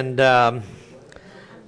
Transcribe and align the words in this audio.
And 0.00 0.18
um, 0.18 0.62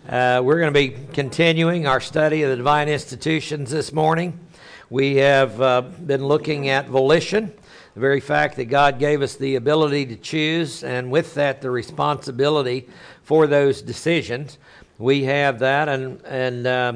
uh, 0.08 0.40
we're 0.42 0.58
going 0.58 0.72
to 0.72 0.80
be 0.80 0.96
continuing 1.12 1.86
our 1.86 2.00
study 2.00 2.42
of 2.44 2.48
the 2.48 2.56
divine 2.56 2.88
institutions 2.88 3.70
this 3.70 3.92
morning. 3.92 4.40
We 4.88 5.16
have 5.16 5.60
uh, 5.60 5.82
been 5.82 6.24
looking 6.24 6.70
at 6.70 6.88
volition, 6.88 7.52
the 7.92 8.00
very 8.00 8.20
fact 8.20 8.56
that 8.56 8.70
God 8.70 8.98
gave 8.98 9.20
us 9.20 9.36
the 9.36 9.56
ability 9.56 10.06
to 10.06 10.16
choose, 10.16 10.82
and 10.82 11.10
with 11.10 11.34
that, 11.34 11.60
the 11.60 11.70
responsibility 11.70 12.88
for 13.22 13.46
those 13.46 13.82
decisions. 13.82 14.56
We 14.96 15.24
have 15.24 15.58
that, 15.58 15.90
and, 15.90 16.24
and 16.24 16.66
uh, 16.66 16.92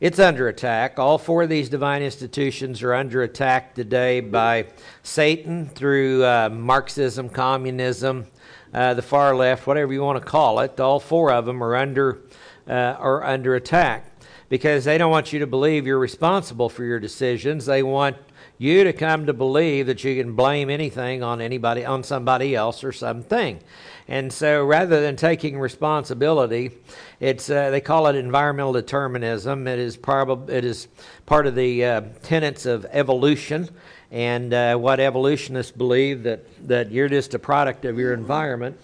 it's 0.00 0.18
under 0.18 0.48
attack. 0.48 0.98
All 0.98 1.18
four 1.18 1.42
of 1.42 1.50
these 1.50 1.68
divine 1.68 2.02
institutions 2.02 2.82
are 2.82 2.94
under 2.94 3.22
attack 3.22 3.74
today 3.74 4.20
by 4.20 4.68
Satan 5.02 5.66
through 5.66 6.24
uh, 6.24 6.48
Marxism, 6.50 7.28
communism 7.28 8.26
uh, 8.72 8.94
the 8.94 9.02
far 9.02 9.34
left, 9.34 9.66
whatever 9.66 9.92
you 9.92 10.02
want 10.02 10.22
to 10.22 10.24
call 10.24 10.60
it, 10.60 10.78
all 10.78 11.00
four 11.00 11.32
of 11.32 11.46
them 11.46 11.62
are 11.62 11.76
under, 11.76 12.22
uh, 12.68 12.96
are 12.98 13.24
under 13.24 13.54
attack 13.54 14.06
because 14.48 14.84
they 14.84 14.98
don't 14.98 15.10
want 15.10 15.32
you 15.32 15.38
to 15.38 15.46
believe 15.46 15.86
you're 15.86 15.98
responsible 15.98 16.68
for 16.68 16.84
your 16.84 17.00
decisions. 17.00 17.66
They 17.66 17.82
want 17.82 18.16
you 18.58 18.84
to 18.84 18.92
come 18.92 19.26
to 19.26 19.32
believe 19.32 19.86
that 19.86 20.04
you 20.04 20.22
can 20.22 20.34
blame 20.34 20.68
anything 20.68 21.22
on 21.22 21.40
anybody, 21.40 21.84
on 21.84 22.02
somebody 22.02 22.54
else 22.54 22.84
or 22.84 22.92
something. 22.92 23.58
And 24.06 24.32
so 24.32 24.64
rather 24.64 25.00
than 25.00 25.16
taking 25.16 25.58
responsibility, 25.58 26.72
it's, 27.20 27.48
uh, 27.48 27.70
they 27.70 27.80
call 27.80 28.08
it 28.08 28.16
environmental 28.16 28.72
determinism. 28.72 29.66
It 29.66 29.78
is, 29.78 29.96
it 29.96 30.64
is 30.64 30.88
part 31.26 31.46
of 31.46 31.54
the 31.54 31.84
uh, 31.84 32.00
tenets 32.22 32.66
of 32.66 32.84
evolution 32.90 33.70
and 34.10 34.52
uh, 34.52 34.76
what 34.76 34.98
evolutionists 34.98 35.72
believe 35.72 36.24
that, 36.24 36.40
that 36.66 36.90
you're 36.90 37.08
just 37.08 37.34
a 37.34 37.38
product 37.38 37.84
of 37.84 37.98
your 37.98 38.12
environment 38.12 38.78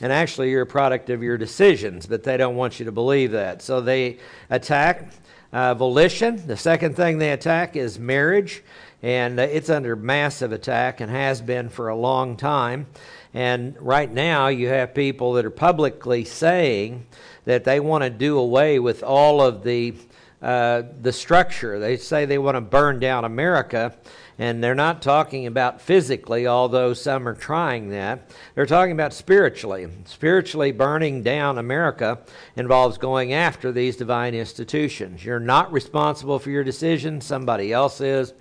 and 0.00 0.12
actually 0.12 0.50
you're 0.50 0.62
a 0.62 0.66
product 0.66 1.10
of 1.10 1.22
your 1.22 1.36
decisions 1.36 2.06
but 2.06 2.22
they 2.22 2.36
don't 2.36 2.56
want 2.56 2.78
you 2.78 2.86
to 2.86 2.92
believe 2.92 3.32
that. 3.32 3.62
So 3.62 3.80
they 3.80 4.18
attack 4.48 5.12
uh, 5.52 5.74
volition. 5.74 6.46
The 6.46 6.56
second 6.56 6.96
thing 6.96 7.18
they 7.18 7.32
attack 7.32 7.76
is 7.76 7.98
marriage 7.98 8.62
and 9.02 9.38
uh, 9.38 9.42
it's 9.42 9.68
under 9.68 9.96
massive 9.96 10.52
attack 10.52 11.00
and 11.00 11.10
has 11.10 11.42
been 11.42 11.68
for 11.68 11.88
a 11.88 11.96
long 11.96 12.36
time. 12.36 12.86
And 13.34 13.76
right 13.80 14.10
now 14.10 14.48
you 14.48 14.68
have 14.68 14.94
people 14.94 15.34
that 15.34 15.44
are 15.44 15.50
publicly 15.50 16.24
saying 16.24 17.06
that 17.44 17.64
they 17.64 17.80
want 17.80 18.04
to 18.04 18.10
do 18.10 18.38
away 18.38 18.78
with 18.78 19.02
all 19.02 19.40
of 19.40 19.62
the 19.62 19.94
uh, 20.42 20.84
the 21.02 21.12
structure. 21.12 21.78
They 21.78 21.98
say 21.98 22.24
they 22.24 22.38
want 22.38 22.56
to 22.56 22.62
burn 22.62 22.98
down 22.98 23.26
america 23.26 23.94
and 24.40 24.64
they're 24.64 24.74
not 24.74 25.02
talking 25.02 25.46
about 25.46 25.82
physically, 25.82 26.46
although 26.46 26.94
some 26.94 27.28
are 27.28 27.34
trying 27.34 27.90
that. 27.90 28.30
They're 28.54 28.64
talking 28.64 28.92
about 28.92 29.12
spiritually. 29.12 29.86
Spiritually 30.06 30.72
burning 30.72 31.22
down 31.22 31.58
America 31.58 32.20
involves 32.56 32.96
going 32.96 33.34
after 33.34 33.70
these 33.70 33.98
divine 33.98 34.34
institutions. 34.34 35.22
You're 35.22 35.40
not 35.40 35.70
responsible 35.70 36.38
for 36.38 36.48
your 36.48 36.64
decisions, 36.64 37.26
somebody 37.26 37.70
else 37.70 38.00
is. 38.00 38.32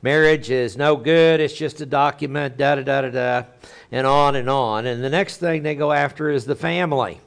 Marriage 0.00 0.50
is 0.50 0.78
no 0.78 0.96
good, 0.96 1.38
it's 1.38 1.52
just 1.52 1.82
a 1.82 1.86
document, 1.86 2.56
da 2.56 2.76
da 2.76 2.82
da 2.82 3.02
da 3.02 3.10
da, 3.10 3.42
and 3.90 4.06
on 4.06 4.36
and 4.36 4.48
on. 4.48 4.86
And 4.86 5.04
the 5.04 5.10
next 5.10 5.36
thing 5.36 5.62
they 5.62 5.74
go 5.74 5.92
after 5.92 6.30
is 6.30 6.46
the 6.46 6.56
family. 6.56 7.20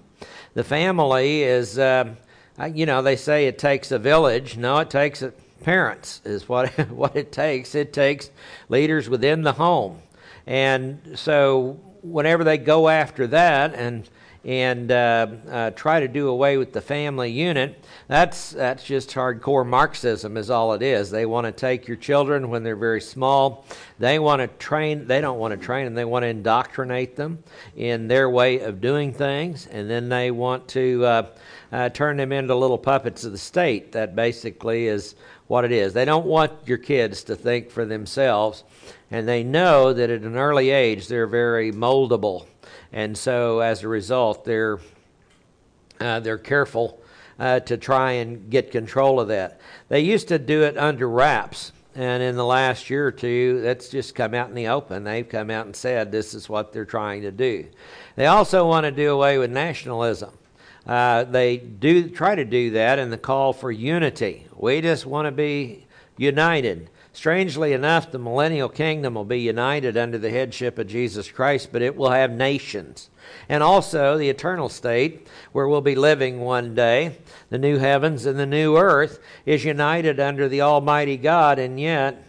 The 0.56 0.64
family 0.64 1.44
is, 1.44 1.78
uh, 1.78 2.16
you 2.74 2.88
know, 2.88 3.04
they 3.04 3.18
say 3.18 3.46
it 3.46 3.60
takes 3.60 3.92
a 3.92 4.00
village. 4.00 4.58
No, 4.58 4.80
it 4.80 4.90
takes 4.90 5.22
a 5.22 5.32
parents 5.64 6.22
is 6.26 6.48
what 6.48 6.70
what 6.90 7.16
it 7.16 7.32
takes. 7.32 7.76
It 7.76 7.94
takes 7.94 8.32
leaders 8.70 9.10
within 9.10 9.42
the 9.42 9.54
home, 9.54 10.02
and 10.46 11.00
so 11.16 11.80
whenever 12.02 12.44
they 12.44 12.58
go 12.58 12.88
after 12.88 13.28
that 13.28 13.74
and 13.74 14.10
and 14.46 14.92
uh, 14.92 15.28
uh, 15.50 15.72
try 15.72 16.00
to 16.00 16.08
do 16.08 16.28
away 16.28 16.58
with 16.58 16.72
the 16.72 16.80
family 16.80 17.32
unit, 17.32 17.84
that's 18.08 18.52
that's 18.52 18.84
just 18.84 19.10
hardcore 19.10 19.66
Marxism 19.66 20.38
is 20.38 20.52
all 20.52 20.74
it 20.74 20.84
is. 20.84 21.10
They 21.10 21.26
want 21.26 21.46
to 21.46 21.52
take 21.52 21.88
your 21.88 21.98
children 21.98 22.50
when 22.50 22.62
they're 22.62 22.76
very 22.76 23.02
small. 23.02 23.66
They 23.98 24.20
want 24.20 24.42
to 24.42 24.48
train. 24.64 25.08
They 25.08 25.20
don't 25.20 25.40
want 25.40 25.60
to 25.60 25.66
train 25.66 25.86
them. 25.86 25.96
They 25.96 26.06
want 26.06 26.24
to 26.24 26.28
indoctrinate 26.28 27.16
them 27.16 27.44
in 27.76 28.08
their 28.08 28.30
way 28.30 28.60
of 28.60 28.82
doing 28.82 29.14
things, 29.14 29.66
and 29.66 29.90
then 29.90 30.10
they 30.10 30.30
want 30.30 30.68
to 30.70 31.04
uh, 31.04 31.28
uh 31.72 31.90
turn 31.90 32.18
them 32.18 32.32
into 32.32 32.54
little 32.54 32.78
puppets 32.78 33.24
of 33.24 33.32
the 33.32 33.40
state. 33.40 33.94
That 33.94 34.16
basically 34.16 34.86
is 34.86 35.16
what 35.48 35.66
it 35.66 35.72
is. 35.72 35.94
They 35.94 36.06
don't 36.06 36.26
want 36.26 36.52
your 36.66 36.78
kids 36.78 37.24
to 37.26 37.36
think 37.36 37.70
for 37.70 37.86
themselves, 37.86 38.64
and 39.12 39.28
they 39.28 39.44
know 39.44 39.94
that 39.94 40.10
at 40.10 40.22
an 40.22 40.38
early 40.38 40.72
age 40.72 41.08
they're 41.08 41.28
very 41.28 41.72
moldable, 41.72 42.46
and 42.92 43.18
so 43.18 43.60
as 43.60 43.84
a 43.84 43.88
result 43.88 44.46
they're 44.46 44.80
uh, 46.00 46.20
they're 46.20 46.38
careful 46.38 47.02
uh, 47.40 47.60
to 47.62 47.78
try 47.78 48.14
and 48.14 48.50
get 48.50 48.72
control 48.72 49.20
of 49.20 49.28
that. 49.30 49.60
They 49.90 50.02
used 50.02 50.28
to 50.30 50.40
do 50.40 50.64
it 50.64 50.78
under 50.78 51.10
wraps. 51.10 51.72
And 51.98 52.22
in 52.22 52.36
the 52.36 52.46
last 52.46 52.90
year 52.90 53.08
or 53.08 53.12
two, 53.12 53.62
that's 53.62 53.88
just 53.88 54.16
come 54.16 54.34
out 54.34 54.50
in 54.50 54.56
the 54.56 54.68
open. 54.68 55.06
They've 55.06 55.28
come 55.28 55.50
out 55.50 55.66
and 55.66 55.74
said 55.74 56.12
this 56.12 56.34
is 56.34 56.50
what 56.50 56.74
they're 56.74 56.84
trying 56.84 57.22
to 57.22 57.32
do. 57.32 57.68
They 58.18 58.26
also 58.26 58.68
want 58.68 58.84
to 58.84 58.92
do 58.92 59.14
away 59.14 59.38
with 59.38 59.50
nationalism. 59.50 60.38
Uh, 60.86 61.24
they 61.24 61.58
do 61.58 62.10
try 62.10 62.36
to 62.36 62.46
do 62.46 62.72
that 62.72 63.00
in 63.00 63.10
the 63.10 63.18
call 63.18 63.54
for 63.54 63.72
unity. 63.72 64.48
We 64.56 64.82
just 64.82 65.06
want 65.06 65.26
to 65.26 65.32
be 65.32 65.86
united. 66.18 66.90
Strangely 67.12 67.72
enough, 67.72 68.12
the 68.12 68.20
millennial 68.20 68.68
kingdom 68.68 69.16
will 69.16 69.24
be 69.24 69.40
united 69.40 69.96
under 69.96 70.18
the 70.18 70.30
headship 70.30 70.78
of 70.78 70.88
Jesus 70.88 71.32
Christ, 71.32 71.70
but 71.72 71.82
it 71.82 71.96
will 71.96 72.10
have 72.10 72.30
nations. 72.30 73.10
And 73.48 73.64
also 73.64 74.18
the 74.18 74.30
eternal 74.30 74.68
state, 74.68 75.28
where 75.54 75.68
we'll 75.68 75.82
be 75.82 75.96
living 75.96 76.42
one 76.42 76.76
day, 76.76 77.18
the 77.50 77.58
new 77.58 77.78
heavens 77.78 78.26
and 78.26 78.38
the 78.38 78.46
new 78.46 78.78
earth, 78.78 79.20
is 79.46 79.64
united 79.64 80.20
under 80.20 80.50
the 80.50 80.62
Almighty 80.62 81.16
God, 81.16 81.58
and 81.58 81.80
yet 81.80 82.25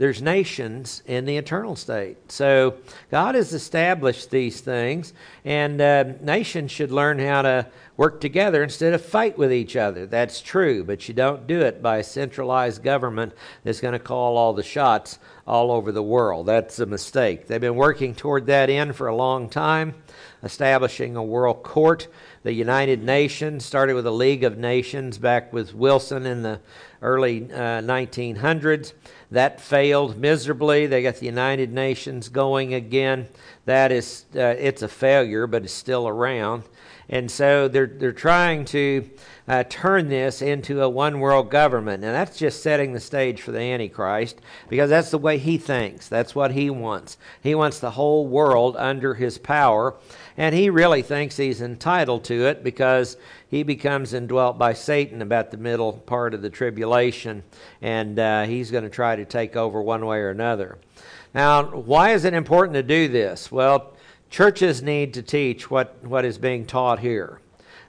there's 0.00 0.22
nations 0.22 1.02
in 1.04 1.26
the 1.26 1.36
eternal 1.36 1.76
state. 1.76 2.32
So 2.32 2.76
God 3.10 3.34
has 3.34 3.52
established 3.52 4.30
these 4.30 4.62
things, 4.62 5.12
and 5.44 5.78
uh, 5.78 6.04
nations 6.22 6.70
should 6.70 6.90
learn 6.90 7.18
how 7.18 7.42
to 7.42 7.66
work 7.98 8.18
together 8.18 8.62
instead 8.62 8.94
of 8.94 9.04
fight 9.04 9.36
with 9.36 9.52
each 9.52 9.76
other. 9.76 10.06
That's 10.06 10.40
true, 10.40 10.84
but 10.84 11.06
you 11.06 11.12
don't 11.12 11.46
do 11.46 11.60
it 11.60 11.82
by 11.82 11.98
a 11.98 12.02
centralized 12.02 12.82
government 12.82 13.34
that's 13.62 13.82
going 13.82 13.92
to 13.92 13.98
call 13.98 14.38
all 14.38 14.54
the 14.54 14.62
shots 14.62 15.18
all 15.46 15.70
over 15.70 15.92
the 15.92 16.02
world. 16.02 16.46
That's 16.46 16.78
a 16.78 16.86
mistake. 16.86 17.46
They've 17.46 17.60
been 17.60 17.76
working 17.76 18.14
toward 18.14 18.46
that 18.46 18.70
end 18.70 18.96
for 18.96 19.08
a 19.08 19.14
long 19.14 19.50
time, 19.50 19.96
establishing 20.42 21.14
a 21.14 21.22
world 21.22 21.62
court. 21.62 22.08
The 22.42 22.54
United 22.54 23.02
Nations 23.02 23.66
started 23.66 23.92
with 23.92 24.06
a 24.06 24.10
League 24.10 24.44
of 24.44 24.56
Nations 24.56 25.18
back 25.18 25.52
with 25.52 25.74
Wilson 25.74 26.24
in 26.24 26.40
the 26.40 26.58
early 27.02 27.52
uh, 27.52 27.82
1900s. 27.82 28.94
That 29.30 29.60
failed 29.60 30.16
miserably. 30.16 30.86
They 30.86 31.02
got 31.02 31.16
the 31.16 31.26
United 31.26 31.72
Nations 31.72 32.28
going 32.28 32.74
again. 32.74 33.28
That 33.64 33.92
is, 33.92 34.24
uh, 34.34 34.40
it's 34.58 34.82
a 34.82 34.88
failure, 34.88 35.46
but 35.46 35.64
it's 35.64 35.72
still 35.72 36.08
around. 36.08 36.64
And 37.10 37.28
so 37.28 37.66
they're, 37.66 37.88
they're 37.88 38.12
trying 38.12 38.64
to 38.66 39.10
uh, 39.48 39.64
turn 39.68 40.08
this 40.08 40.40
into 40.40 40.80
a 40.80 40.88
one 40.88 41.18
world 41.18 41.50
government. 41.50 42.04
And 42.04 42.14
that's 42.14 42.38
just 42.38 42.62
setting 42.62 42.92
the 42.92 43.00
stage 43.00 43.42
for 43.42 43.50
the 43.50 43.60
Antichrist 43.60 44.40
because 44.68 44.88
that's 44.90 45.10
the 45.10 45.18
way 45.18 45.36
he 45.36 45.58
thinks. 45.58 46.08
That's 46.08 46.36
what 46.36 46.52
he 46.52 46.70
wants. 46.70 47.18
He 47.42 47.56
wants 47.56 47.80
the 47.80 47.90
whole 47.90 48.28
world 48.28 48.76
under 48.78 49.14
his 49.14 49.38
power. 49.38 49.96
And 50.36 50.54
he 50.54 50.70
really 50.70 51.02
thinks 51.02 51.36
he's 51.36 51.60
entitled 51.60 52.22
to 52.24 52.46
it 52.46 52.62
because 52.62 53.16
he 53.48 53.64
becomes 53.64 54.14
indwelt 54.14 54.56
by 54.56 54.72
Satan 54.72 55.20
about 55.20 55.50
the 55.50 55.56
middle 55.56 55.92
part 55.92 56.32
of 56.32 56.42
the 56.42 56.48
tribulation, 56.48 57.42
and 57.82 58.18
uh, 58.18 58.44
he's 58.44 58.70
going 58.70 58.84
to 58.84 58.90
try 58.90 59.16
to 59.16 59.24
take 59.24 59.56
over 59.56 59.82
one 59.82 60.06
way 60.06 60.18
or 60.18 60.30
another. 60.30 60.78
Now, 61.34 61.64
why 61.64 62.12
is 62.12 62.24
it 62.24 62.32
important 62.32 62.74
to 62.74 62.82
do 62.84 63.08
this? 63.08 63.50
Well, 63.50 63.92
churches 64.30 64.82
need 64.82 65.12
to 65.14 65.22
teach 65.22 65.70
what, 65.70 66.02
what 66.02 66.24
is 66.24 66.38
being 66.38 66.64
taught 66.64 67.00
here. 67.00 67.40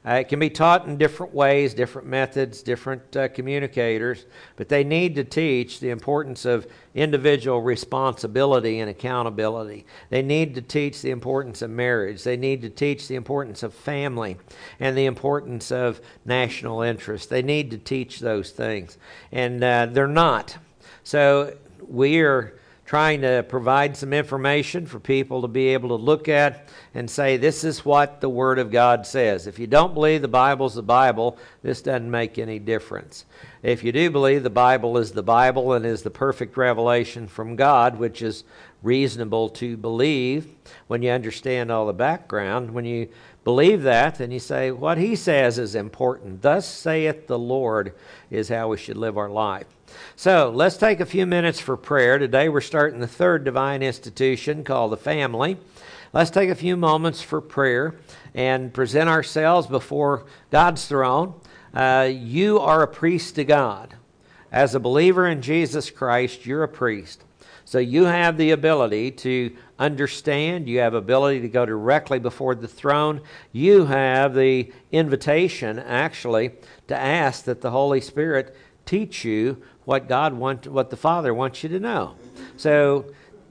Uh, 0.03 0.13
it 0.13 0.27
can 0.27 0.39
be 0.39 0.49
taught 0.49 0.87
in 0.87 0.97
different 0.97 1.31
ways, 1.31 1.75
different 1.75 2.07
methods, 2.07 2.63
different 2.63 3.15
uh, 3.15 3.27
communicators, 3.27 4.25
but 4.55 4.67
they 4.67 4.83
need 4.83 5.13
to 5.13 5.23
teach 5.23 5.79
the 5.79 5.91
importance 5.91 6.43
of 6.43 6.65
individual 6.95 7.61
responsibility 7.61 8.79
and 8.79 8.89
accountability. 8.89 9.85
They 10.09 10.23
need 10.23 10.55
to 10.55 10.61
teach 10.61 11.03
the 11.03 11.11
importance 11.11 11.61
of 11.61 11.69
marriage. 11.69 12.23
They 12.23 12.35
need 12.35 12.63
to 12.63 12.69
teach 12.69 13.07
the 13.07 13.15
importance 13.15 13.61
of 13.61 13.75
family 13.75 14.37
and 14.79 14.97
the 14.97 15.05
importance 15.05 15.71
of 15.71 16.01
national 16.25 16.81
interest. 16.81 17.29
They 17.29 17.43
need 17.43 17.69
to 17.69 17.77
teach 17.77 18.19
those 18.19 18.49
things, 18.49 18.97
and 19.31 19.63
uh, 19.63 19.85
they're 19.91 20.07
not. 20.07 20.57
So 21.03 21.55
we 21.87 22.21
are 22.21 22.55
trying 22.91 23.21
to 23.21 23.41
provide 23.47 23.95
some 23.95 24.11
information 24.11 24.85
for 24.85 24.99
people 24.99 25.41
to 25.41 25.47
be 25.47 25.69
able 25.69 25.87
to 25.87 25.95
look 25.95 26.27
at 26.27 26.67
and 26.93 27.09
say, 27.09 27.37
this 27.37 27.63
is 27.63 27.85
what 27.85 28.19
the 28.19 28.27
Word 28.27 28.59
of 28.59 28.69
God 28.69 29.07
says. 29.07 29.47
If 29.47 29.57
you 29.57 29.65
don't 29.65 29.93
believe 29.93 30.21
the 30.21 30.27
Bible's 30.27 30.75
the 30.75 30.83
Bible, 30.83 31.37
this 31.63 31.81
doesn't 31.81 32.11
make 32.11 32.37
any 32.37 32.59
difference. 32.59 33.23
If 33.63 33.81
you 33.81 33.93
do 33.93 34.11
believe 34.11 34.43
the 34.43 34.49
Bible 34.49 34.97
is 34.97 35.13
the 35.13 35.23
Bible 35.23 35.71
and 35.71 35.85
is 35.85 36.01
the 36.01 36.09
perfect 36.09 36.57
revelation 36.57 37.29
from 37.29 37.55
God, 37.55 37.97
which 37.97 38.21
is 38.21 38.43
reasonable 38.83 39.47
to 39.47 39.77
believe 39.77 40.47
when 40.87 41.01
you 41.01 41.11
understand 41.11 41.71
all 41.71 41.85
the 41.85 41.93
background. 41.93 42.71
When 42.71 42.83
you 42.83 43.07
believe 43.45 43.83
that, 43.83 44.15
then 44.15 44.31
you 44.31 44.39
say, 44.39 44.69
What 44.69 44.97
he 44.97 45.15
says 45.15 45.57
is 45.57 45.75
important. 45.75 46.41
Thus 46.41 46.67
saith 46.67 47.27
the 47.27 47.39
Lord, 47.39 47.93
is 48.29 48.49
how 48.49 48.67
we 48.67 48.77
should 48.77 48.97
live 48.97 49.17
our 49.17 49.29
life. 49.29 49.67
So 50.15 50.51
let's 50.53 50.77
take 50.77 50.99
a 50.99 51.05
few 51.05 51.25
minutes 51.25 51.59
for 51.59 51.77
prayer. 51.77 52.19
Today 52.19 52.49
we're 52.49 52.61
starting 52.61 52.99
the 52.99 53.07
third 53.07 53.43
divine 53.43 53.81
institution 53.81 54.63
called 54.63 54.91
the 54.91 54.97
family. 54.97 55.57
Let's 56.13 56.29
take 56.29 56.49
a 56.49 56.55
few 56.55 56.75
moments 56.75 57.21
for 57.21 57.39
prayer 57.39 57.95
and 58.33 58.73
present 58.73 59.09
ourselves 59.09 59.67
before 59.67 60.25
God's 60.49 60.85
throne. 60.85 61.33
Uh, 61.73 62.09
you 62.11 62.59
are 62.59 62.83
a 62.83 62.87
priest 62.87 63.35
to 63.35 63.45
God. 63.45 63.95
As 64.51 64.75
a 64.75 64.79
believer 64.79 65.27
in 65.27 65.41
Jesus 65.41 65.89
Christ, 65.89 66.45
you're 66.45 66.63
a 66.63 66.67
priest. 66.67 67.23
So 67.63 67.79
you 67.79 68.03
have 68.03 68.35
the 68.35 68.51
ability 68.51 69.11
to 69.11 69.55
understand, 69.79 70.67
you 70.67 70.79
have 70.79 70.93
ability 70.93 71.39
to 71.39 71.47
go 71.47 71.65
directly 71.65 72.19
before 72.19 72.53
the 72.53 72.67
throne. 72.67 73.21
You 73.53 73.85
have 73.85 74.35
the 74.35 74.73
invitation 74.91 75.79
actually 75.79 76.51
to 76.87 76.97
ask 76.97 77.45
that 77.45 77.61
the 77.61 77.71
Holy 77.71 78.01
Spirit 78.01 78.55
teach 78.91 79.23
you 79.23 79.63
what 79.85 80.09
God 80.09 80.33
wants, 80.33 80.67
what 80.67 80.89
the 80.89 80.97
Father 80.97 81.33
wants 81.33 81.63
you 81.63 81.69
to 81.69 81.79
know. 81.79 82.15
So 82.57 83.05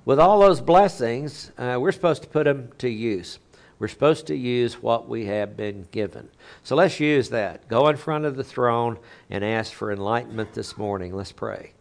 with 0.04 0.20
all 0.20 0.38
those 0.40 0.60
blessings, 0.60 1.50
uh, 1.56 1.78
we're 1.81 1.92
supposed 1.92 2.22
to 2.25 2.28
put 2.28 2.44
them 2.44 2.69
to 2.76 2.90
use. 2.90 3.38
We're 3.78 3.88
supposed 3.88 4.26
to 4.26 4.37
use 4.37 4.82
what 4.82 5.08
we 5.08 5.25
have 5.26 5.56
been 5.56 5.88
given. 5.92 6.28
So 6.62 6.76
let's 6.76 7.00
use 7.00 7.31
that. 7.31 7.66
Go 7.69 7.88
in 7.88 7.96
front 7.96 8.26
of 8.26 8.37
the 8.37 8.44
throne 8.44 8.98
and 9.31 9.42
ask 9.42 9.72
for 9.72 9.90
enlightenment 9.90 10.52
this 10.52 10.76
morning. 10.76 11.16
Let's 11.16 11.32
pray. 11.32 11.72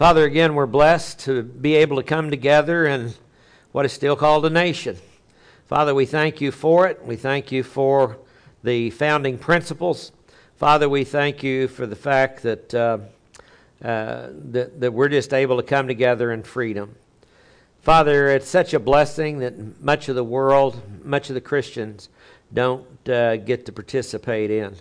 Father, 0.00 0.24
again, 0.24 0.54
we're 0.54 0.64
blessed 0.64 1.18
to 1.18 1.42
be 1.42 1.74
able 1.74 1.98
to 1.98 2.02
come 2.02 2.30
together 2.30 2.86
in 2.86 3.12
what 3.72 3.84
is 3.84 3.92
still 3.92 4.16
called 4.16 4.46
a 4.46 4.48
nation. 4.48 4.96
Father, 5.66 5.94
we 5.94 6.06
thank 6.06 6.40
you 6.40 6.52
for 6.52 6.86
it. 6.86 7.04
We 7.04 7.16
thank 7.16 7.52
you 7.52 7.62
for 7.62 8.16
the 8.64 8.88
founding 8.88 9.36
principles. 9.36 10.12
Father, 10.56 10.88
we 10.88 11.04
thank 11.04 11.42
you 11.42 11.68
for 11.68 11.86
the 11.86 11.96
fact 11.96 12.42
that, 12.44 12.74
uh, 12.74 12.96
uh, 13.84 14.28
that, 14.32 14.80
that 14.80 14.94
we're 14.94 15.10
just 15.10 15.34
able 15.34 15.58
to 15.58 15.62
come 15.62 15.86
together 15.86 16.32
in 16.32 16.44
freedom. 16.44 16.94
Father, 17.82 18.28
it's 18.28 18.48
such 18.48 18.72
a 18.72 18.80
blessing 18.80 19.40
that 19.40 19.82
much 19.82 20.08
of 20.08 20.16
the 20.16 20.24
world, 20.24 20.80
much 21.04 21.28
of 21.28 21.34
the 21.34 21.42
Christians, 21.42 22.08
don't 22.54 22.86
uh, 23.06 23.36
get 23.36 23.66
to 23.66 23.72
participate 23.72 24.50
in. 24.50 24.76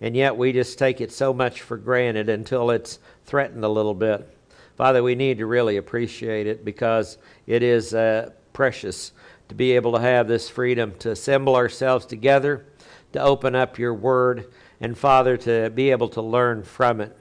And 0.00 0.16
yet 0.16 0.36
we 0.36 0.50
just 0.50 0.80
take 0.80 1.00
it 1.00 1.12
so 1.12 1.32
much 1.32 1.60
for 1.60 1.76
granted 1.76 2.28
until 2.28 2.72
it's 2.72 2.98
threatened 3.24 3.64
a 3.64 3.68
little 3.68 3.94
bit. 3.94 4.33
Father, 4.76 5.02
we 5.02 5.14
need 5.14 5.38
to 5.38 5.46
really 5.46 5.76
appreciate 5.76 6.46
it 6.46 6.64
because 6.64 7.18
it 7.46 7.62
is 7.62 7.94
uh, 7.94 8.30
precious 8.52 9.12
to 9.48 9.54
be 9.54 9.72
able 9.72 9.92
to 9.92 10.00
have 10.00 10.26
this 10.26 10.48
freedom 10.48 10.94
to 10.98 11.10
assemble 11.10 11.54
ourselves 11.54 12.06
together, 12.06 12.66
to 13.12 13.20
open 13.20 13.54
up 13.54 13.78
your 13.78 13.94
word, 13.94 14.52
and 14.80 14.98
Father, 14.98 15.36
to 15.36 15.70
be 15.70 15.90
able 15.90 16.08
to 16.08 16.22
learn 16.22 16.62
from 16.62 17.00
it. 17.00 17.16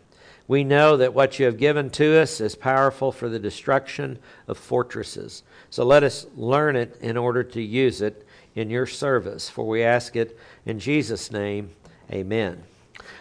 We 0.47 0.63
know 0.63 0.97
that 0.97 1.13
what 1.13 1.39
you 1.39 1.45
have 1.45 1.57
given 1.57 1.89
to 1.91 2.19
us 2.19 2.41
is 2.41 2.55
powerful 2.55 3.11
for 3.11 3.29
the 3.29 3.39
destruction 3.39 4.19
of 4.47 4.57
fortresses. 4.57 5.43
So 5.69 5.85
let 5.85 6.03
us 6.03 6.25
learn 6.35 6.75
it 6.75 6.97
in 7.01 7.17
order 7.17 7.43
to 7.43 7.61
use 7.61 8.01
it 8.01 8.27
in 8.55 8.69
your 8.69 8.85
service. 8.85 9.49
For 9.49 9.65
we 9.65 9.83
ask 9.83 10.15
it 10.15 10.37
in 10.65 10.79
Jesus' 10.79 11.31
name. 11.31 11.71
Amen. 12.11 12.63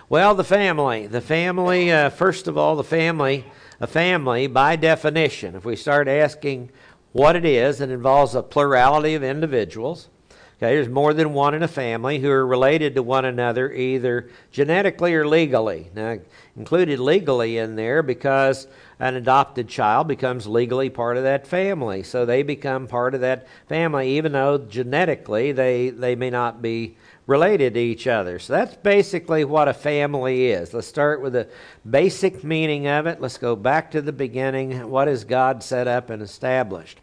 Well, 0.08 0.34
the 0.34 0.44
family. 0.44 1.06
The 1.06 1.20
family, 1.20 1.92
uh, 1.92 2.10
first 2.10 2.48
of 2.48 2.58
all, 2.58 2.74
the 2.76 2.84
family 2.84 3.44
a 3.82 3.86
family, 3.88 4.46
by 4.46 4.76
definition, 4.76 5.56
if 5.56 5.64
we 5.64 5.74
start 5.74 6.06
asking 6.06 6.70
what 7.10 7.34
it 7.34 7.44
is, 7.44 7.80
it 7.80 7.90
involves 7.90 8.36
a 8.36 8.42
plurality 8.42 9.14
of 9.16 9.24
individuals. 9.24 10.08
Okay, 10.30 10.76
there's 10.76 10.88
more 10.88 11.12
than 11.12 11.32
one 11.32 11.52
in 11.52 11.64
a 11.64 11.68
family 11.68 12.20
who 12.20 12.30
are 12.30 12.46
related 12.46 12.94
to 12.94 13.02
one 13.02 13.24
another 13.24 13.72
either 13.72 14.30
genetically 14.52 15.12
or 15.14 15.26
legally. 15.26 15.90
Now, 15.96 16.20
included 16.56 17.00
legally 17.00 17.58
in 17.58 17.74
there 17.74 18.04
because 18.04 18.68
an 19.00 19.16
adopted 19.16 19.66
child 19.66 20.06
becomes 20.06 20.46
legally 20.46 20.88
part 20.88 21.16
of 21.16 21.24
that 21.24 21.44
family. 21.44 22.04
So 22.04 22.24
they 22.24 22.44
become 22.44 22.86
part 22.86 23.16
of 23.16 23.22
that 23.22 23.48
family 23.68 24.16
even 24.16 24.30
though 24.30 24.58
genetically 24.58 25.50
they, 25.50 25.90
they 25.90 26.14
may 26.14 26.30
not 26.30 26.62
be 26.62 26.96
related 27.26 27.74
to 27.74 27.80
each 27.80 28.06
other. 28.06 28.38
So 28.38 28.52
that's 28.52 28.76
basically 28.76 29.44
what 29.44 29.68
a 29.68 29.74
family 29.74 30.48
is. 30.48 30.74
Let's 30.74 30.86
start 30.86 31.20
with 31.20 31.34
the 31.34 31.48
basic 31.88 32.42
meaning 32.42 32.88
of 32.88 33.06
it. 33.06 33.20
Let's 33.20 33.38
go 33.38 33.54
back 33.54 33.90
to 33.92 34.02
the 34.02 34.12
beginning. 34.12 34.90
What 34.90 35.08
has 35.08 35.24
God 35.24 35.62
set 35.62 35.86
up 35.86 36.10
and 36.10 36.22
established? 36.22 37.00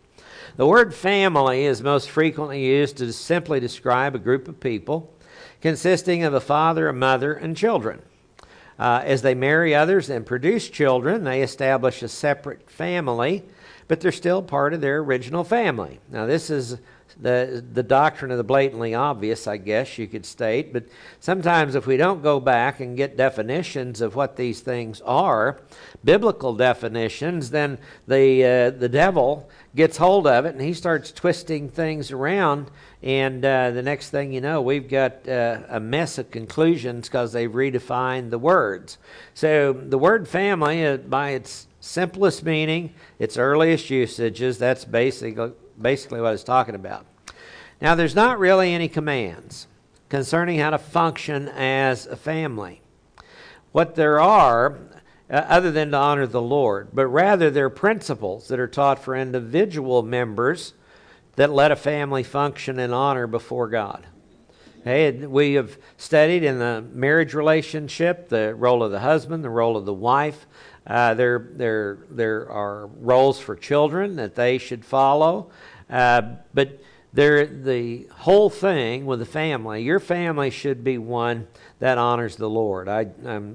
The 0.57 0.67
word 0.67 0.93
family 0.93 1.65
is 1.65 1.81
most 1.81 2.09
frequently 2.09 2.65
used 2.65 2.97
to 2.97 3.13
simply 3.13 3.59
describe 3.59 4.13
a 4.13 4.19
group 4.19 4.47
of 4.47 4.59
people 4.59 5.13
consisting 5.61 6.23
of 6.23 6.33
a 6.33 6.41
father, 6.41 6.87
a 6.87 6.93
mother, 6.93 7.33
and 7.33 7.55
children. 7.55 8.01
Uh, 8.77 9.01
as 9.03 9.21
they 9.21 9.35
marry 9.35 9.75
others 9.75 10.09
and 10.09 10.25
produce 10.25 10.69
children, 10.69 11.23
they 11.23 11.41
establish 11.41 12.01
a 12.01 12.07
separate 12.07 12.69
family, 12.69 13.43
but 13.87 13.99
they're 13.99 14.11
still 14.11 14.41
part 14.41 14.73
of 14.73 14.81
their 14.81 14.99
original 14.99 15.43
family. 15.43 15.99
Now, 16.09 16.25
this 16.25 16.49
is 16.49 16.77
the, 17.21 17.63
the 17.73 17.83
doctrine 17.83 18.31
of 18.31 18.37
the 18.37 18.43
blatantly 18.43 18.95
obvious, 18.95 19.45
I 19.45 19.57
guess 19.57 19.97
you 19.97 20.07
could 20.07 20.25
state. 20.25 20.71
But 20.71 20.85
sometimes, 21.19 21.75
if 21.75 21.85
we 21.85 21.97
don't 21.97 22.23
go 22.23 22.39
back 22.39 22.79
and 22.79 22.95
get 22.95 23.17
definitions 23.17 23.99
of 23.99 24.15
what 24.15 24.37
these 24.37 24.61
things 24.61 25.01
are, 25.01 25.59
biblical 26.03 26.55
definitions, 26.55 27.49
then 27.49 27.77
the, 28.07 28.43
uh, 28.43 28.69
the 28.79 28.89
devil 28.89 29.49
gets 29.75 29.97
hold 29.97 30.27
of 30.27 30.45
it 30.45 30.53
and 30.53 30.61
he 30.61 30.73
starts 30.73 31.11
twisting 31.11 31.69
things 31.69 32.11
around. 32.11 32.71
And 33.03 33.43
uh, 33.43 33.71
the 33.71 33.81
next 33.81 34.09
thing 34.09 34.31
you 34.31 34.41
know, 34.41 34.61
we've 34.61 34.89
got 34.89 35.27
uh, 35.27 35.61
a 35.69 35.79
mess 35.79 36.17
of 36.17 36.31
conclusions 36.31 37.07
because 37.07 37.33
they've 37.33 37.51
redefined 37.51 38.29
the 38.29 38.39
words. 38.39 38.97
So, 39.33 39.73
the 39.73 39.97
word 39.97 40.27
family, 40.27 40.85
uh, 40.85 40.97
by 40.97 41.31
its 41.31 41.67
simplest 41.81 42.43
meaning, 42.43 42.93
its 43.17 43.37
earliest 43.37 43.89
usages, 43.89 44.57
that's 44.57 44.83
basically 44.83 45.51
basically 45.81 46.21
what 46.21 46.33
it's 46.33 46.43
talking 46.43 46.75
about. 46.75 47.05
Now, 47.81 47.95
there's 47.95 48.15
not 48.15 48.39
really 48.39 48.73
any 48.73 48.89
commands 48.89 49.67
concerning 50.09 50.59
how 50.59 50.71
to 50.71 50.77
function 50.77 51.47
as 51.49 52.05
a 52.07 52.15
family. 52.15 52.81
What 53.71 53.95
there 53.95 54.19
are, 54.19 54.79
uh, 55.29 55.33
other 55.33 55.71
than 55.71 55.91
to 55.91 55.97
honor 55.97 56.27
the 56.27 56.41
Lord, 56.41 56.89
but 56.93 57.07
rather 57.07 57.49
there 57.49 57.65
are 57.65 57.69
principles 57.69 58.47
that 58.47 58.59
are 58.59 58.67
taught 58.67 58.99
for 58.99 59.15
individual 59.15 60.01
members 60.01 60.73
that 61.35 61.51
let 61.51 61.71
a 61.71 61.75
family 61.75 62.23
function 62.23 62.79
in 62.79 62.91
honor 62.91 63.27
before 63.27 63.69
God. 63.69 64.07
Hey, 64.83 65.11
we 65.11 65.53
have 65.53 65.77
studied 65.97 66.43
in 66.43 66.57
the 66.57 66.83
marriage 66.93 67.33
relationship 67.33 68.29
the 68.29 68.55
role 68.55 68.81
of 68.81 68.91
the 68.91 68.99
husband, 68.99 69.43
the 69.43 69.49
role 69.49 69.77
of 69.77 69.85
the 69.85 69.93
wife. 69.93 70.47
Uh, 70.87 71.13
there, 71.13 71.49
there, 71.53 71.99
there 72.09 72.49
are 72.49 72.87
roles 72.87 73.39
for 73.39 73.55
children 73.55 74.15
that 74.15 74.35
they 74.35 74.57
should 74.57 74.83
follow. 74.83 75.51
Uh, 75.89 76.21
but 76.53 76.79
there, 77.11 77.45
the 77.45 78.07
whole 78.11 78.49
thing 78.49 79.05
with 79.05 79.19
the 79.19 79.25
family, 79.25 79.81
your 79.81 79.99
family 79.99 80.49
should 80.51 80.83
be 80.83 80.97
one 80.97 81.47
that 81.79 81.97
honors 81.97 82.35
the 82.35 82.49
Lord. 82.49 82.87
I, 82.87 83.07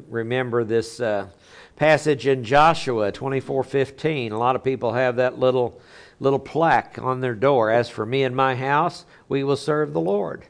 remember 0.09 0.65
this 0.65 0.99
uh, 0.99 1.29
passage 1.77 2.27
in 2.27 2.43
Joshua 2.43 3.13
24:15. 3.13 4.33
A 4.33 4.37
lot 4.37 4.57
of 4.57 4.65
people 4.65 4.93
have 4.93 5.17
that 5.17 5.39
little 5.39 5.81
little 6.21 6.39
plaque 6.39 6.99
on 7.01 7.21
their 7.21 7.35
door. 7.35 7.71
As 7.71 7.89
for 7.89 8.05
me 8.05 8.25
and 8.25 8.35
my 8.35 8.57
house, 8.57 9.05
we 9.29 9.45
will 9.45 9.57
serve 9.57 9.93
the 9.93 10.01
Lord. 10.01 10.47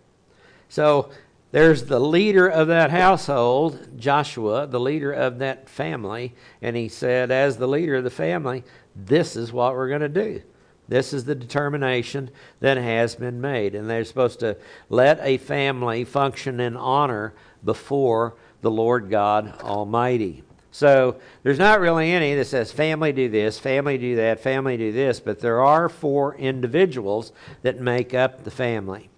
So 0.68 1.10
there's 1.52 1.84
the 1.84 2.00
leader 2.00 2.48
of 2.48 2.68
that 2.68 2.90
household, 2.90 3.98
Joshua, 3.98 4.66
the 4.66 4.80
leader 4.80 5.12
of 5.12 5.38
that 5.38 5.68
family, 5.68 6.34
and 6.60 6.74
he 6.74 6.88
said, 6.88 7.30
as 7.30 7.56
the 7.56 7.68
leader 7.68 7.96
of 7.96 8.04
the 8.04 8.10
family, 8.10 8.64
this 8.96 9.36
is 9.36 9.52
what 9.52 9.74
we're 9.74 9.88
going 9.88 10.00
to 10.00 10.08
do. 10.08 10.42
This 10.88 11.12
is 11.12 11.24
the 11.24 11.34
determination 11.34 12.30
that 12.60 12.76
has 12.76 13.14
been 13.14 13.40
made. 13.40 13.74
And 13.74 13.88
they're 13.88 14.04
supposed 14.04 14.40
to 14.40 14.56
let 14.88 15.18
a 15.22 15.38
family 15.38 16.04
function 16.04 16.60
in 16.60 16.76
honor 16.76 17.32
before 17.64 18.34
the 18.60 18.70
Lord 18.70 19.10
God 19.10 19.60
Almighty. 19.60 20.42
So 20.70 21.20
there's 21.44 21.58
not 21.58 21.78
really 21.78 22.10
any 22.10 22.34
that 22.34 22.46
says 22.46 22.72
family 22.72 23.12
do 23.12 23.28
this, 23.28 23.58
family 23.60 23.96
do 23.96 24.16
that, 24.16 24.40
family 24.40 24.76
do 24.76 24.90
this, 24.90 25.20
but 25.20 25.38
there 25.38 25.62
are 25.62 25.88
four 25.88 26.34
individuals 26.34 27.30
that 27.62 27.80
make 27.80 28.12
up 28.12 28.42
the 28.42 28.50
family. 28.50 29.08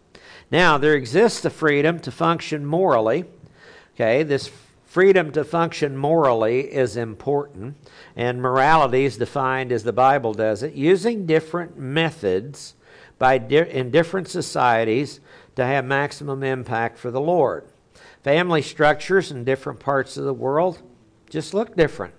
Now, 0.50 0.76
there 0.78 0.94
exists 0.94 1.40
the 1.40 1.50
freedom 1.50 1.98
to 2.00 2.10
function 2.10 2.66
morally. 2.66 3.24
Okay, 3.94 4.22
this 4.22 4.50
freedom 4.86 5.30
to 5.32 5.44
function 5.44 5.96
morally 5.96 6.60
is 6.72 6.96
important 6.96 7.76
and 8.16 8.40
morality 8.40 9.04
is 9.04 9.18
defined 9.18 9.70
as 9.70 9.84
the 9.84 9.92
Bible 9.92 10.32
does 10.32 10.62
it, 10.62 10.72
using 10.72 11.26
different 11.26 11.78
methods 11.78 12.74
by 13.18 13.36
di- 13.36 13.68
in 13.68 13.90
different 13.90 14.28
societies 14.28 15.20
to 15.56 15.64
have 15.64 15.84
maximum 15.84 16.42
impact 16.42 16.98
for 16.98 17.10
the 17.10 17.20
Lord. 17.20 17.66
Family 18.22 18.62
structures 18.62 19.30
in 19.30 19.44
different 19.44 19.80
parts 19.80 20.16
of 20.16 20.24
the 20.24 20.34
world 20.34 20.80
just 21.28 21.52
look 21.52 21.76
different. 21.76 22.14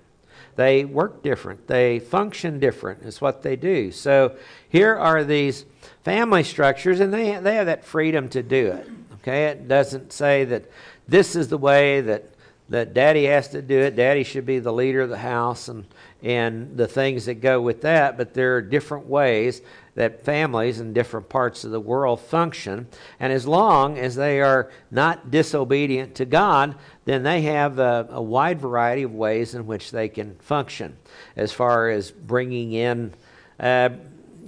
They 0.56 0.86
work 0.86 1.22
different. 1.22 1.68
They 1.68 2.00
function 2.00 2.60
different, 2.60 3.04
is 3.04 3.22
what 3.22 3.44
they 3.44 3.56
do. 3.56 3.92
So 3.92 4.36
here 4.70 4.96
are 4.96 5.24
these 5.24 5.66
family 6.04 6.44
structures, 6.44 7.00
and 7.00 7.14
they, 7.14 7.38
they 7.40 7.56
have 7.56 7.68
that 7.68 7.86
freedom 7.86 8.28
to 8.30 8.42
do 8.42 8.68
it. 8.68 8.90
Okay? 9.16 9.46
It 9.46 9.68
doesn't 9.68 10.12
say 10.12 10.46
that 10.46 10.66
this 11.08 11.36
is 11.36 11.50
the 11.50 11.58
way 11.58 12.02
that, 12.02 12.26
that 12.70 12.94
daddy 12.94 13.26
has 13.26 13.48
to 13.50 13.62
do 13.62 13.80
it. 13.80 13.96
Daddy 13.96 14.24
should 14.24 14.46
be 14.46 14.60
the 14.60 14.74
leader 14.74 15.02
of 15.02 15.10
the 15.10 15.18
house 15.18 15.68
and, 15.70 15.86
and 16.22 16.76
the 16.76 16.88
things 16.88 17.26
that 17.26 17.36
go 17.36 17.62
with 17.62 17.82
that, 17.82 18.18
but 18.18 18.34
there 18.34 18.56
are 18.56 18.62
different 18.62 19.08
ways 19.08 19.62
that 19.96 20.24
families 20.24 20.80
in 20.80 20.94
different 20.94 21.28
parts 21.28 21.64
of 21.64 21.72
the 21.72 21.80
world 21.80 22.20
function. 22.20 22.88
And 23.20 23.34
as 23.34 23.48
long 23.48 23.98
as 23.98 24.16
they 24.16 24.42
are 24.42 24.72
not 24.92 25.32
disobedient 25.32 26.14
to 26.16 26.26
God, 26.26 26.76
then 27.06 27.24
they 27.24 27.42
have 27.44 27.80
a, 27.80 28.08
a 28.12 28.22
wide 28.22 28.60
variety 28.60 29.04
of 29.04 29.14
ways 29.14 29.56
in 29.56 29.66
which 29.66 29.92
they 29.92 30.08
can 30.08 30.36
function 30.36 30.98
as 31.36 31.52
far 31.52 31.90
as 31.90 32.12
bringing 32.12 32.74
in. 32.74 33.14
Uh, 33.60 33.90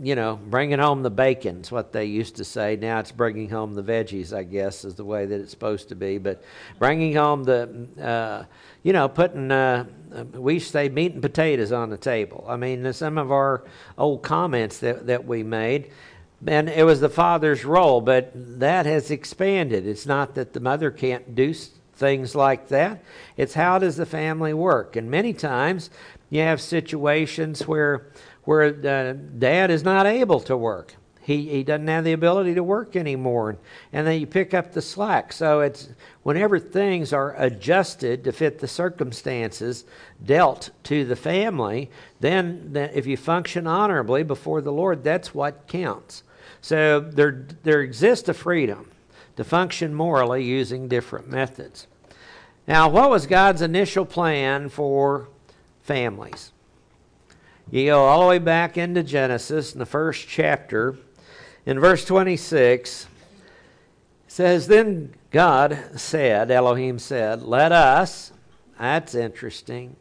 you 0.02 0.16
know, 0.16 0.40
bringing 0.42 0.80
home 0.80 1.04
the 1.04 1.10
bacon 1.10 1.62
is 1.62 1.72
what 1.72 1.92
they 1.92 2.06
used 2.06 2.38
to 2.38 2.46
say. 2.46 2.78
Now 2.78 3.00
it's 3.00 3.12
bringing 3.12 3.50
home 3.50 3.74
the 3.74 3.84
veggies, 3.84 4.34
I 4.34 4.44
guess, 4.44 4.86
is 4.86 4.96
the 4.96 5.04
way 5.04 5.26
that 5.26 5.42
it's 5.42 5.52
supposed 5.52 5.90
to 5.90 5.96
be. 5.96 6.18
But 6.18 6.42
bringing 6.78 7.16
home 7.16 7.44
the, 7.44 7.88
uh, 8.02 8.46
you 8.82 8.94
know, 8.94 9.10
putting, 9.10 9.52
uh, 9.52 9.86
we 10.34 10.56
used 10.56 10.72
say 10.72 10.88
meat 10.88 11.14
and 11.14 11.22
potatoes 11.22 11.72
on 11.72 11.90
the 11.90 11.98
table. 11.98 12.46
I 12.48 12.56
mean, 12.56 12.92
some 12.94 13.18
of 13.18 13.32
our 13.32 13.66
old 13.98 14.24
comments 14.24 14.80
that, 14.80 15.08
that 15.08 15.26
we 15.26 15.44
made, 15.44 15.92
and 16.48 16.70
it 16.70 16.86
was 16.86 17.02
the 17.02 17.10
father's 17.10 17.66
role, 17.66 18.00
but 18.00 18.32
that 18.34 18.86
has 18.86 19.12
expanded. 19.12 19.86
It's 19.86 20.06
not 20.06 20.36
that 20.36 20.54
the 20.54 20.62
mother 20.62 20.92
can't 20.92 21.36
do 21.36 21.54
things 22.00 22.34
like 22.34 22.70
that, 22.70 23.04
it's 23.36 23.54
how 23.54 23.78
does 23.78 23.98
the 23.98 24.06
family 24.06 24.54
work? 24.54 24.96
And 24.96 25.12
many 25.12 25.34
times 25.34 25.90
you 26.30 26.42
have 26.42 26.62
situations 26.62 27.68
where 27.68 28.08
where 28.44 28.72
dad 28.72 29.72
is 29.72 29.84
not 29.84 30.06
able 30.06 30.40
to 30.42 30.58
work. 30.58 30.96
He, 31.22 31.48
he 31.48 31.64
doesn't 31.64 31.88
have 31.88 32.06
the 32.06 32.14
ability 32.14 32.56
to 32.56 32.64
work 32.64 32.96
anymore. 32.96 33.58
And 33.94 34.08
then 34.08 34.20
you 34.20 34.26
pick 34.26 34.56
up 34.56 34.72
the 34.72 34.82
slack. 34.82 35.32
So 35.32 35.62
it's 35.62 35.90
whenever 36.24 36.58
things 36.58 37.14
are 37.14 37.36
adjusted 37.38 38.24
to 38.24 38.32
fit 38.32 38.58
the 38.58 38.68
circumstances 38.68 39.86
dealt 40.26 40.72
to 40.86 41.06
the 41.06 41.16
family, 41.16 41.92
then, 42.20 42.74
then 42.74 42.90
if 42.96 43.06
you 43.06 43.16
function 43.16 43.68
honorably 43.68 44.24
before 44.24 44.62
the 44.62 44.72
Lord, 44.72 45.04
that's 45.04 45.36
what 45.36 45.68
counts. 45.68 46.24
So 46.62 47.00
there, 47.00 47.46
there 47.62 47.82
exists 47.82 48.28
a 48.28 48.34
freedom 48.34 48.90
to 49.36 49.44
function 49.44 49.94
morally 49.94 50.44
using 50.44 50.88
different 50.88 51.30
methods. 51.30 51.86
Now, 52.68 52.90
what 52.90 53.12
was 53.12 53.28
God's 53.28 53.62
initial 53.62 54.06
plan 54.06 54.70
for 54.70 55.30
families? 55.82 56.54
You 57.72 57.86
go 57.86 58.06
all 58.06 58.22
the 58.22 58.28
way 58.28 58.40
back 58.40 58.78
into 58.78 59.04
Genesis 59.04 59.74
in 59.74 59.80
the 59.80 59.86
first 59.86 60.28
chapter. 60.28 60.98
In 61.68 61.80
verse 61.80 62.04
26, 62.04 63.06
says, 64.28 64.66
Then 64.66 65.14
God 65.30 65.78
said, 65.96 66.50
Elohim 66.50 66.98
said, 66.98 67.44
Let 67.44 67.72
us, 67.72 68.32
that's 68.80 69.14
interesting. 69.14 69.96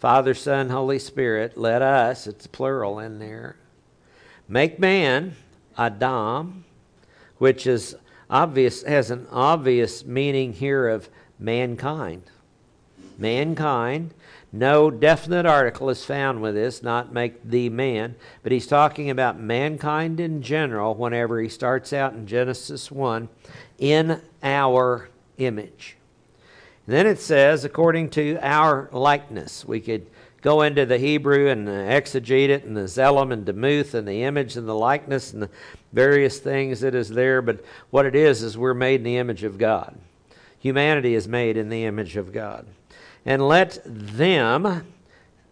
Father, 0.00 0.34
Son, 0.34 0.70
Holy 0.70 0.98
Spirit, 0.98 1.56
let 1.56 1.80
us, 1.80 2.26
it's 2.26 2.48
plural 2.48 2.98
in 2.98 3.20
there, 3.20 3.56
make 4.48 4.80
man, 4.80 5.36
Adam, 5.76 6.64
which 7.38 7.68
is 7.68 7.94
obvious, 8.28 8.82
has 8.82 9.12
an 9.12 9.28
obvious 9.30 10.04
meaning 10.04 10.52
here 10.52 10.88
of 10.88 11.08
mankind. 11.38 12.22
Mankind 13.16 14.12
no 14.52 14.90
definite 14.90 15.44
article 15.44 15.90
is 15.90 16.04
found 16.04 16.40
with 16.40 16.54
this, 16.54 16.82
not 16.82 17.12
make 17.12 17.44
the 17.44 17.68
man, 17.68 18.14
but 18.42 18.50
he's 18.50 18.66
talking 18.66 19.10
about 19.10 19.38
mankind 19.38 20.20
in 20.20 20.42
general 20.42 20.94
whenever 20.94 21.40
he 21.40 21.50
starts 21.50 21.92
out 21.92 22.14
in 22.14 22.26
Genesis 22.26 22.90
1 22.90 23.28
in 23.78 24.22
our 24.42 25.10
image. 25.36 25.96
And 26.86 26.96
then 26.96 27.06
it 27.06 27.20
says, 27.20 27.66
according 27.66 28.08
to 28.10 28.38
our 28.40 28.88
likeness. 28.90 29.66
We 29.66 29.80
could 29.80 30.06
go 30.40 30.62
into 30.62 30.86
the 30.86 30.96
Hebrew 30.96 31.48
and 31.48 31.68
exegete 31.68 32.48
it 32.48 32.64
and 32.64 32.74
the 32.74 32.82
Zelem 32.82 33.32
and 33.32 33.44
Demuth 33.44 33.92
and 33.92 34.08
the 34.08 34.22
image 34.22 34.56
and 34.56 34.66
the 34.66 34.74
likeness 34.74 35.34
and 35.34 35.42
the 35.42 35.50
various 35.92 36.38
things 36.38 36.80
that 36.80 36.94
is 36.94 37.10
there, 37.10 37.42
but 37.42 37.62
what 37.90 38.06
it 38.06 38.14
is 38.14 38.42
is 38.42 38.56
we're 38.56 38.72
made 38.72 39.00
in 39.00 39.04
the 39.04 39.18
image 39.18 39.44
of 39.44 39.58
God. 39.58 39.98
Humanity 40.58 41.14
is 41.14 41.28
made 41.28 41.58
in 41.58 41.68
the 41.68 41.84
image 41.84 42.16
of 42.16 42.32
God 42.32 42.64
and 43.28 43.46
let 43.46 43.78
them, 43.84 44.86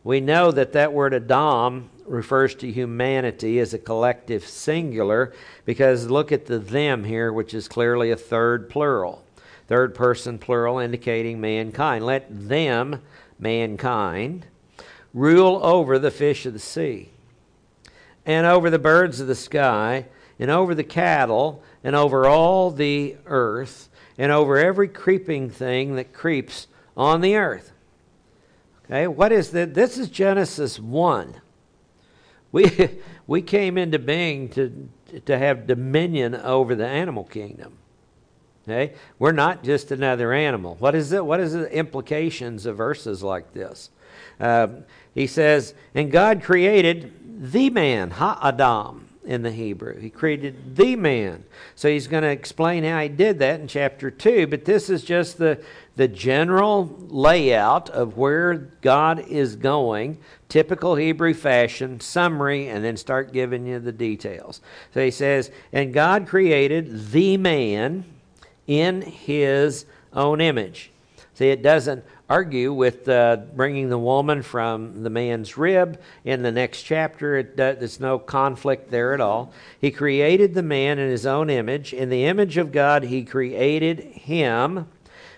we 0.03 0.19
know 0.19 0.51
that 0.51 0.73
that 0.73 0.95
word 0.95 1.13
Adam 1.13 1.91
refers 2.07 2.55
to 2.55 2.73
humanity 2.73 3.59
as 3.59 3.75
a 3.75 3.79
collective 3.79 4.47
singular 4.47 5.35
because 5.67 6.09
look 6.09 6.33
at 6.33 6.47
the 6.47 6.59
them 6.59 7.05
here, 7.05 7.31
which 7.31 7.53
is 7.53 7.69
clearly 7.69 8.11
a 8.11 8.17
third 8.17 8.71
plural. 8.71 9.23
Third 9.69 9.95
person 9.95 10.39
plural 10.39 10.79
indicating 10.79 11.39
mankind. 11.39 12.07
Let 12.07 12.49
them, 12.49 13.03
mankind, 13.39 14.47
rule 15.13 15.61
over 15.63 15.99
the 15.99 16.11
fish 16.11 16.47
of 16.47 16.55
the 16.55 16.59
sea, 16.59 17.11
and 18.25 18.47
over 18.47 18.71
the 18.71 18.79
birds 18.79 19.21
of 19.21 19.27
the 19.27 19.35
sky, 19.35 20.07
and 20.39 20.51
over 20.51 20.75
the 20.75 20.83
cattle, 20.83 21.63
and 21.85 21.95
over 21.95 22.27
all 22.27 22.71
the 22.71 23.17
earth, 23.27 23.91
and 24.17 24.33
over 24.33 24.57
every 24.57 24.89
creeping 24.89 25.51
thing 25.51 25.97
that 25.97 26.15
creeps 26.15 26.69
on 26.97 27.21
the 27.21 27.37
earth. 27.37 27.73
Okay, 28.85 29.07
what 29.07 29.33
is 29.33 29.51
that? 29.51 29.75
This 29.75 29.99
is 29.99 30.09
Genesis 30.09 30.79
1. 30.79 31.41
We, 32.53 32.91
we 33.27 33.43
came 33.43 33.77
into 33.77 33.99
being 33.99 34.49
to, 34.51 34.89
to 35.27 35.39
have 35.39 35.67
dominion 35.67 36.35
over 36.35 36.75
the 36.75 36.87
animal 36.87 37.25
kingdom. 37.25 37.79
Okay? 38.67 38.95
We're 39.19 39.33
not 39.33 39.63
just 39.63 39.93
another 39.93 40.33
animal. 40.33 40.77
What 40.79 40.95
is 40.95 41.13
it? 41.13 41.25
What 41.25 41.41
is 41.41 41.53
the 41.53 41.73
implications 41.73 42.67
of 42.67 42.77
verses 42.77 43.23
like 43.23 43.53
this? 43.53 43.91
Uh, 44.41 44.69
he 45.15 45.27
says, 45.27 45.75
and 45.95 46.11
God 46.11 46.43
created 46.43 47.53
the 47.53 47.71
man, 47.71 48.11
Ha 48.13 48.39
Adam 48.43 49.09
in 49.25 49.43
the 49.43 49.51
Hebrew. 49.51 49.99
He 49.99 50.11
created 50.11 50.77
the 50.77 50.97
man. 50.97 51.45
So 51.75 51.89
he's 51.89 52.07
going 52.07 52.23
to 52.23 52.31
explain 52.31 52.85
how 52.85 53.01
he 53.01 53.09
did 53.09 53.39
that 53.41 53.61
in 53.61 53.69
chapter 53.69 54.11
2, 54.11 54.47
but 54.47 54.65
this 54.65 54.89
is 54.89 55.05
just 55.05 55.39
the, 55.39 55.61
the 55.97 56.09
general 56.09 56.95
layout 57.09 57.91
of 57.91 58.17
where 58.17 58.55
God 58.55 59.27
is 59.29 59.57
going, 59.57 60.19
typical 60.49 60.95
Hebrew 60.95 61.35
fashion, 61.35 62.01
summary, 62.01 62.69
and 62.69 62.85
then 62.85 62.97
start 62.97 63.33
giving 63.33 63.67
you 63.67 63.79
the 63.79 63.93
details. 63.93 64.61
So 64.93 65.03
he 65.03 65.11
says, 65.11 65.51
And 65.73 65.93
God 65.93 66.27
created 66.27 67.11
the 67.11 67.39
man 67.39 68.05
in 68.67 69.03
his 69.03 69.87
own 70.13 70.41
image. 70.41 70.91
See, 71.35 71.49
it 71.49 71.63
doesn't 71.63 72.05
argue 72.29 72.73
with 72.73 73.09
uh, 73.09 73.37
bringing 73.55 73.89
the 73.89 73.99
woman 73.99 74.43
from 74.43 75.03
the 75.03 75.11
man's 75.11 75.57
rib 75.57 76.01
in 76.25 76.43
the 76.43 76.51
next 76.51 76.83
chapter. 76.83 77.37
It, 77.37 77.61
uh, 77.61 77.75
there's 77.75 78.01
no 78.01 78.19
conflict 78.19 78.91
there 78.91 79.15
at 79.15 79.21
all. 79.21 79.53
He 79.81 79.91
created 79.91 80.55
the 80.55 80.63
man 80.63 80.99
in 80.99 81.09
his 81.09 81.27
own 81.27 81.51
image. 81.51 81.93
In 81.93 82.09
the 82.09 82.25
image 82.25 82.57
of 82.57 82.73
God, 82.73 83.05
he 83.05 83.23
created 83.23 84.01
him, 84.01 84.89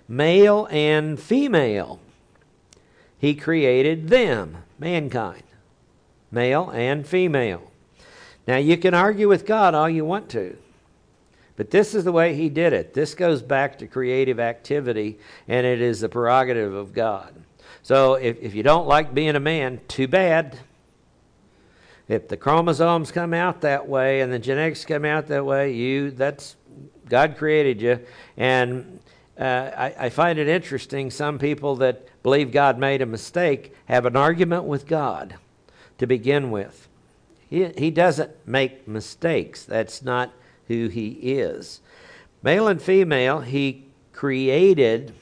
male 0.08 0.66
and 0.70 1.20
female. 1.20 2.00
He 3.18 3.34
created 3.34 4.08
them, 4.08 4.58
mankind, 4.78 5.42
male 6.30 6.70
and 6.70 7.06
female. 7.06 7.70
Now, 8.46 8.56
you 8.56 8.78
can 8.78 8.94
argue 8.94 9.28
with 9.28 9.44
God 9.44 9.74
all 9.74 9.90
you 9.90 10.04
want 10.04 10.30
to. 10.30 10.56
But 11.56 11.70
this 11.70 11.94
is 11.94 12.04
the 12.04 12.12
way 12.12 12.34
he 12.36 12.48
did 12.48 12.72
it. 12.72 12.94
This 12.94 13.14
goes 13.14 13.42
back 13.42 13.78
to 13.78 13.88
creative 13.88 14.38
activity, 14.38 15.18
and 15.48 15.66
it 15.66 15.80
is 15.80 16.00
the 16.00 16.08
prerogative 16.08 16.72
of 16.72 16.94
God. 16.94 17.34
So 17.82 18.14
if, 18.14 18.38
if 18.40 18.54
you 18.54 18.62
don't 18.62 18.86
like 18.86 19.12
being 19.12 19.34
a 19.34 19.40
man, 19.40 19.80
too 19.88 20.06
bad. 20.06 20.58
If 22.06 22.28
the 22.28 22.36
chromosomes 22.36 23.10
come 23.10 23.34
out 23.34 23.60
that 23.62 23.88
way 23.88 24.20
and 24.20 24.32
the 24.32 24.38
genetics 24.38 24.84
come 24.84 25.04
out 25.04 25.26
that 25.26 25.44
way, 25.44 25.72
you 25.72 26.10
that's 26.10 26.56
God 27.08 27.36
created 27.36 27.82
you. 27.82 28.00
And 28.36 29.00
uh, 29.38 29.71
I, 29.76 29.95
I 29.99 30.09
find 30.09 30.38
it 30.38 30.49
interesting. 30.49 31.11
Some 31.11 31.38
people 31.38 31.76
that 31.76 32.07
believe 32.23 32.50
God 32.50 32.78
made 32.78 33.02
a 33.02 33.07
mistake 33.07 33.75
have 33.87 34.04
an 34.04 34.16
argument 34.16 34.64
with 34.64 34.87
God 34.87 35.37
to 35.99 36.07
begin 36.07 36.50
with. 36.50 36.88
He, 37.49 37.66
he 37.76 37.90
doesn't 37.90 38.30
make 38.47 38.87
mistakes. 38.87 39.64
That's 39.64 40.02
not 40.02 40.33
who 40.66 40.88
he 40.88 41.09
is. 41.09 41.80
Male 42.42 42.68
and 42.68 42.80
female, 42.80 43.40
he 43.40 43.87
created 44.12 45.14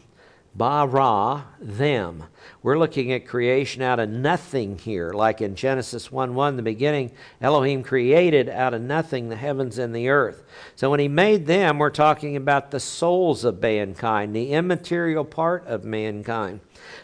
bara 0.57 1.45
them. 1.61 2.25
We're 2.63 2.79
looking 2.79 3.13
at 3.13 3.27
creation 3.27 3.83
out 3.83 4.01
of 4.01 4.09
nothing 4.09 4.79
here, 4.79 5.13
like 5.13 5.41
in 5.41 5.55
Genesis 5.55 6.11
1 6.11 6.35
1, 6.35 6.57
the 6.57 6.63
beginning, 6.63 7.13
Elohim 7.41 7.83
created 7.83 8.49
out 8.49 8.75
of 8.75 8.83
nothing 8.83 9.29
the 9.29 9.37
heavens 9.37 9.79
and 9.79 9.95
the 9.95 10.09
earth. 10.09 10.45
So 10.75 10.91
when 10.91 11.01
he 11.01 11.09
made 11.09 11.47
them, 11.47 11.79
we're 11.79 11.91
talking 11.91 12.37
about 12.37 12.71
the 12.71 12.81
souls 12.81 13.45
of 13.45 13.61
mankind, 13.61 14.35
the 14.35 14.53
immaterial 14.53 15.25
part 15.25 15.67
of 15.67 15.85
mankind. 15.85 16.61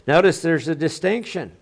Notice 0.07 0.41
there's 0.41 0.69
a 0.69 0.75
distinction 0.75 1.53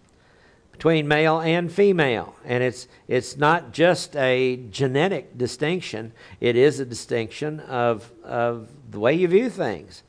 between 0.72 1.06
male 1.06 1.40
and 1.40 1.70
female, 1.70 2.34
and 2.44 2.62
it's, 2.62 2.88
it's 3.06 3.36
not 3.36 3.72
just 3.72 4.16
a 4.16 4.56
genetic 4.70 5.36
distinction, 5.36 6.12
it 6.40 6.56
is 6.56 6.80
a 6.80 6.86
distinction 6.86 7.60
of, 7.60 8.10
of 8.24 8.68
the 8.90 8.98
way 8.98 9.12
you 9.12 9.28
view 9.28 9.50
things. 9.50 10.02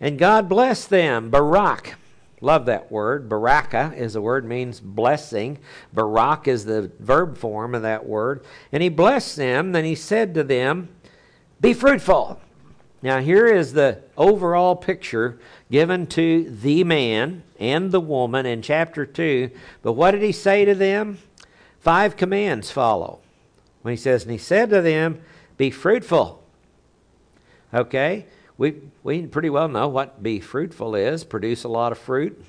And 0.00 0.18
God 0.18 0.48
blessed 0.48 0.90
them, 0.90 1.30
Barak. 1.30 1.94
Love 2.40 2.66
that 2.66 2.92
word. 2.92 3.28
Baraka 3.28 3.94
is 3.96 4.16
a 4.16 4.20
word 4.20 4.44
means 4.44 4.78
blessing. 4.78 5.58
Barak 5.94 6.46
is 6.46 6.66
the 6.66 6.90
verb 7.00 7.38
form 7.38 7.74
of 7.74 7.82
that 7.82 8.04
word. 8.06 8.44
And 8.70 8.82
he 8.82 8.90
blessed 8.90 9.36
them, 9.36 9.72
then 9.72 9.84
he 9.84 9.94
said 9.94 10.34
to 10.34 10.44
them, 10.44 10.90
Be 11.60 11.72
fruitful. 11.72 12.38
Now, 13.02 13.20
here 13.20 13.46
is 13.46 13.72
the 13.72 14.00
overall 14.16 14.76
picture 14.76 15.38
given 15.70 16.06
to 16.08 16.50
the 16.50 16.84
man 16.84 17.42
and 17.58 17.92
the 17.92 18.00
woman 18.00 18.46
in 18.46 18.62
chapter 18.62 19.04
2. 19.04 19.50
But 19.82 19.92
what 19.92 20.10
did 20.10 20.22
he 20.22 20.32
say 20.32 20.64
to 20.64 20.74
them? 20.74 21.18
Five 21.80 22.16
commands 22.16 22.70
follow. 22.70 23.20
When 23.82 23.92
he 23.92 23.98
says, 23.98 24.22
And 24.22 24.32
he 24.32 24.38
said 24.38 24.70
to 24.70 24.80
them, 24.80 25.20
Be 25.56 25.70
fruitful. 25.70 26.42
Okay? 27.72 28.26
We, 28.56 28.80
we 29.02 29.26
pretty 29.26 29.50
well 29.50 29.68
know 29.68 29.88
what 29.88 30.22
be 30.22 30.40
fruitful 30.40 30.94
is 30.94 31.24
produce 31.24 31.64
a 31.64 31.68
lot 31.68 31.92
of 31.92 31.98
fruit, 31.98 32.44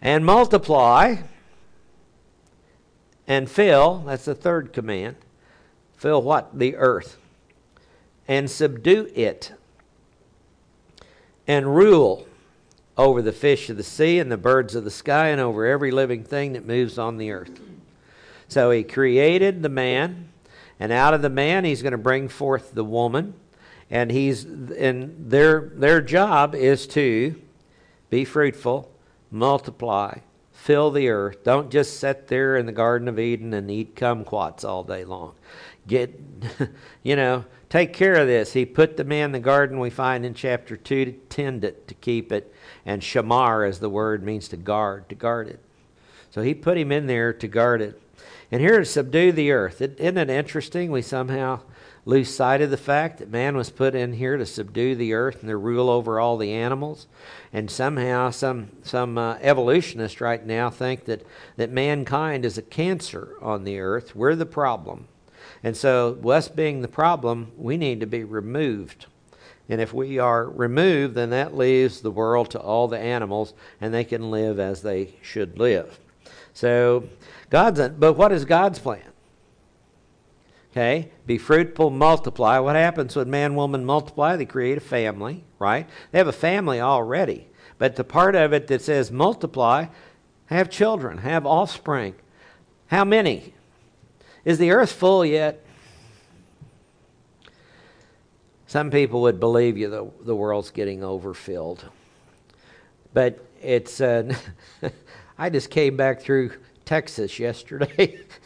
and 0.00 0.24
multiply, 0.24 1.16
and 3.26 3.50
fill 3.50 3.98
that's 4.06 4.24
the 4.24 4.34
third 4.34 4.72
command. 4.72 5.16
Fill 5.96 6.22
what? 6.22 6.58
The 6.58 6.76
earth. 6.76 7.16
And 8.28 8.50
subdue 8.50 9.10
it. 9.14 9.52
And 11.46 11.74
rule 11.74 12.26
over 12.96 13.22
the 13.22 13.32
fish 13.32 13.68
of 13.70 13.76
the 13.76 13.82
sea 13.82 14.18
and 14.18 14.30
the 14.30 14.36
birds 14.36 14.74
of 14.74 14.84
the 14.84 14.90
sky 14.90 15.28
and 15.28 15.40
over 15.40 15.66
every 15.66 15.90
living 15.90 16.24
thing 16.24 16.52
that 16.54 16.66
moves 16.66 16.98
on 16.98 17.18
the 17.18 17.30
earth. 17.30 17.60
So 18.48 18.70
he 18.70 18.82
created 18.82 19.62
the 19.62 19.68
man, 19.68 20.28
and 20.78 20.92
out 20.92 21.14
of 21.14 21.22
the 21.22 21.30
man 21.30 21.64
he's 21.64 21.82
going 21.82 21.92
to 21.92 21.98
bring 21.98 22.28
forth 22.28 22.72
the 22.72 22.84
woman 22.84 23.34
and 23.90 24.10
he's 24.10 24.44
and 24.44 25.30
their 25.30 25.72
their 25.74 26.00
job 26.00 26.54
is 26.54 26.86
to 26.88 27.40
be 28.10 28.24
fruitful, 28.24 28.90
multiply, 29.30 30.18
fill 30.52 30.90
the 30.90 31.08
earth. 31.08 31.44
Don't 31.44 31.70
just 31.70 32.00
sit 32.00 32.28
there 32.28 32.56
in 32.56 32.66
the 32.66 32.72
Garden 32.72 33.08
of 33.08 33.18
Eden 33.18 33.54
and 33.54 33.70
eat 33.70 33.94
kumquats 33.94 34.64
all 34.64 34.82
day 34.82 35.04
long. 35.04 35.34
Get, 35.86 36.18
you 37.02 37.14
know, 37.14 37.44
take 37.68 37.92
care 37.92 38.14
of 38.14 38.26
this. 38.26 38.52
He 38.52 38.64
put 38.64 38.96
the 38.96 39.04
man 39.04 39.26
in 39.26 39.32
the 39.32 39.40
garden 39.40 39.78
we 39.78 39.90
find 39.90 40.24
in 40.24 40.34
chapter 40.34 40.76
2 40.76 41.04
to 41.04 41.12
tend 41.12 41.64
it, 41.64 41.86
to 41.88 41.94
keep 41.94 42.32
it. 42.32 42.52
And 42.84 43.02
shamar, 43.02 43.68
as 43.68 43.78
the 43.78 43.88
word 43.88 44.24
means 44.24 44.48
to 44.48 44.56
guard, 44.56 45.08
to 45.08 45.14
guard 45.14 45.48
it. 45.48 45.60
So 46.30 46.42
he 46.42 46.54
put 46.54 46.76
him 46.76 46.90
in 46.90 47.06
there 47.06 47.32
to 47.32 47.48
guard 47.48 47.80
it. 47.80 48.00
And 48.50 48.60
here 48.60 48.78
to 48.78 48.84
subdue 48.84 49.32
the 49.32 49.50
earth. 49.50 49.80
Isn't 49.80 50.18
it 50.18 50.30
interesting? 50.30 50.90
We 50.90 51.02
somehow 51.02 51.60
lose 52.06 52.34
sight 52.34 52.62
of 52.62 52.70
the 52.70 52.76
fact 52.76 53.18
that 53.18 53.28
man 53.28 53.56
was 53.56 53.68
put 53.68 53.94
in 53.94 54.14
here 54.14 54.38
to 54.38 54.46
subdue 54.46 54.94
the 54.94 55.12
earth 55.12 55.40
and 55.40 55.50
to 55.50 55.56
rule 55.56 55.90
over 55.90 56.18
all 56.18 56.38
the 56.38 56.52
animals. 56.52 57.08
And 57.52 57.70
somehow, 57.70 58.30
some 58.30 58.70
some 58.82 59.18
uh, 59.18 59.36
evolutionists 59.42 60.20
right 60.20 60.44
now 60.44 60.70
think 60.70 61.04
that 61.04 61.26
that 61.56 61.70
mankind 61.70 62.46
is 62.46 62.56
a 62.56 62.62
cancer 62.62 63.36
on 63.42 63.64
the 63.64 63.80
earth. 63.80 64.16
We're 64.16 64.36
the 64.36 64.46
problem, 64.46 65.08
and 65.62 65.76
so 65.76 66.18
us 66.24 66.48
being 66.48 66.80
the 66.80 66.88
problem, 66.88 67.52
we 67.58 67.76
need 67.76 68.00
to 68.00 68.06
be 68.06 68.24
removed. 68.24 69.06
And 69.68 69.80
if 69.80 69.92
we 69.92 70.20
are 70.20 70.48
removed, 70.48 71.16
then 71.16 71.30
that 71.30 71.56
leaves 71.56 72.00
the 72.00 72.10
world 72.12 72.50
to 72.50 72.60
all 72.60 72.86
the 72.86 73.00
animals, 73.00 73.52
and 73.80 73.92
they 73.92 74.04
can 74.04 74.30
live 74.30 74.60
as 74.60 74.82
they 74.82 75.14
should 75.22 75.58
live. 75.58 75.98
So, 76.54 77.08
God's 77.50 77.88
but 77.88 78.12
what 78.12 78.30
is 78.30 78.44
God's 78.44 78.78
plan? 78.78 79.02
Okay? 80.76 81.10
Be 81.24 81.38
fruitful, 81.38 81.88
multiply. 81.88 82.58
What 82.58 82.76
happens 82.76 83.16
when 83.16 83.30
man, 83.30 83.54
woman 83.54 83.86
multiply? 83.86 84.36
They 84.36 84.44
create 84.44 84.76
a 84.76 84.82
family, 84.82 85.42
right? 85.58 85.88
They 86.12 86.18
have 86.18 86.28
a 86.28 86.32
family 86.32 86.82
already. 86.82 87.48
But 87.78 87.96
the 87.96 88.04
part 88.04 88.34
of 88.34 88.52
it 88.52 88.66
that 88.66 88.82
says 88.82 89.10
multiply, 89.10 89.86
have 90.46 90.68
children, 90.68 91.18
have 91.18 91.46
offspring. 91.46 92.14
How 92.88 93.06
many? 93.06 93.54
Is 94.44 94.58
the 94.58 94.70
earth 94.70 94.92
full 94.92 95.24
yet? 95.24 95.64
Some 98.66 98.90
people 98.90 99.22
would 99.22 99.40
believe 99.40 99.78
you 99.78 99.88
the, 99.88 100.10
the 100.26 100.36
world's 100.36 100.70
getting 100.70 101.02
overfilled. 101.02 101.86
But 103.14 103.42
it's, 103.62 104.02
uh, 104.02 104.34
I 105.38 105.48
just 105.48 105.70
came 105.70 105.96
back 105.96 106.20
through 106.20 106.52
Texas 106.84 107.38
yesterday. 107.38 108.20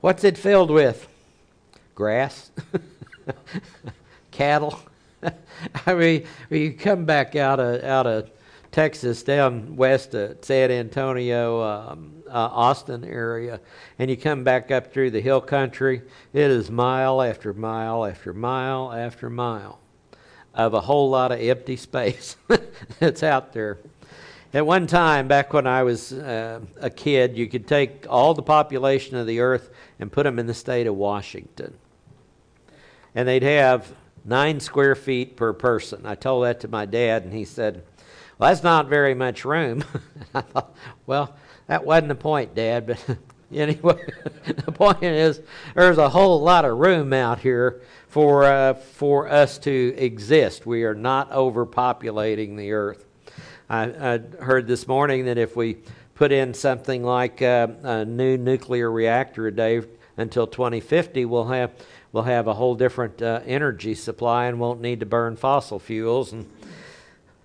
What's 0.00 0.24
it 0.24 0.38
filled 0.38 0.70
with? 0.70 1.08
Grass? 1.94 2.50
Cattle? 4.30 4.80
I 5.86 5.94
mean, 5.94 6.26
when 6.48 6.60
you 6.62 6.72
come 6.72 7.04
back 7.04 7.36
out 7.36 7.60
of 7.60 7.84
out 7.84 8.06
of 8.06 8.30
Texas 8.72 9.22
down 9.22 9.76
west 9.76 10.14
of 10.14 10.38
San 10.42 10.70
Antonio, 10.70 11.60
um, 11.62 12.22
uh, 12.26 12.30
Austin 12.30 13.04
area, 13.04 13.60
and 13.98 14.08
you 14.08 14.16
come 14.16 14.42
back 14.42 14.70
up 14.70 14.90
through 14.90 15.10
the 15.10 15.20
hill 15.20 15.40
country, 15.42 16.00
it 16.32 16.50
is 16.50 16.70
mile 16.70 17.20
after 17.20 17.52
mile 17.52 18.06
after 18.06 18.32
mile 18.32 18.92
after 18.92 19.28
mile 19.28 19.80
of 20.54 20.72
a 20.72 20.80
whole 20.80 21.10
lot 21.10 21.30
of 21.30 21.40
empty 21.40 21.76
space 21.76 22.36
that's 22.98 23.22
out 23.22 23.52
there. 23.52 23.78
At 24.52 24.66
one 24.66 24.88
time, 24.88 25.28
back 25.28 25.52
when 25.52 25.68
I 25.68 25.84
was 25.84 26.12
uh, 26.12 26.60
a 26.80 26.90
kid, 26.90 27.36
you 27.36 27.46
could 27.46 27.68
take 27.68 28.06
all 28.08 28.34
the 28.34 28.42
population 28.42 29.16
of 29.16 29.28
the 29.28 29.38
earth 29.38 29.70
and 30.00 30.10
put 30.10 30.24
them 30.24 30.40
in 30.40 30.46
the 30.46 30.54
state 30.54 30.88
of 30.88 30.96
Washington. 30.96 31.74
And 33.14 33.28
they'd 33.28 33.44
have 33.44 33.92
nine 34.24 34.58
square 34.58 34.96
feet 34.96 35.36
per 35.36 35.52
person. 35.52 36.04
I 36.04 36.16
told 36.16 36.44
that 36.44 36.60
to 36.60 36.68
my 36.68 36.84
dad, 36.84 37.22
and 37.22 37.32
he 37.32 37.44
said, 37.44 37.84
Well, 38.38 38.50
that's 38.50 38.64
not 38.64 38.88
very 38.88 39.14
much 39.14 39.44
room. 39.44 39.84
I 40.34 40.40
thought, 40.40 40.74
Well, 41.06 41.36
that 41.68 41.84
wasn't 41.84 42.08
the 42.08 42.16
point, 42.16 42.56
Dad, 42.56 42.88
but 42.88 43.18
anyway, 43.52 44.04
the 44.44 44.72
point 44.72 45.04
is 45.04 45.40
there's 45.76 45.98
a 45.98 46.08
whole 46.08 46.40
lot 46.40 46.64
of 46.64 46.76
room 46.76 47.12
out 47.12 47.38
here 47.38 47.82
for, 48.08 48.42
uh, 48.42 48.74
for 48.74 49.28
us 49.28 49.58
to 49.58 49.94
exist. 49.96 50.66
We 50.66 50.82
are 50.82 50.96
not 50.96 51.30
overpopulating 51.30 52.56
the 52.56 52.72
earth. 52.72 53.06
I, 53.70 54.14
I 54.14 54.18
heard 54.42 54.66
this 54.66 54.88
morning 54.88 55.26
that 55.26 55.38
if 55.38 55.54
we 55.54 55.76
put 56.16 56.32
in 56.32 56.54
something 56.54 57.04
like 57.04 57.40
uh, 57.40 57.68
a 57.84 58.04
new 58.04 58.36
nuclear 58.36 58.90
reactor 58.90 59.46
a 59.46 59.54
day 59.54 59.82
until 60.16 60.48
2050, 60.48 61.24
we'll 61.26 61.46
have 61.46 61.70
we'll 62.10 62.24
have 62.24 62.48
a 62.48 62.54
whole 62.54 62.74
different 62.74 63.22
uh, 63.22 63.40
energy 63.46 63.94
supply 63.94 64.46
and 64.46 64.58
won't 64.58 64.80
need 64.80 64.98
to 64.98 65.06
burn 65.06 65.36
fossil 65.36 65.78
fuels 65.78 66.32
and 66.32 66.50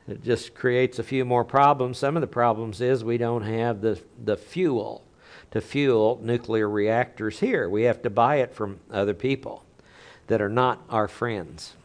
it 0.08 0.24
just 0.24 0.56
creates 0.56 0.98
a 0.98 1.04
few 1.04 1.26
more 1.26 1.44
problems. 1.44 2.00
Some 2.00 2.18
of 2.18 2.22
the 2.22 2.28
problems 2.28 2.82
is 2.82 3.04
we 3.04 3.20
don't 3.20 3.44
have 3.44 3.82
the 3.82 4.02
the 4.24 4.36
fuel 4.36 5.04
to 5.52 5.62
fuel 5.62 6.20
nuclear 6.24 6.68
reactors 6.68 7.40
here. 7.40 7.70
We 7.70 7.84
have 7.84 8.02
to 8.02 8.10
buy 8.10 8.38
it 8.38 8.52
from 8.52 8.80
other 8.90 9.14
people 9.14 9.64
that 10.26 10.42
are 10.42 10.50
not 10.50 10.82
our 10.90 11.08
friends. 11.08 11.76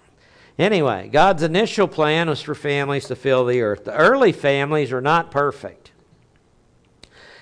Anyway, 0.60 1.08
God's 1.10 1.42
initial 1.42 1.88
plan 1.88 2.28
was 2.28 2.42
for 2.42 2.54
families 2.54 3.06
to 3.06 3.16
fill 3.16 3.46
the 3.46 3.62
earth. 3.62 3.86
The 3.86 3.96
early 3.96 4.30
families 4.30 4.92
are 4.92 5.00
not 5.00 5.30
perfect. 5.30 5.90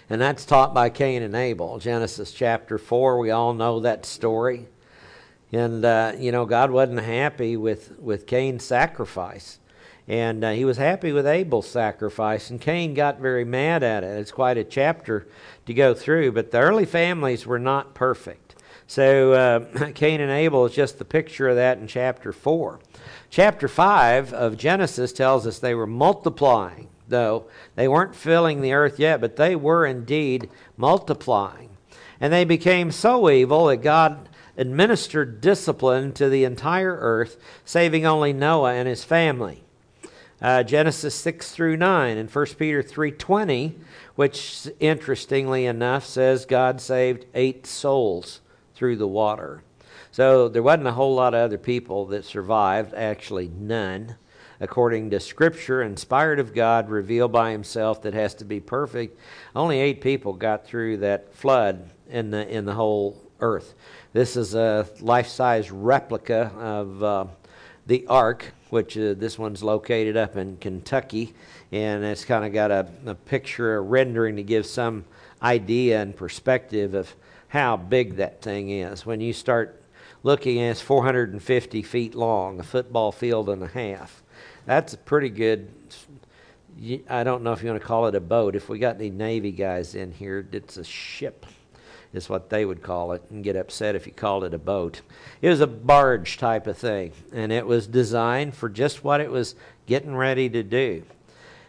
And 0.08 0.20
that's 0.20 0.44
taught 0.44 0.72
by 0.72 0.88
Cain 0.88 1.24
and 1.24 1.34
Abel. 1.34 1.80
Genesis 1.80 2.32
chapter 2.32 2.78
4, 2.78 3.18
we 3.18 3.32
all 3.32 3.54
know 3.54 3.80
that 3.80 4.06
story. 4.06 4.68
And, 5.50 5.84
uh, 5.84 6.12
you 6.16 6.30
know, 6.30 6.46
God 6.46 6.70
wasn't 6.70 7.00
happy 7.00 7.56
with, 7.56 7.98
with 7.98 8.24
Cain's 8.28 8.62
sacrifice. 8.62 9.58
And 10.06 10.44
uh, 10.44 10.52
he 10.52 10.64
was 10.64 10.76
happy 10.76 11.10
with 11.10 11.26
Abel's 11.26 11.68
sacrifice. 11.68 12.50
And 12.50 12.60
Cain 12.60 12.94
got 12.94 13.18
very 13.18 13.44
mad 13.44 13.82
at 13.82 14.04
it. 14.04 14.20
It's 14.20 14.30
quite 14.30 14.58
a 14.58 14.64
chapter 14.64 15.26
to 15.66 15.74
go 15.74 15.92
through. 15.92 16.30
But 16.30 16.52
the 16.52 16.60
early 16.60 16.86
families 16.86 17.46
were 17.46 17.58
not 17.58 17.94
perfect. 17.94 18.54
So 18.86 19.32
uh, 19.32 19.90
Cain 19.96 20.20
and 20.20 20.30
Abel 20.30 20.66
is 20.66 20.72
just 20.72 21.00
the 21.00 21.04
picture 21.04 21.48
of 21.48 21.56
that 21.56 21.78
in 21.78 21.88
chapter 21.88 22.32
4. 22.32 22.78
Chapter 23.30 23.68
5 23.68 24.32
of 24.32 24.56
Genesis 24.56 25.12
tells 25.12 25.46
us 25.46 25.58
they 25.58 25.74
were 25.74 25.86
multiplying, 25.86 26.88
though 27.08 27.44
they 27.74 27.88
weren't 27.88 28.14
filling 28.14 28.60
the 28.60 28.72
earth 28.72 28.98
yet, 28.98 29.20
but 29.20 29.36
they 29.36 29.54
were 29.54 29.84
indeed 29.86 30.48
multiplying. 30.76 31.70
And 32.20 32.32
they 32.32 32.44
became 32.44 32.90
so 32.90 33.30
evil 33.30 33.66
that 33.66 33.76
God 33.78 34.28
administered 34.56 35.40
discipline 35.40 36.12
to 36.14 36.28
the 36.28 36.44
entire 36.44 36.96
earth, 36.96 37.36
saving 37.64 38.04
only 38.04 38.32
Noah 38.32 38.74
and 38.74 38.88
his 38.88 39.04
family. 39.04 39.62
uh, 40.40 40.62
Genesis 40.62 41.14
6 41.16 41.50
through 41.52 41.76
9, 41.76 42.16
and 42.16 42.30
1 42.30 42.46
Peter 42.58 42.82
3.20, 42.82 43.74
which 44.14 44.68
interestingly 44.80 45.66
enough 45.66 46.04
says 46.04 46.46
God 46.46 46.80
saved 46.80 47.26
eight 47.34 47.66
souls 47.66 48.40
through 48.74 48.96
the 48.96 49.06
water. 49.08 49.62
So 50.18 50.48
there 50.48 50.64
wasn't 50.64 50.88
a 50.88 50.92
whole 50.92 51.14
lot 51.14 51.32
of 51.32 51.42
other 51.42 51.58
people 51.58 52.06
that 52.06 52.24
survived, 52.24 52.92
actually 52.92 53.52
none. 53.56 54.16
According 54.58 55.10
to 55.10 55.20
Scripture, 55.20 55.80
inspired 55.80 56.40
of 56.40 56.52
God, 56.52 56.90
revealed 56.90 57.30
by 57.30 57.52
Himself, 57.52 58.02
that 58.02 58.14
has 58.14 58.34
to 58.34 58.44
be 58.44 58.58
perfect. 58.58 59.16
Only 59.54 59.78
eight 59.78 60.00
people 60.00 60.32
got 60.32 60.66
through 60.66 60.96
that 60.96 61.32
flood 61.32 61.90
in 62.10 62.32
the 62.32 62.48
in 62.48 62.64
the 62.64 62.74
whole 62.74 63.30
earth. 63.38 63.74
This 64.12 64.36
is 64.36 64.56
a 64.56 64.88
life-size 64.98 65.70
replica 65.70 66.50
of 66.58 67.00
uh, 67.04 67.26
the 67.86 68.04
Ark, 68.08 68.52
which 68.70 68.98
uh, 68.98 69.14
this 69.16 69.38
one's 69.38 69.62
located 69.62 70.16
up 70.16 70.36
in 70.36 70.56
Kentucky, 70.56 71.32
and 71.70 72.02
it's 72.02 72.24
kind 72.24 72.44
of 72.44 72.52
got 72.52 72.72
a, 72.72 72.88
a 73.06 73.14
picture, 73.14 73.76
a 73.76 73.80
rendering 73.80 74.34
to 74.34 74.42
give 74.42 74.66
some 74.66 75.04
idea 75.40 76.02
and 76.02 76.16
perspective 76.16 76.94
of 76.94 77.14
how 77.46 77.76
big 77.76 78.16
that 78.16 78.42
thing 78.42 78.70
is. 78.70 79.06
When 79.06 79.20
you 79.20 79.32
start 79.32 79.77
looking 80.22 80.60
at 80.60 80.72
it's 80.72 80.80
450 80.80 81.82
feet 81.82 82.14
long, 82.14 82.60
a 82.60 82.62
football 82.62 83.12
field 83.12 83.48
and 83.48 83.62
a 83.62 83.68
half. 83.68 84.22
That's 84.66 84.94
a 84.94 84.98
pretty 84.98 85.30
good. 85.30 85.70
I 87.08 87.24
don't 87.24 87.42
know 87.42 87.52
if 87.52 87.62
you 87.62 87.70
want 87.70 87.80
to 87.80 87.86
call 87.86 88.06
it 88.06 88.14
a 88.14 88.20
boat. 88.20 88.54
If 88.54 88.68
we 88.68 88.78
got 88.78 88.96
any 88.96 89.10
Navy 89.10 89.50
guys 89.50 89.94
in 89.94 90.12
here, 90.12 90.46
it's 90.52 90.76
a 90.76 90.84
ship, 90.84 91.46
is 92.12 92.28
what 92.28 92.50
they 92.50 92.64
would 92.64 92.82
call 92.82 93.12
it, 93.12 93.22
and 93.30 93.42
get 93.42 93.56
upset 93.56 93.96
if 93.96 94.06
you 94.06 94.12
called 94.12 94.44
it 94.44 94.54
a 94.54 94.58
boat. 94.58 95.00
It 95.42 95.48
was 95.48 95.60
a 95.60 95.66
barge 95.66 96.36
type 96.36 96.66
of 96.66 96.78
thing, 96.78 97.12
and 97.32 97.50
it 97.50 97.66
was 97.66 97.86
designed 97.86 98.54
for 98.54 98.68
just 98.68 99.02
what 99.02 99.20
it 99.20 99.30
was 99.30 99.56
getting 99.86 100.14
ready 100.14 100.48
to 100.50 100.62
do. 100.62 101.02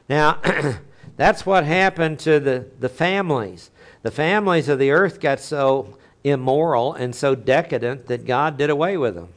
Now, 0.07 0.39
that's 1.17 1.45
what 1.45 1.63
happened 1.63 2.19
to 2.19 2.39
the, 2.39 2.67
the 2.79 2.89
families. 2.89 3.71
The 4.01 4.11
families 4.11 4.69
of 4.69 4.79
the 4.79 4.91
earth 4.91 5.19
got 5.19 5.39
so 5.39 5.97
immoral 6.23 6.93
and 6.93 7.15
so 7.15 7.35
decadent 7.35 8.07
that 8.07 8.25
God 8.25 8.57
did 8.57 8.69
away 8.69 8.97
with 8.97 9.15
them. 9.15 9.29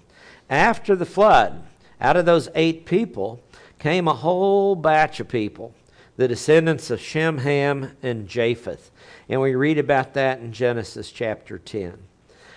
After 0.51 0.97
the 0.97 1.07
flood, 1.07 1.62
out 2.01 2.16
of 2.16 2.27
those 2.27 2.49
eight 2.55 2.85
people 2.85 3.40
came 3.79 4.07
a 4.07 4.14
whole 4.14 4.75
batch 4.75 5.21
of 5.21 5.29
people, 5.29 5.75
the 6.16 6.29
descendants 6.29 6.90
of 6.90 7.01
Shem, 7.01 7.38
Ham, 7.38 7.97
and 8.03 8.29
Japheth. 8.29 8.90
And 9.29 9.40
we 9.40 9.55
read 9.55 9.79
about 9.79 10.14
that 10.14 10.40
in 10.40 10.53
Genesis 10.53 11.11
chapter 11.11 11.59
10. 11.59 11.99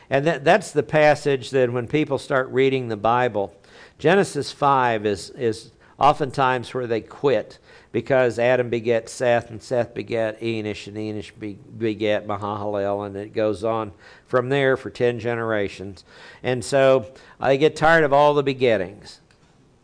And 0.10 0.26
that, 0.28 0.44
that's 0.44 0.72
the 0.72 0.84
passage 0.84 1.52
that 1.52 1.72
when 1.72 1.88
people 1.88 2.18
start 2.18 2.50
reading 2.50 2.88
the 2.88 2.98
Bible, 2.98 3.56
Genesis 3.98 4.52
5 4.52 5.06
is, 5.06 5.30
is 5.32 5.72
oftentimes 5.98 6.74
where 6.74 6.88
they 6.88 7.02
quit 7.02 7.58
because 7.96 8.40
Adam 8.40 8.70
begat 8.70 9.08
Seth, 9.08 9.50
and 9.50 9.64
Seth 9.64 9.94
begat 9.94 10.38
Enosh, 10.42 10.88
and 10.88 10.98
Enosh 10.98 11.32
begat 11.78 12.28
Mahalalel, 12.28 13.08
and 13.08 13.16
it 13.16 13.32
goes 13.32 13.64
on 13.64 13.94
from 14.28 14.50
there 14.50 14.76
for 14.76 14.90
10 14.90 15.18
generations. 15.18 16.04
And 16.44 16.66
so 16.66 17.06
I 17.40 17.56
get 17.56 17.78
tired 17.78 18.04
of 18.04 18.12
all 18.12 18.34
the 18.34 18.44
begettings. 18.44 19.22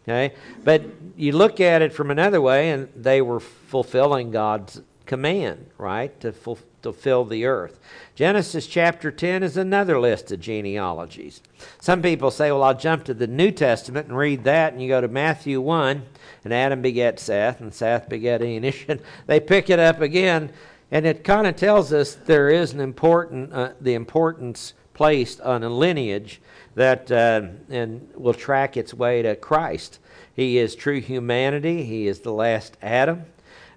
Okay? 0.04 0.36
But 0.62 0.84
you 1.16 1.32
look 1.32 1.62
at 1.62 1.82
it 1.82 1.94
from 1.94 2.12
another 2.12 2.42
way, 2.42 2.72
and 2.72 2.90
they 2.98 3.22
were 3.22 3.40
fulfilling 3.40 4.30
God's 4.30 4.82
command, 5.06 5.68
right? 5.78 6.20
To 6.20 6.34
fulfill 6.34 6.68
to 6.82 6.94
fill 6.94 7.26
the 7.26 7.46
earth. 7.46 7.80
Genesis 8.16 8.68
chapter 8.68 9.12
10 9.12 9.44
is 9.44 9.58
another 9.58 10.00
list 10.00 10.32
of 10.32 10.40
genealogies. 10.40 11.42
Some 11.80 12.02
people 12.02 12.32
say, 12.32 12.52
well, 12.52 12.64
I'll 12.64 12.78
jump 12.78 13.04
to 13.06 13.14
the 13.14 13.28
New 13.28 13.52
Testament 13.52 14.08
and 14.08 14.18
read 14.18 14.44
that, 14.44 14.74
and 14.74 14.82
you 14.82 14.88
go 14.88 15.02
to 15.02 15.08
Matthew 15.08 15.62
1, 15.62 16.04
and 16.44 16.54
Adam 16.54 16.82
begat 16.82 17.20
Seth, 17.20 17.62
and 17.62 17.74
Seth 17.74 18.10
begat 18.10 18.42
Enosh, 18.42 18.86
and 18.88 19.02
they 19.28 19.40
pick 19.40 19.70
it 19.70 19.80
up 19.80 20.02
again, 20.02 20.52
and 20.90 21.06
it 21.06 21.24
kind 21.24 21.48
of 21.48 21.56
tells 21.56 21.94
us 21.94 22.16
there 22.16 22.50
is 22.50 22.74
an 22.74 22.80
important, 22.80 23.54
uh, 23.54 23.72
the 23.80 23.94
importance 23.94 24.74
placed 24.94 25.40
on 25.42 25.64
a 25.64 25.70
lineage 25.70 26.42
that 26.76 27.12
uh, 27.12 27.42
and 27.70 28.10
will 28.16 28.34
track 28.34 28.78
its 28.78 28.94
way 28.94 29.22
to 29.22 29.36
Christ. 29.36 30.00
He 30.34 30.58
is 30.58 30.76
true 30.76 31.02
humanity. 31.02 31.84
He 31.84 32.08
is 32.08 32.22
the 32.22 32.34
last 32.34 32.78
Adam. 32.82 33.26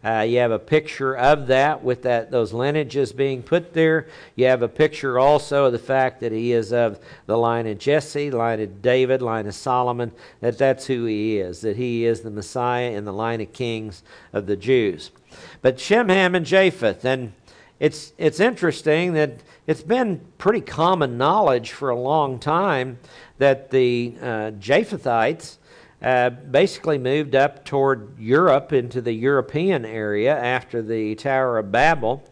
Uh, 0.04 0.20
you 0.20 0.38
have 0.38 0.50
a 0.50 0.58
picture 0.58 1.16
of 1.16 1.46
that 1.46 1.82
with 1.82 2.02
that 2.02 2.30
those 2.30 2.52
lineages 2.52 3.12
being 3.12 3.42
put 3.42 3.72
there. 3.72 4.06
You 4.36 4.46
have 4.46 4.62
a 4.62 4.68
picture 4.68 5.18
also 5.18 5.64
of 5.64 5.72
the 5.72 5.78
fact 5.78 6.20
that 6.20 6.30
he 6.30 6.52
is 6.52 6.72
of 6.72 6.98
the 7.26 7.38
line 7.38 7.66
of 7.66 7.78
Jesse, 7.78 8.30
line 8.30 8.60
of 8.60 8.82
David, 8.82 9.22
line 9.22 9.46
of 9.46 9.54
Solomon. 9.54 10.12
That 10.40 10.58
that's 10.58 10.86
who 10.86 11.06
he 11.06 11.38
is. 11.38 11.62
That 11.62 11.76
he 11.76 12.04
is 12.04 12.20
the 12.20 12.30
Messiah 12.30 12.90
in 12.90 13.06
the 13.06 13.12
line 13.12 13.40
of 13.40 13.54
kings 13.54 14.02
of 14.32 14.46
the 14.46 14.56
Jews. 14.56 15.10
But 15.62 15.80
Shem, 15.80 16.10
Ham, 16.10 16.34
and 16.34 16.44
Japheth, 16.44 17.04
and 17.04 17.32
it's 17.80 18.12
it's 18.18 18.40
interesting 18.40 19.14
that 19.14 19.40
it's 19.66 19.82
been 19.82 20.20
pretty 20.36 20.60
common 20.60 21.16
knowledge 21.16 21.72
for 21.72 21.88
a 21.88 21.98
long 21.98 22.38
time 22.38 22.98
that 23.38 23.70
the 23.70 24.14
uh, 24.20 24.50
Japhethites 24.52 25.56
uh, 26.04 26.28
basically 26.28 26.98
moved 26.98 27.34
up 27.34 27.64
toward 27.64 28.18
Europe 28.18 28.74
into 28.74 29.00
the 29.00 29.14
European 29.14 29.86
area 29.86 30.36
after 30.36 30.82
the 30.82 31.14
Tower 31.14 31.56
of 31.56 31.72
Babel. 31.72 32.22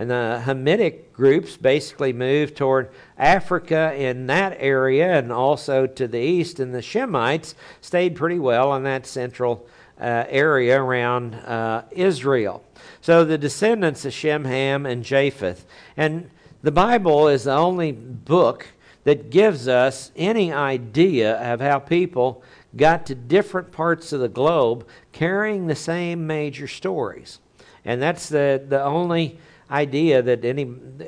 And 0.00 0.10
the 0.10 0.42
Hamitic 0.44 1.12
groups 1.12 1.56
basically 1.56 2.12
moved 2.12 2.56
toward 2.56 2.90
Africa 3.16 3.94
in 3.94 4.26
that 4.26 4.56
area 4.58 5.16
and 5.16 5.30
also 5.30 5.86
to 5.86 6.08
the 6.08 6.18
east. 6.18 6.58
And 6.58 6.74
the 6.74 6.80
Shemites 6.80 7.54
stayed 7.80 8.16
pretty 8.16 8.40
well 8.40 8.74
in 8.74 8.82
that 8.82 9.06
central 9.06 9.64
uh, 10.00 10.24
area 10.28 10.82
around 10.82 11.36
uh, 11.36 11.84
Israel. 11.92 12.64
So 13.00 13.24
the 13.24 13.38
descendants 13.38 14.04
of 14.04 14.12
Shem, 14.12 14.44
Ham, 14.44 14.86
and 14.86 15.04
Japheth. 15.04 15.66
And 15.96 16.30
the 16.64 16.72
Bible 16.72 17.28
is 17.28 17.44
the 17.44 17.54
only 17.54 17.92
book 17.92 18.66
that 19.04 19.30
gives 19.30 19.68
us 19.68 20.10
any 20.16 20.52
idea 20.52 21.36
of 21.52 21.60
how 21.60 21.78
people 21.78 22.42
got 22.76 23.06
to 23.06 23.14
different 23.14 23.72
parts 23.72 24.12
of 24.12 24.20
the 24.20 24.28
globe 24.28 24.86
carrying 25.12 25.66
the 25.66 25.74
same 25.74 26.26
major 26.26 26.68
stories. 26.68 27.40
And 27.84 28.00
that's 28.00 28.28
the, 28.28 28.64
the 28.66 28.82
only 28.82 29.38
idea 29.70 30.20
that 30.20 30.44
any, 30.44 30.62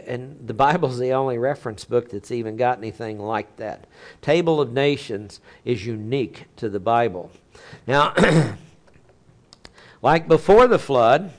and 0.06 0.46
the 0.46 0.54
Bible's 0.54 0.98
the 0.98 1.12
only 1.12 1.38
reference 1.38 1.84
book 1.84 2.10
that's 2.10 2.30
even 2.30 2.56
got 2.56 2.78
anything 2.78 3.18
like 3.18 3.56
that. 3.56 3.86
Table 4.20 4.60
of 4.60 4.72
Nations 4.72 5.40
is 5.64 5.84
unique 5.84 6.44
to 6.56 6.68
the 6.68 6.80
Bible. 6.80 7.30
Now, 7.86 8.14
like 10.02 10.28
before 10.28 10.68
the 10.68 10.78
flood, 10.78 11.32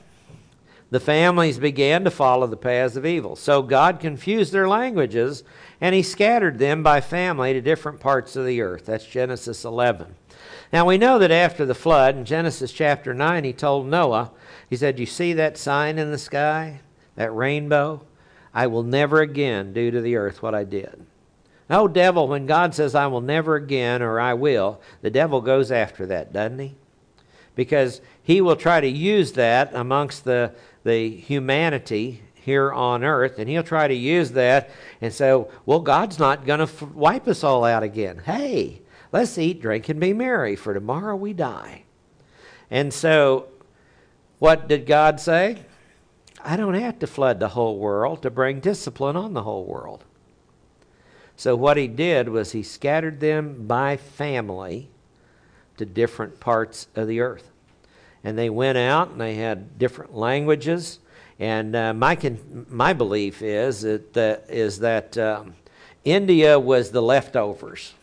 the 0.90 1.00
families 1.00 1.58
began 1.58 2.04
to 2.04 2.10
follow 2.10 2.46
the 2.46 2.56
paths 2.56 2.96
of 2.96 3.06
evil. 3.06 3.36
So 3.36 3.62
God 3.62 3.98
confused 3.98 4.52
their 4.52 4.68
languages 4.68 5.42
and 5.80 5.94
he 5.94 6.02
scattered 6.02 6.58
them 6.58 6.82
by 6.82 7.00
family 7.00 7.52
to 7.52 7.60
different 7.60 8.00
parts 8.00 8.36
of 8.36 8.46
the 8.46 8.60
earth. 8.60 8.86
That's 8.86 9.06
Genesis 9.06 9.64
11. 9.64 10.14
Now 10.72 10.86
we 10.86 10.98
know 10.98 11.18
that 11.18 11.30
after 11.30 11.64
the 11.64 11.74
flood, 11.74 12.16
in 12.16 12.24
Genesis 12.24 12.72
chapter 12.72 13.14
9, 13.14 13.44
he 13.44 13.52
told 13.52 13.86
Noah, 13.86 14.32
he 14.68 14.76
said, 14.76 14.98
You 14.98 15.06
see 15.06 15.32
that 15.34 15.56
sign 15.56 15.98
in 15.98 16.10
the 16.10 16.18
sky, 16.18 16.80
that 17.16 17.34
rainbow? 17.34 18.04
I 18.52 18.66
will 18.66 18.82
never 18.82 19.20
again 19.20 19.72
do 19.72 19.90
to 19.90 20.00
the 20.00 20.16
earth 20.16 20.42
what 20.42 20.54
I 20.54 20.64
did. 20.64 21.06
No, 21.70 21.88
devil, 21.88 22.28
when 22.28 22.46
God 22.46 22.74
says, 22.74 22.94
I 22.94 23.06
will 23.06 23.20
never 23.20 23.56
again 23.56 24.02
or 24.02 24.20
I 24.20 24.34
will, 24.34 24.80
the 25.00 25.10
devil 25.10 25.40
goes 25.40 25.72
after 25.72 26.06
that, 26.06 26.32
doesn't 26.32 26.58
he? 26.58 26.74
Because 27.54 28.00
he 28.22 28.40
will 28.40 28.56
try 28.56 28.80
to 28.80 28.88
use 28.88 29.32
that 29.32 29.70
amongst 29.74 30.24
the, 30.24 30.52
the 30.82 31.08
humanity 31.08 32.22
here 32.44 32.72
on 32.72 33.02
earth, 33.02 33.38
and 33.38 33.48
he'll 33.48 33.62
try 33.62 33.88
to 33.88 33.94
use 33.94 34.32
that 34.32 34.70
and 35.00 35.12
say, 35.12 35.44
well, 35.64 35.80
God's 35.80 36.18
not 36.18 36.44
going 36.44 36.58
to 36.58 36.64
f- 36.64 36.82
wipe 36.82 37.26
us 37.26 37.42
all 37.42 37.64
out 37.64 37.82
again. 37.82 38.18
Hey, 38.18 38.82
let's 39.12 39.38
eat, 39.38 39.62
drink, 39.62 39.88
and 39.88 39.98
be 39.98 40.12
merry, 40.12 40.54
for 40.54 40.74
tomorrow 40.74 41.16
we 41.16 41.32
die. 41.32 41.84
And 42.70 42.92
so, 42.92 43.48
what 44.38 44.68
did 44.68 44.86
God 44.86 45.20
say? 45.20 45.64
I 46.44 46.56
don't 46.56 46.74
have 46.74 46.98
to 46.98 47.06
flood 47.06 47.40
the 47.40 47.48
whole 47.48 47.78
world 47.78 48.22
to 48.22 48.30
bring 48.30 48.60
discipline 48.60 49.16
on 49.16 49.32
the 49.32 49.42
whole 49.42 49.64
world. 49.64 50.04
So, 51.36 51.56
what 51.56 51.78
he 51.78 51.88
did 51.88 52.28
was 52.28 52.52
he 52.52 52.62
scattered 52.62 53.20
them 53.20 53.66
by 53.66 53.96
family 53.96 54.90
to 55.78 55.86
different 55.86 56.40
parts 56.40 56.88
of 56.94 57.08
the 57.08 57.20
earth. 57.20 57.50
And 58.22 58.38
they 58.38 58.50
went 58.50 58.78
out 58.78 59.10
and 59.10 59.20
they 59.20 59.34
had 59.34 59.78
different 59.78 60.14
languages 60.14 60.98
and 61.38 61.74
uh, 61.74 61.92
my, 61.92 62.16
con- 62.16 62.66
my 62.70 62.92
belief 62.92 63.42
is 63.42 63.82
that, 63.82 64.16
uh, 64.16 64.36
is 64.48 64.78
that 64.80 65.18
um, 65.18 65.54
India 66.04 66.58
was 66.58 66.90
the 66.90 67.02
leftovers. 67.02 67.94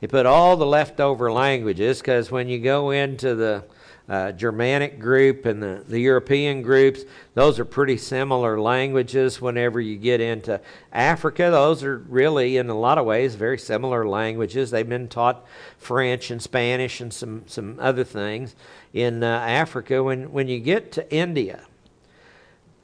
They 0.00 0.06
put 0.06 0.26
all 0.26 0.56
the 0.56 0.66
leftover 0.66 1.32
languages 1.32 2.00
because 2.00 2.30
when 2.30 2.48
you 2.48 2.58
go 2.58 2.90
into 2.90 3.34
the 3.34 3.64
uh, 4.08 4.32
Germanic 4.32 4.98
group 4.98 5.46
and 5.46 5.62
the, 5.62 5.84
the 5.86 6.00
European 6.00 6.62
groups, 6.62 7.02
those 7.34 7.58
are 7.58 7.64
pretty 7.64 7.96
similar 7.96 8.60
languages. 8.60 9.40
Whenever 9.40 9.80
you 9.80 9.96
get 9.96 10.20
into 10.20 10.60
Africa, 10.92 11.50
those 11.50 11.84
are 11.84 11.98
really, 11.98 12.56
in 12.56 12.68
a 12.68 12.78
lot 12.78 12.98
of 12.98 13.06
ways, 13.06 13.36
very 13.36 13.58
similar 13.58 14.06
languages. 14.06 14.70
They've 14.70 14.88
been 14.88 15.08
taught 15.08 15.46
French 15.78 16.30
and 16.30 16.42
Spanish 16.42 17.00
and 17.00 17.12
some, 17.12 17.44
some 17.46 17.78
other 17.80 18.04
things 18.04 18.56
in 18.92 19.22
uh, 19.22 19.26
Africa. 19.26 20.02
When, 20.02 20.32
when 20.32 20.48
you 20.48 20.58
get 20.58 20.92
to 20.92 21.14
India, 21.14 21.64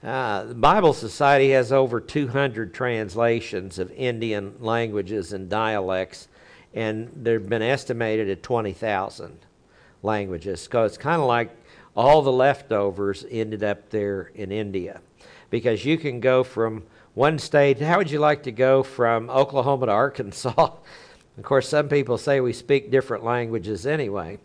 uh, 0.03 0.45
the 0.45 0.55
Bible 0.55 0.93
Society 0.93 1.51
has 1.51 1.73
over 1.73 2.01
200 2.01 2.73
translations 2.73 3.79
of 3.79 3.91
Indian 3.93 4.55
languages 4.61 5.33
and 5.33 5.49
dialects, 5.49 6.29
and 6.73 7.11
they've 7.17 7.49
been 7.49 7.63
estimated 7.63 8.31
at 8.31 8.43
20,000 8.43 9.39
languages. 10.03 10.69
So 10.71 10.85
it's 10.85 10.99
kind 10.99 11.21
of 11.21 11.27
like 11.27 11.51
all 11.97 12.23
the 12.23 12.31
leftovers 12.33 13.27
ended 13.29 13.65
up 13.65 13.91
there 13.91 14.31
in 14.37 14.53
India. 14.53 15.01
Because 15.51 15.85
you 15.85 15.99
can 15.99 16.21
go 16.21 16.45
from 16.45 16.85
one 17.15 17.39
state, 17.39 17.81
how 17.81 17.99
would 17.99 18.11
you 18.11 18.21
like 18.21 18.45
to 18.45 18.53
go 18.53 18.85
from 18.85 19.29
Oklahoma 19.31 19.87
to 19.87 19.93
Arkansas? 19.93 20.53
of 21.39 21.43
course, 21.43 21.69
some 21.69 21.89
people 21.89 22.19
say 22.19 22.39
we 22.41 22.53
speak 22.53 22.93
different 22.93 23.25
languages 23.25 23.85
anyway. 23.85 24.39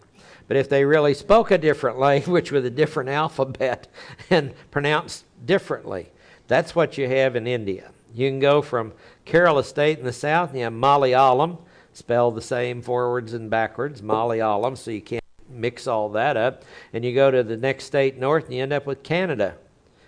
But 0.48 0.58
if 0.58 0.70
they 0.70 0.86
really 0.86 1.14
spoke 1.14 1.52
a 1.52 1.58
different 1.58 2.00
language 2.00 2.52
with 2.52 2.66
a 2.66 2.70
different 2.70 3.10
alphabet 3.10 3.88
and 4.30 4.54
pronounced 4.72 5.26
differently, 5.46 6.12
that's 6.48 6.76
what 6.76 6.98
you 6.98 7.08
have 7.08 7.36
in 7.36 7.48
India. 7.48 7.92
You 8.14 8.30
can 8.30 8.40
go 8.40 8.62
from 8.62 8.94
Kerala 9.26 9.64
State 9.64 9.98
in 9.98 10.06
the 10.06 10.14
south, 10.14 10.50
and 10.50 10.60
you 10.60 10.66
have 10.66 10.74
Malayalam, 10.74 11.58
spelled 11.94 12.36
the 12.36 12.42
same 12.42 12.82
forwards 12.82 13.34
and 13.34 13.50
backwards, 13.50 14.02
Malayalam, 14.02 14.78
so 14.78 14.92
you 14.92 15.02
can't 15.02 15.24
mix 15.50 15.88
all 15.88 16.10
that 16.10 16.38
up. 16.38 16.64
And 16.92 17.06
you 17.06 17.14
go 17.14 17.32
to 17.32 17.44
the 17.44 17.58
next 17.58 17.86
state 17.86 18.18
north 18.18 18.46
and 18.46 18.56
you 18.56 18.64
end 18.64 18.74
up 18.74 18.86
with 18.86 19.04
Kannada, 19.04 19.54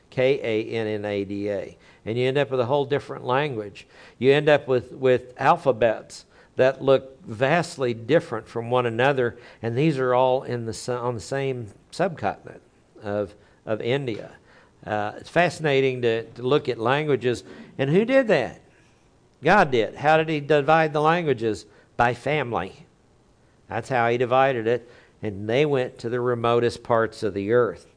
K 0.10 0.40
A 0.42 0.76
N 0.76 0.88
N 0.88 1.06
A 1.06 1.24
D 1.24 1.50
A. 1.50 1.78
And 2.06 2.18
you 2.18 2.28
end 2.28 2.38
up 2.38 2.52
with 2.52 2.60
a 2.60 2.66
whole 2.66 2.86
different 2.86 3.26
language. 3.26 3.88
You 4.20 4.32
end 4.32 4.50
up 4.50 4.68
with, 4.68 4.92
with 4.92 5.34
alphabets 5.38 6.26
that 6.56 6.82
look 6.82 7.22
vastly 7.26 7.94
different 7.94 8.48
from 8.48 8.70
one 8.70 8.86
another, 8.86 9.38
and 9.62 9.78
these 9.78 9.98
are 9.98 10.14
all 10.14 10.44
in 10.44 10.66
the, 10.66 10.98
on 11.00 11.16
the 11.16 11.22
same 11.22 11.68
subcontinent 11.92 12.62
of, 13.04 13.34
of 13.66 13.82
India. 13.82 14.32
Uh, 14.86 15.14
it's 15.18 15.30
fascinating 15.30 16.02
to, 16.02 16.24
to 16.24 16.42
look 16.44 16.70
at 16.70 16.78
languages. 16.78 17.44
And 17.78 17.90
who 17.90 18.06
did 18.06 18.28
that? 18.28 18.62
God 19.44 19.72
did. 19.72 19.96
How 19.96 20.18
did 20.18 20.30
He 20.30 20.40
divide 20.40 20.94
the 20.94 21.02
languages? 21.02 21.66
By 21.98 22.14
family. 22.14 22.86
That's 23.68 23.90
how 23.90 24.10
He 24.10 24.18
divided 24.18 24.68
it 24.68 24.90
and 25.26 25.50
they 25.50 25.66
went 25.66 25.98
to 26.00 26.10
the 26.10 26.20
remotest 26.20 26.84
parts 26.84 27.24
of 27.24 27.34
the 27.34 27.52
earth. 27.52 27.88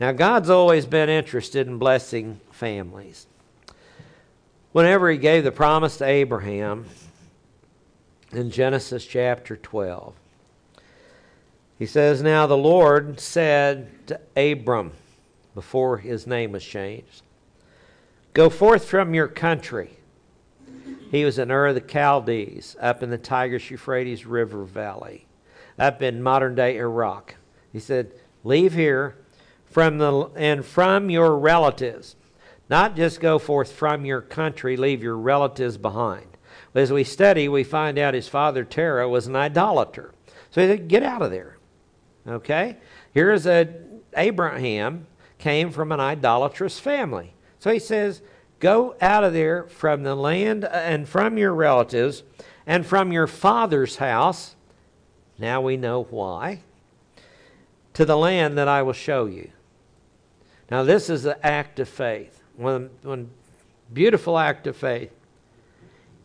Now, 0.00 0.12
God's 0.12 0.50
always 0.50 0.86
been 0.86 1.08
interested 1.08 1.66
in 1.66 1.78
blessing 1.78 2.40
families. 2.50 3.26
Whenever 4.72 5.10
He 5.10 5.18
gave 5.18 5.44
the 5.44 5.52
promise 5.52 5.98
to 5.98 6.06
Abraham 6.06 6.86
in 8.32 8.50
Genesis 8.50 9.06
chapter 9.06 9.56
12, 9.56 10.14
He 11.78 11.86
says, 11.86 12.22
Now 12.22 12.46
the 12.46 12.56
Lord 12.56 13.20
said 13.20 14.06
to 14.08 14.20
Abram, 14.36 14.92
before 15.54 15.98
his 15.98 16.26
name 16.26 16.52
was 16.52 16.64
changed, 16.64 17.22
Go 18.34 18.48
forth 18.48 18.86
from 18.86 19.14
your 19.14 19.28
country. 19.28 19.98
He 21.10 21.24
was 21.24 21.38
in 21.38 21.50
Ur 21.50 21.66
of 21.68 21.74
the 21.74 21.80
Chaldees, 21.82 22.76
up 22.80 23.02
in 23.02 23.10
the 23.10 23.18
Tigris 23.18 23.70
Euphrates 23.70 24.24
River 24.24 24.64
Valley 24.64 25.26
up 25.78 26.02
in 26.02 26.22
modern 26.22 26.54
day 26.54 26.76
Iraq. 26.76 27.34
He 27.72 27.80
said, 27.80 28.12
Leave 28.44 28.74
here 28.74 29.16
from 29.64 29.98
the, 29.98 30.30
and 30.36 30.64
from 30.64 31.10
your 31.10 31.36
relatives. 31.38 32.16
Not 32.68 32.96
just 32.96 33.20
go 33.20 33.38
forth 33.38 33.72
from 33.72 34.04
your 34.04 34.20
country, 34.20 34.76
leave 34.76 35.02
your 35.02 35.16
relatives 35.16 35.76
behind. 35.76 36.31
As 36.74 36.92
we 36.92 37.04
study, 37.04 37.48
we 37.48 37.64
find 37.64 37.98
out 37.98 38.14
his 38.14 38.28
father 38.28 38.64
Terah 38.64 39.08
was 39.08 39.26
an 39.26 39.36
idolater. 39.36 40.12
So 40.50 40.62
he 40.62 40.68
said, 40.68 40.88
Get 40.88 41.02
out 41.02 41.22
of 41.22 41.30
there. 41.30 41.58
Okay? 42.26 42.76
Here's 43.12 43.46
a 43.46 43.74
Abraham 44.16 45.06
came 45.38 45.70
from 45.70 45.92
an 45.92 46.00
idolatrous 46.00 46.78
family. 46.78 47.34
So 47.58 47.70
he 47.70 47.78
says, 47.78 48.22
Go 48.60 48.94
out 49.00 49.24
of 49.24 49.32
there 49.32 49.64
from 49.64 50.02
the 50.02 50.14
land 50.14 50.64
uh, 50.64 50.68
and 50.68 51.08
from 51.08 51.36
your 51.36 51.52
relatives 51.52 52.22
and 52.66 52.86
from 52.86 53.12
your 53.12 53.26
father's 53.26 53.96
house 53.96 54.54
now 55.42 55.60
we 55.60 55.76
know 55.76 56.04
why. 56.04 56.60
To 57.94 58.04
the 58.04 58.16
land 58.16 58.56
that 58.58 58.68
I 58.68 58.82
will 58.82 58.92
show 58.92 59.26
you. 59.26 59.50
Now, 60.70 60.84
this 60.84 61.10
is 61.10 61.24
an 61.26 61.34
act 61.42 61.80
of 61.80 61.88
faith. 61.88 62.42
One, 62.56 62.90
one 63.02 63.30
beautiful 63.92 64.38
act 64.38 64.66
of 64.66 64.76
faith. 64.76 65.10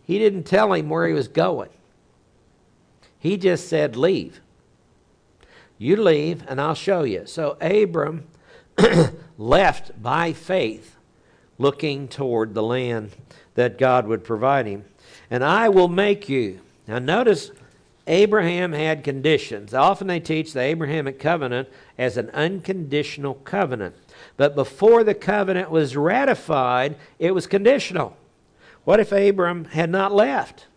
He 0.07 0.17
didn't 0.17 0.43
tell 0.43 0.71
him 0.71 0.87
where 0.89 1.05
he 1.05 1.13
was 1.13 1.27
going, 1.27 1.69
he 3.19 3.35
just 3.35 3.67
said, 3.67 3.97
Leave. 3.97 4.39
You 5.77 5.97
leave, 5.97 6.43
and 6.47 6.59
I'll 6.59 6.73
show 6.73 7.03
you. 7.03 7.27
So, 7.27 7.57
Abram 7.61 8.25
left 9.37 10.01
by 10.01 10.33
faith, 10.33 10.95
looking 11.59 12.07
toward 12.07 12.53
the 12.53 12.63
land 12.63 13.11
that 13.55 13.77
God 13.77 14.07
would 14.07 14.23
provide 14.23 14.65
him. 14.65 14.85
And 15.29 15.43
I 15.43 15.69
will 15.69 15.89
make 15.89 16.29
you. 16.29 16.61
Now, 16.87 16.99
notice 16.99 17.51
Abraham 18.07 18.71
had 18.71 19.03
conditions. 19.03 19.73
Often 19.73 20.07
they 20.07 20.19
teach 20.19 20.53
the 20.53 20.61
Abrahamic 20.61 21.19
covenant 21.19 21.67
as 21.97 22.17
an 22.17 22.29
unconditional 22.29 23.35
covenant. 23.35 23.93
But 24.37 24.55
before 24.55 25.03
the 25.03 25.13
covenant 25.13 25.69
was 25.69 25.97
ratified, 25.97 26.95
it 27.19 27.35
was 27.35 27.45
conditional. 27.45 28.15
What 28.87 29.01
if 29.01 29.11
Abram 29.11 29.65
had 29.65 29.89
not 29.89 30.13
left 30.13 30.67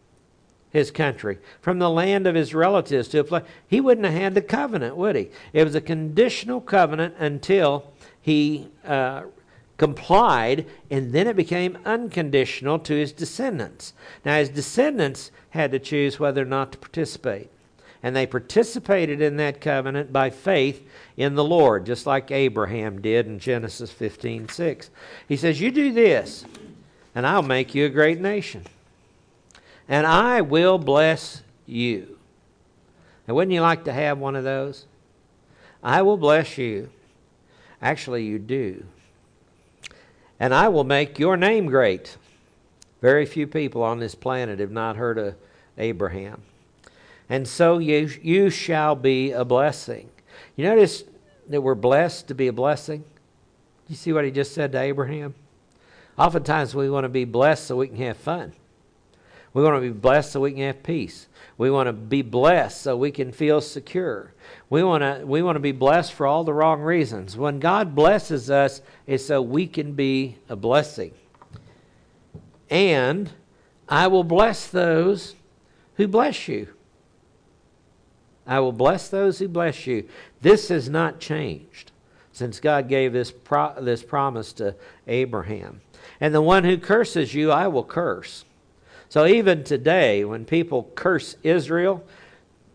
his 0.70 0.90
country 0.90 1.38
from 1.60 1.78
the 1.78 1.88
land 1.88 2.26
of 2.26 2.34
his 2.34 2.52
relatives 2.52 3.06
to 3.06 3.20
a 3.20 3.24
place? 3.24 3.44
He 3.68 3.80
wouldn't 3.80 4.04
have 4.04 4.20
had 4.20 4.34
the 4.34 4.42
covenant, 4.42 4.96
would 4.96 5.14
he? 5.14 5.30
It 5.52 5.62
was 5.62 5.76
a 5.76 5.80
conditional 5.80 6.60
covenant 6.60 7.14
until 7.20 7.92
he 8.20 8.66
uh, 8.84 9.26
complied, 9.76 10.66
and 10.90 11.12
then 11.12 11.28
it 11.28 11.36
became 11.36 11.78
unconditional 11.84 12.80
to 12.80 12.94
his 12.94 13.12
descendants. 13.12 13.92
Now, 14.24 14.38
his 14.38 14.48
descendants 14.48 15.30
had 15.50 15.70
to 15.70 15.78
choose 15.78 16.18
whether 16.18 16.42
or 16.42 16.46
not 16.46 16.72
to 16.72 16.78
participate. 16.78 17.48
And 18.02 18.16
they 18.16 18.26
participated 18.26 19.20
in 19.20 19.36
that 19.36 19.60
covenant 19.60 20.12
by 20.12 20.30
faith 20.30 20.84
in 21.16 21.36
the 21.36 21.44
Lord, 21.44 21.86
just 21.86 22.06
like 22.06 22.32
Abraham 22.32 23.00
did 23.00 23.28
in 23.28 23.38
Genesis 23.38 23.92
15 23.92 24.48
6. 24.48 24.90
He 25.28 25.36
says, 25.36 25.60
You 25.60 25.70
do 25.70 25.92
this, 25.92 26.44
and 27.14 27.26
I'll 27.26 27.42
make 27.42 27.74
you 27.74 27.86
a 27.86 27.90
great 27.90 28.20
nation. 28.20 28.64
And 29.88 30.06
I 30.06 30.40
will 30.40 30.78
bless 30.78 31.42
you. 31.66 32.18
Now, 33.26 33.34
wouldn't 33.34 33.52
you 33.52 33.60
like 33.60 33.84
to 33.84 33.92
have 33.92 34.18
one 34.18 34.36
of 34.36 34.44
those? 34.44 34.86
I 35.82 36.02
will 36.02 36.16
bless 36.16 36.58
you. 36.58 36.90
Actually, 37.82 38.24
you 38.24 38.38
do 38.38 38.84
and 40.40 40.54
I 40.54 40.68
will 40.68 40.84
make 40.84 41.18
your 41.18 41.36
name 41.36 41.66
great. 41.66 42.16
Very 43.02 43.26
few 43.26 43.46
people 43.46 43.82
on 43.82 44.00
this 44.00 44.14
planet 44.14 44.58
have 44.58 44.70
not 44.70 44.96
heard 44.96 45.18
of 45.18 45.34
Abraham. 45.76 46.42
And 47.28 47.46
so 47.46 47.78
you, 47.78 48.10
you 48.22 48.50
shall 48.50 48.96
be 48.96 49.32
a 49.32 49.44
blessing. 49.44 50.08
You 50.56 50.64
notice 50.64 51.04
that 51.48 51.60
we're 51.60 51.74
blessed 51.74 52.28
to 52.28 52.34
be 52.34 52.48
a 52.48 52.52
blessing? 52.52 53.04
You 53.86 53.96
see 53.96 54.12
what 54.12 54.24
he 54.24 54.30
just 54.30 54.54
said 54.54 54.72
to 54.72 54.80
Abraham? 54.80 55.34
Oftentimes 56.20 56.74
we 56.74 56.90
want 56.90 57.04
to 57.04 57.08
be 57.08 57.24
blessed 57.24 57.66
so 57.66 57.76
we 57.76 57.88
can 57.88 57.96
have 57.96 58.18
fun. 58.18 58.52
We 59.54 59.62
want 59.62 59.76
to 59.76 59.80
be 59.80 59.98
blessed 59.98 60.32
so 60.32 60.40
we 60.40 60.52
can 60.52 60.60
have 60.64 60.82
peace. 60.82 61.28
We 61.56 61.70
want 61.70 61.86
to 61.86 61.94
be 61.94 62.20
blessed 62.20 62.82
so 62.82 62.94
we 62.94 63.10
can 63.10 63.32
feel 63.32 63.62
secure. 63.62 64.34
We 64.68 64.82
want 64.82 65.02
to 65.02 65.26
we 65.26 65.40
want 65.40 65.56
to 65.56 65.60
be 65.60 65.72
blessed 65.72 66.12
for 66.12 66.26
all 66.26 66.44
the 66.44 66.52
wrong 66.52 66.82
reasons. 66.82 67.38
When 67.38 67.58
God 67.58 67.94
blesses 67.94 68.50
us, 68.50 68.82
it's 69.06 69.24
so 69.24 69.40
we 69.40 69.66
can 69.66 69.94
be 69.94 70.36
a 70.50 70.56
blessing. 70.56 71.12
And 72.68 73.30
I 73.88 74.06
will 74.06 74.22
bless 74.22 74.66
those 74.66 75.36
who 75.94 76.06
bless 76.06 76.48
you. 76.48 76.68
I 78.46 78.60
will 78.60 78.72
bless 78.72 79.08
those 79.08 79.38
who 79.38 79.48
bless 79.48 79.86
you. 79.86 80.06
This 80.42 80.68
has 80.68 80.90
not 80.90 81.18
changed 81.18 81.92
since 82.30 82.60
God 82.60 82.88
gave 82.88 83.14
this, 83.14 83.30
pro- 83.30 83.80
this 83.80 84.02
promise 84.02 84.52
to 84.54 84.74
Abraham. 85.06 85.80
And 86.20 86.34
the 86.34 86.42
one 86.42 86.64
who 86.64 86.78
curses 86.78 87.34
you, 87.34 87.50
I 87.50 87.68
will 87.68 87.84
curse. 87.84 88.44
So 89.08 89.26
even 89.26 89.64
today, 89.64 90.24
when 90.24 90.44
people 90.44 90.90
curse 90.94 91.36
Israel, 91.42 92.04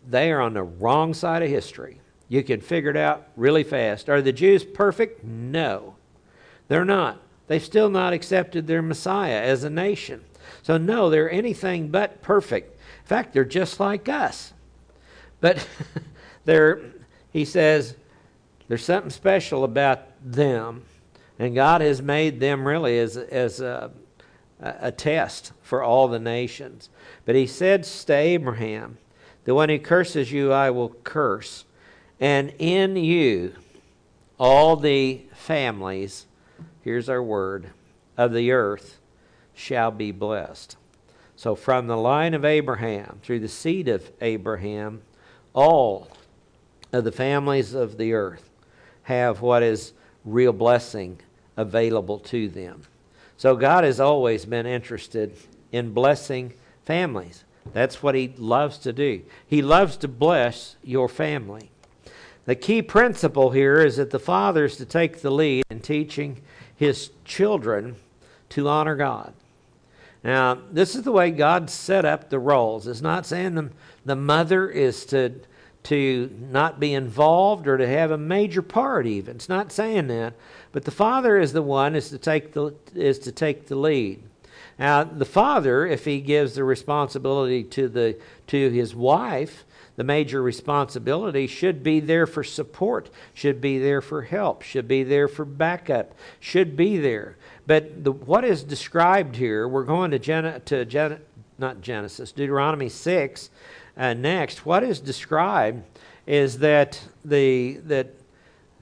they 0.08 0.30
are 0.32 0.40
on 0.40 0.54
the 0.54 0.62
wrong 0.62 1.14
side 1.14 1.42
of 1.42 1.48
history. 1.48 2.00
You 2.28 2.42
can 2.42 2.60
figure 2.60 2.90
it 2.90 2.96
out 2.96 3.28
really 3.36 3.64
fast. 3.64 4.08
Are 4.08 4.20
the 4.20 4.32
Jews 4.32 4.64
perfect? 4.64 5.24
No, 5.24 5.94
they're 6.68 6.84
not. 6.84 7.20
They've 7.46 7.64
still 7.64 7.88
not 7.88 8.12
accepted 8.12 8.66
their 8.66 8.82
Messiah 8.82 9.40
as 9.40 9.64
a 9.64 9.70
nation. 9.70 10.24
So, 10.62 10.76
no, 10.76 11.10
they're 11.10 11.30
anything 11.30 11.88
but 11.88 12.22
perfect. 12.22 12.72
In 12.72 13.06
fact, 13.06 13.32
they're 13.32 13.44
just 13.44 13.78
like 13.78 14.08
us. 14.08 14.52
But 15.40 15.66
they're, 16.44 16.80
he 17.32 17.44
says, 17.44 17.94
There's 18.68 18.84
something 18.84 19.10
special 19.10 19.64
about 19.64 20.02
them. 20.24 20.84
And 21.38 21.54
God 21.54 21.80
has 21.80 22.00
made 22.00 22.40
them 22.40 22.66
really 22.66 22.98
as, 22.98 23.16
as 23.16 23.60
a, 23.60 23.90
a 24.60 24.90
test 24.90 25.52
for 25.62 25.82
all 25.82 26.08
the 26.08 26.18
nations. 26.18 26.88
But 27.24 27.34
he 27.34 27.46
said 27.46 27.84
to 27.84 28.12
Abraham, 28.14 28.98
The 29.44 29.54
one 29.54 29.68
who 29.68 29.78
curses 29.78 30.32
you, 30.32 30.52
I 30.52 30.70
will 30.70 30.90
curse. 31.04 31.64
And 32.18 32.54
in 32.58 32.96
you, 32.96 33.54
all 34.38 34.76
the 34.76 35.26
families, 35.34 36.26
here's 36.82 37.08
our 37.08 37.22
word, 37.22 37.70
of 38.16 38.32
the 38.32 38.52
earth 38.52 38.98
shall 39.54 39.90
be 39.90 40.12
blessed. 40.12 40.76
So, 41.38 41.54
from 41.54 41.86
the 41.86 41.98
line 41.98 42.32
of 42.32 42.46
Abraham, 42.46 43.20
through 43.22 43.40
the 43.40 43.48
seed 43.48 43.88
of 43.88 44.10
Abraham, 44.22 45.02
all 45.52 46.08
of 46.92 47.04
the 47.04 47.12
families 47.12 47.74
of 47.74 47.98
the 47.98 48.14
earth 48.14 48.48
have 49.02 49.42
what 49.42 49.62
is 49.62 49.92
real 50.24 50.52
blessing 50.52 51.20
available 51.56 52.18
to 52.20 52.48
them. 52.48 52.82
So, 53.36 53.56
God 53.56 53.84
has 53.84 54.00
always 54.00 54.44
been 54.44 54.66
interested 54.66 55.36
in 55.72 55.92
blessing 55.92 56.54
families. 56.84 57.44
That's 57.72 58.02
what 58.02 58.14
He 58.14 58.32
loves 58.38 58.78
to 58.78 58.92
do. 58.92 59.22
He 59.46 59.62
loves 59.62 59.96
to 59.98 60.08
bless 60.08 60.76
your 60.82 61.08
family. 61.08 61.70
The 62.46 62.54
key 62.54 62.80
principle 62.80 63.50
here 63.50 63.84
is 63.84 63.96
that 63.96 64.10
the 64.10 64.20
father 64.20 64.64
is 64.64 64.76
to 64.76 64.86
take 64.86 65.20
the 65.20 65.30
lead 65.30 65.64
in 65.68 65.80
teaching 65.80 66.40
his 66.76 67.10
children 67.24 67.96
to 68.50 68.68
honor 68.68 68.94
God. 68.94 69.32
Now, 70.22 70.58
this 70.70 70.94
is 70.94 71.02
the 71.02 71.12
way 71.12 71.30
God 71.30 71.68
set 71.68 72.04
up 72.04 72.30
the 72.30 72.38
roles. 72.38 72.86
It's 72.86 73.02
not 73.02 73.26
saying 73.26 73.54
the, 73.54 73.70
the 74.04 74.16
mother 74.16 74.68
is 74.68 75.04
to, 75.06 75.40
to 75.86 76.28
not 76.50 76.80
be 76.80 76.94
involved 76.94 77.68
or 77.68 77.78
to 77.78 77.86
have 77.86 78.10
a 78.10 78.18
major 78.18 78.60
part 78.60 79.06
even. 79.06 79.36
It's 79.36 79.48
not 79.48 79.70
saying 79.70 80.08
that. 80.08 80.34
But 80.72 80.84
the 80.84 80.90
father 80.90 81.38
is 81.38 81.52
the 81.52 81.62
one 81.62 81.94
is 81.94 82.10
to 82.10 82.18
take 82.18 82.54
the, 82.54 82.74
is 82.92 83.20
to 83.20 83.30
take 83.30 83.66
the 83.68 83.76
lead. 83.76 84.20
Now, 84.80 85.04
the 85.04 85.24
father, 85.24 85.86
if 85.86 86.04
he 86.04 86.20
gives 86.20 86.56
the 86.56 86.64
responsibility 86.64 87.62
to, 87.62 87.88
the, 87.88 88.18
to 88.48 88.70
his 88.70 88.96
wife, 88.96 89.64
the 89.94 90.02
major 90.02 90.42
responsibility 90.42 91.46
should 91.46 91.84
be 91.84 92.00
there 92.00 92.26
for 92.26 92.42
support, 92.42 93.08
should 93.32 93.60
be 93.60 93.78
there 93.78 94.00
for 94.00 94.22
help, 94.22 94.62
should 94.62 94.88
be 94.88 95.04
there 95.04 95.28
for 95.28 95.44
backup, 95.44 96.16
should 96.40 96.76
be 96.76 96.98
there. 96.98 97.36
But 97.64 98.02
the, 98.02 98.10
what 98.10 98.44
is 98.44 98.64
described 98.64 99.36
here, 99.36 99.68
we're 99.68 99.84
going 99.84 100.10
to, 100.10 100.18
Gen, 100.18 100.60
to 100.62 100.84
Gen, 100.84 101.20
not 101.58 101.80
Genesis, 101.80 102.32
Deuteronomy 102.32 102.88
6 102.88 103.50
uh, 103.96 104.14
next. 104.14 104.66
What 104.66 104.82
is 104.82 105.00
described 105.00 105.82
is 106.26 106.58
that 106.58 107.00
the, 107.24 107.74
that, 107.84 108.08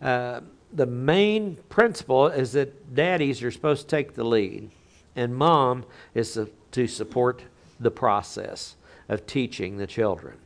uh, 0.00 0.40
the 0.72 0.87
main 0.87 1.57
principle 1.68 2.29
is 2.29 2.53
that 2.53 2.94
daddies 2.94 3.42
are 3.42 3.50
supposed 3.50 3.83
to 3.83 3.96
take 3.96 4.14
the 4.14 4.24
lead, 4.24 4.70
and 5.14 5.35
mom 5.35 5.85
is 6.14 6.35
to, 6.35 6.50
to 6.72 6.87
support 6.87 7.42
the 7.79 7.90
process 7.90 8.77
of 9.09 9.27
teaching 9.27 9.77
the 9.77 9.87
children. 9.87 10.37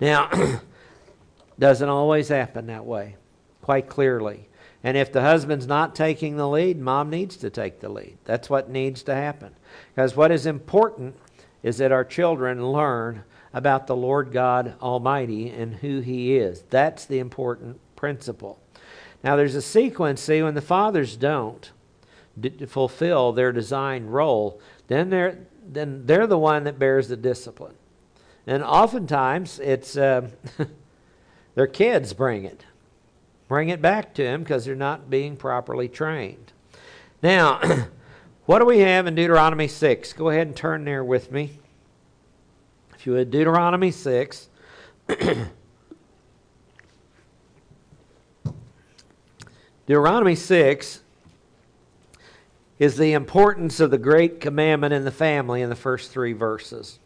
Now, 0.00 0.30
doesn't 1.58 1.88
always 1.88 2.28
happen 2.28 2.66
that 2.66 2.84
way, 2.84 3.16
quite 3.62 3.88
clearly. 3.88 4.48
And 4.84 4.96
if 4.96 5.10
the 5.10 5.22
husband's 5.22 5.66
not 5.66 5.96
taking 5.96 6.36
the 6.36 6.48
lead, 6.48 6.78
mom 6.78 7.10
needs 7.10 7.36
to 7.38 7.50
take 7.50 7.80
the 7.80 7.88
lead. 7.88 8.18
That's 8.24 8.48
what 8.48 8.70
needs 8.70 9.02
to 9.04 9.14
happen. 9.14 9.54
Because 9.94 10.14
what 10.14 10.30
is 10.30 10.46
important 10.46 11.16
is 11.62 11.78
that 11.78 11.90
our 11.90 12.04
children 12.04 12.64
learn 12.64 13.24
about 13.52 13.86
the 13.86 13.96
Lord 13.96 14.32
God 14.32 14.74
Almighty 14.80 15.50
and 15.50 15.74
who 15.74 16.00
He 16.00 16.36
is. 16.36 16.62
That's 16.70 17.04
the 17.04 17.18
important 17.18 17.80
principle. 17.96 18.58
Now, 19.24 19.36
there's 19.36 19.54
a 19.54 19.62
sequence, 19.62 20.20
see, 20.20 20.42
when 20.42 20.54
the 20.54 20.60
fathers 20.60 21.16
don't 21.16 21.70
fulfill 22.66 23.32
their 23.32 23.52
designed 23.52 24.12
role, 24.12 24.60
then 24.88 25.10
they're, 25.10 25.38
then 25.66 26.06
they're 26.06 26.26
the 26.26 26.38
one 26.38 26.64
that 26.64 26.78
bears 26.78 27.08
the 27.08 27.16
discipline. 27.16 27.74
And 28.46 28.62
oftentimes 28.62 29.58
it's 29.58 29.96
uh, 29.96 30.28
their 31.54 31.66
kids 31.66 32.12
bring 32.12 32.44
it. 32.44 32.64
Bring 33.48 33.68
it 33.68 33.80
back 33.80 34.14
to 34.14 34.22
them 34.22 34.42
because 34.42 34.64
they're 34.64 34.74
not 34.74 35.08
being 35.08 35.36
properly 35.36 35.88
trained. 35.88 36.52
Now, 37.22 37.60
what 38.46 38.58
do 38.58 38.64
we 38.64 38.80
have 38.80 39.06
in 39.06 39.14
Deuteronomy 39.14 39.68
6? 39.68 40.12
Go 40.12 40.30
ahead 40.30 40.46
and 40.46 40.56
turn 40.56 40.84
there 40.84 41.04
with 41.04 41.32
me. 41.32 41.58
You 43.06 43.12
would, 43.12 43.30
Deuteronomy 43.30 43.92
6. 43.92 44.48
Deuteronomy 49.86 50.34
6 50.34 51.02
is 52.80 52.96
the 52.96 53.12
importance 53.12 53.78
of 53.78 53.92
the 53.92 53.98
great 53.98 54.40
commandment 54.40 54.92
in 54.92 55.04
the 55.04 55.12
family 55.12 55.62
in 55.62 55.70
the 55.70 55.76
first 55.76 56.10
three 56.10 56.32
verses. 56.32 56.98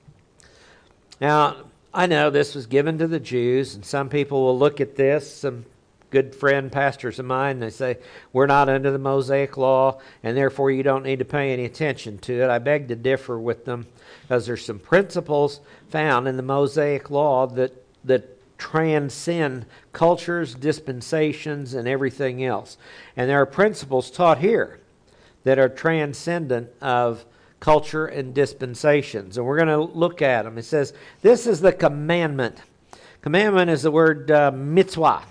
Now, 1.20 1.66
I 1.92 2.06
know 2.06 2.30
this 2.30 2.54
was 2.54 2.64
given 2.64 2.96
to 2.96 3.06
the 3.06 3.20
Jews, 3.20 3.74
and 3.74 3.84
some 3.84 4.08
people 4.08 4.42
will 4.42 4.58
look 4.58 4.80
at 4.80 4.96
this, 4.96 5.30
some 5.30 5.66
good 6.10 6.34
friend 6.34 6.70
pastors 6.70 7.18
of 7.18 7.24
mine, 7.24 7.60
they 7.60 7.70
say, 7.70 7.98
We're 8.32 8.46
not 8.46 8.68
under 8.68 8.90
the 8.90 8.98
Mosaic 8.98 9.56
law, 9.56 10.00
and 10.22 10.36
therefore 10.36 10.70
you 10.70 10.82
don't 10.82 11.04
need 11.04 11.20
to 11.20 11.24
pay 11.24 11.52
any 11.52 11.64
attention 11.64 12.18
to 12.18 12.42
it. 12.42 12.50
I 12.50 12.58
beg 12.58 12.88
to 12.88 12.96
differ 12.96 13.38
with 13.38 13.64
them 13.64 13.86
because 14.22 14.46
there's 14.46 14.64
some 14.64 14.78
principles 14.78 15.60
found 15.88 16.28
in 16.28 16.36
the 16.36 16.42
Mosaic 16.42 17.10
law 17.10 17.46
that, 17.48 17.72
that 18.04 18.58
transcend 18.58 19.66
cultures, 19.92 20.54
dispensations, 20.54 21.74
and 21.74 21.88
everything 21.88 22.44
else. 22.44 22.76
And 23.16 23.28
there 23.28 23.40
are 23.40 23.46
principles 23.46 24.10
taught 24.10 24.38
here 24.38 24.78
that 25.44 25.58
are 25.58 25.68
transcendent 25.68 26.68
of 26.80 27.24
culture 27.60 28.06
and 28.06 28.34
dispensations. 28.34 29.36
And 29.36 29.46
we're 29.46 29.56
going 29.56 29.68
to 29.68 29.80
look 29.80 30.22
at 30.22 30.42
them. 30.42 30.58
It 30.58 30.64
says, 30.64 30.92
This 31.22 31.46
is 31.46 31.60
the 31.60 31.72
commandment. 31.72 32.58
Commandment 33.22 33.70
is 33.70 33.82
the 33.82 33.90
word 33.90 34.30
uh, 34.30 34.50
mitzvah. 34.50 35.22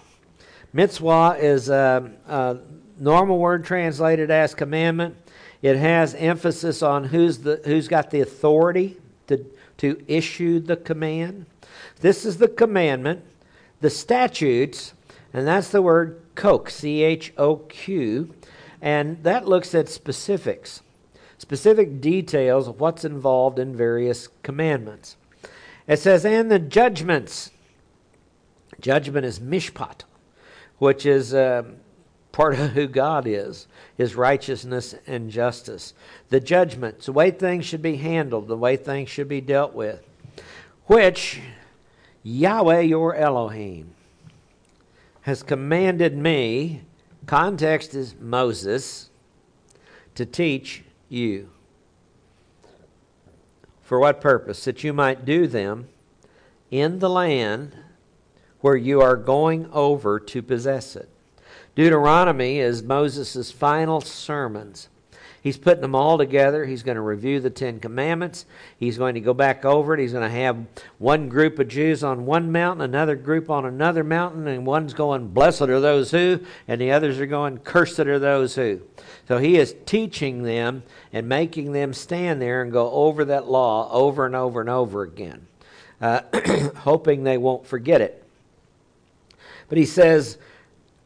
Mitzvah 0.73 1.37
is 1.39 1.69
a, 1.69 2.11
a, 2.27 2.57
normal 2.99 3.39
word 3.39 3.63
translated 3.63 4.29
as 4.29 4.53
commandment. 4.53 5.15
It 5.61 5.77
has 5.77 6.15
emphasis 6.15 6.83
on 6.83 7.05
who's, 7.05 7.39
the, 7.39 7.61
who's 7.65 7.87
got 7.87 8.11
the 8.11 8.21
authority 8.21 8.97
to, 9.27 9.45
to 9.77 10.03
issue 10.07 10.59
the 10.59 10.75
command. 10.77 11.45
This 12.01 12.25
is 12.25 12.37
the 12.37 12.47
commandment. 12.47 13.23
The 13.81 13.89
statutes, 13.89 14.93
and 15.33 15.47
that's 15.47 15.69
the 15.69 15.81
word 15.81 16.21
choq, 16.35 16.69
C 16.69 17.03
H 17.03 17.33
O 17.37 17.57
Q, 17.57 18.33
and 18.81 19.23
that 19.23 19.47
looks 19.47 19.73
at 19.73 19.87
specifics 19.87 20.81
specific 21.39 22.01
details 22.01 22.67
of 22.67 22.79
what's 22.79 23.05
involved 23.05 23.57
in 23.57 23.75
various 23.75 24.27
commandments. 24.43 25.15
It 25.87 25.97
says, 25.97 26.25
and 26.25 26.51
the 26.51 26.59
judgments. 26.59 27.51
Judgment 28.79 29.25
is 29.25 29.39
mishpat, 29.39 30.03
which 30.79 31.05
is 31.05 31.33
uh, 31.33 31.63
part 32.31 32.57
of 32.57 32.71
who 32.71 32.87
God 32.87 33.27
is, 33.27 33.67
his 33.97 34.15
righteousness 34.15 34.95
and 35.05 35.29
justice. 35.29 35.93
The 36.29 36.39
judgments, 36.39 37.05
the 37.05 37.13
way 37.13 37.31
things 37.31 37.65
should 37.65 37.81
be 37.81 37.97
handled, 37.97 38.47
the 38.47 38.57
way 38.57 38.77
things 38.77 39.09
should 39.09 39.27
be 39.27 39.41
dealt 39.41 39.73
with, 39.73 40.01
which 40.85 41.41
Yahweh 42.23 42.81
your 42.81 43.15
Elohim 43.15 43.93
has 45.21 45.43
commanded 45.43 46.17
me, 46.17 46.81
context 47.25 47.93
is 47.93 48.15
Moses, 48.19 49.09
to 50.15 50.25
teach 50.25 50.83
you. 51.07 51.49
For 53.81 53.99
what 53.99 54.21
purpose? 54.21 54.63
That 54.65 54.83
you 54.83 54.93
might 54.93 55.25
do 55.25 55.47
them 55.47 55.87
in 56.71 56.99
the 56.99 57.09
land 57.09 57.75
where 58.61 58.75
you 58.75 59.01
are 59.01 59.15
going 59.15 59.69
over 59.71 60.19
to 60.19 60.41
possess 60.41 60.95
it. 60.95 61.09
Deuteronomy 61.75 62.59
is 62.59 62.83
Moses' 62.83 63.51
final 63.51 64.01
sermons. 64.01 64.89
He's 65.41 65.57
putting 65.57 65.81
them 65.81 65.95
all 65.95 66.17
together. 66.17 66.65
He's 66.65 66.83
going 66.83 66.95
to 66.95 67.01
review 67.01 67.39
the 67.39 67.49
Ten 67.49 67.79
Commandments. 67.79 68.45
He's 68.77 68.97
going 68.97 69.13
to 69.13 69.21
go 69.21 69.33
back 69.33 69.63
over 69.63 69.93
it. 69.93 69.99
He's 70.01 70.11
going 70.11 70.29
to 70.29 70.37
have 70.37 70.65
one 70.97 71.29
group 71.29 71.59
of 71.59 71.69
Jews 71.69 72.03
on 72.03 72.25
one 72.25 72.51
mountain, 72.51 72.81
another 72.81 73.15
group 73.15 73.49
on 73.49 73.65
another 73.65 74.03
mountain, 74.03 74.47
and 74.47 74.65
one's 74.65 74.93
going, 74.93 75.29
Blessed 75.29 75.61
are 75.61 75.79
those 75.79 76.11
who, 76.11 76.41
and 76.67 76.81
the 76.81 76.91
others 76.91 77.19
are 77.19 77.25
going, 77.25 77.59
Cursed 77.59 77.99
are 77.99 78.19
those 78.19 78.55
who. 78.55 78.81
So 79.27 79.37
he 79.37 79.57
is 79.57 79.75
teaching 79.85 80.43
them 80.43 80.83
and 81.13 81.29
making 81.29 81.71
them 81.71 81.93
stand 81.93 82.41
there 82.41 82.61
and 82.61 82.71
go 82.71 82.91
over 82.91 83.25
that 83.25 83.47
law 83.47 83.89
over 83.91 84.25
and 84.25 84.35
over 84.35 84.59
and 84.59 84.69
over 84.69 85.03
again, 85.03 85.47
uh, 86.01 86.21
hoping 86.79 87.23
they 87.23 87.37
won't 87.37 87.65
forget 87.65 88.01
it. 88.01 88.25
But 89.69 89.77
he 89.77 89.85
says, 89.85 90.37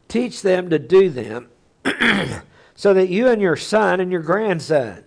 Teach 0.08 0.42
them 0.42 0.70
to 0.70 0.78
do 0.78 1.08
them. 1.10 1.48
so 2.74 2.94
that 2.94 3.08
you 3.08 3.28
and 3.28 3.40
your 3.40 3.56
son 3.56 4.00
and 4.00 4.10
your 4.10 4.22
grandson, 4.22 5.04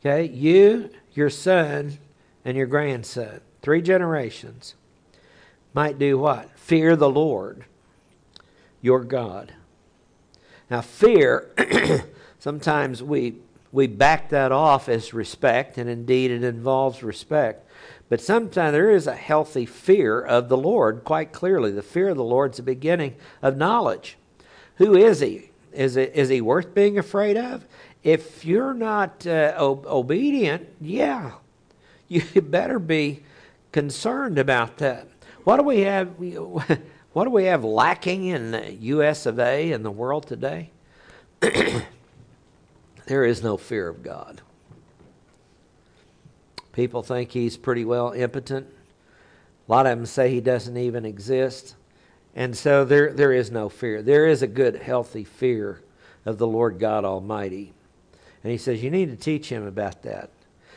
okay, 0.00 0.24
you, 0.24 0.90
your 1.12 1.30
son, 1.30 1.98
and 2.44 2.56
your 2.56 2.66
grandson, 2.66 3.40
three 3.62 3.82
generations, 3.82 4.74
might 5.74 5.98
do 5.98 6.18
what? 6.18 6.50
Fear 6.58 6.96
the 6.96 7.10
Lord. 7.10 7.64
your 8.80 9.04
God. 9.04 9.52
Now, 10.70 10.80
fear, 10.80 11.50
sometimes 12.38 13.02
we, 13.02 13.36
we 13.72 13.86
back 13.86 14.30
that 14.30 14.52
off 14.52 14.88
as 14.88 15.14
respect, 15.14 15.78
and 15.78 15.88
indeed 15.88 16.30
it 16.30 16.42
involves 16.42 17.02
respect. 17.02 17.66
But 18.08 18.20
sometimes 18.20 18.72
there 18.72 18.90
is 18.90 19.06
a 19.06 19.14
healthy 19.14 19.66
fear 19.66 20.20
of 20.20 20.48
the 20.48 20.56
Lord, 20.56 21.04
quite 21.04 21.32
clearly. 21.32 21.70
The 21.70 21.82
fear 21.82 22.08
of 22.08 22.16
the 22.16 22.24
Lord 22.24 22.52
is 22.52 22.56
the 22.56 22.64
beginning 22.64 23.14
of 23.40 23.56
knowledge. 23.56 24.16
Who 24.76 24.96
is 24.96 25.20
He? 25.20 25.50
Is, 25.72 25.96
it, 25.96 26.12
is 26.14 26.28
He 26.28 26.40
worth 26.40 26.74
being 26.74 26.98
afraid 26.98 27.36
of? 27.36 27.64
If 28.02 28.44
you're 28.44 28.74
not 28.74 29.26
uh, 29.26 29.54
obedient, 29.58 30.68
yeah, 30.80 31.32
you 32.08 32.22
better 32.40 32.80
be 32.80 33.22
concerned 33.70 34.38
about 34.38 34.78
that. 34.78 35.06
What 35.44 35.58
do 35.58 35.62
we 35.62 35.80
have? 35.82 36.14
What 37.12 37.24
do 37.24 37.30
we 37.30 37.46
have 37.46 37.64
lacking 37.64 38.26
in 38.26 38.52
the 38.52 38.72
U.S. 38.72 39.26
of 39.26 39.40
A. 39.40 39.72
and 39.72 39.84
the 39.84 39.90
world 39.90 40.28
today? 40.28 40.70
there 43.10 43.24
is 43.24 43.42
no 43.42 43.56
fear 43.56 43.88
of 43.88 44.04
God. 44.04 44.40
People 46.72 47.02
think 47.02 47.32
he's 47.32 47.56
pretty 47.56 47.84
well 47.84 48.12
impotent. 48.12 48.68
A 49.68 49.72
lot 49.72 49.84
of 49.86 49.98
them 49.98 50.06
say 50.06 50.30
he 50.30 50.40
doesn't 50.40 50.76
even 50.76 51.04
exist. 51.04 51.74
And 52.36 52.56
so 52.56 52.84
there, 52.84 53.12
there 53.12 53.32
is 53.32 53.50
no 53.50 53.68
fear. 53.68 54.00
There 54.00 54.28
is 54.28 54.42
a 54.42 54.46
good, 54.46 54.76
healthy 54.76 55.24
fear 55.24 55.82
of 56.24 56.38
the 56.38 56.46
Lord 56.46 56.78
God 56.78 57.04
Almighty. 57.04 57.72
And 58.44 58.52
he 58.52 58.58
says, 58.58 58.80
You 58.80 58.92
need 58.92 59.10
to 59.10 59.16
teach 59.16 59.48
him 59.48 59.66
about 59.66 60.02
that 60.02 60.30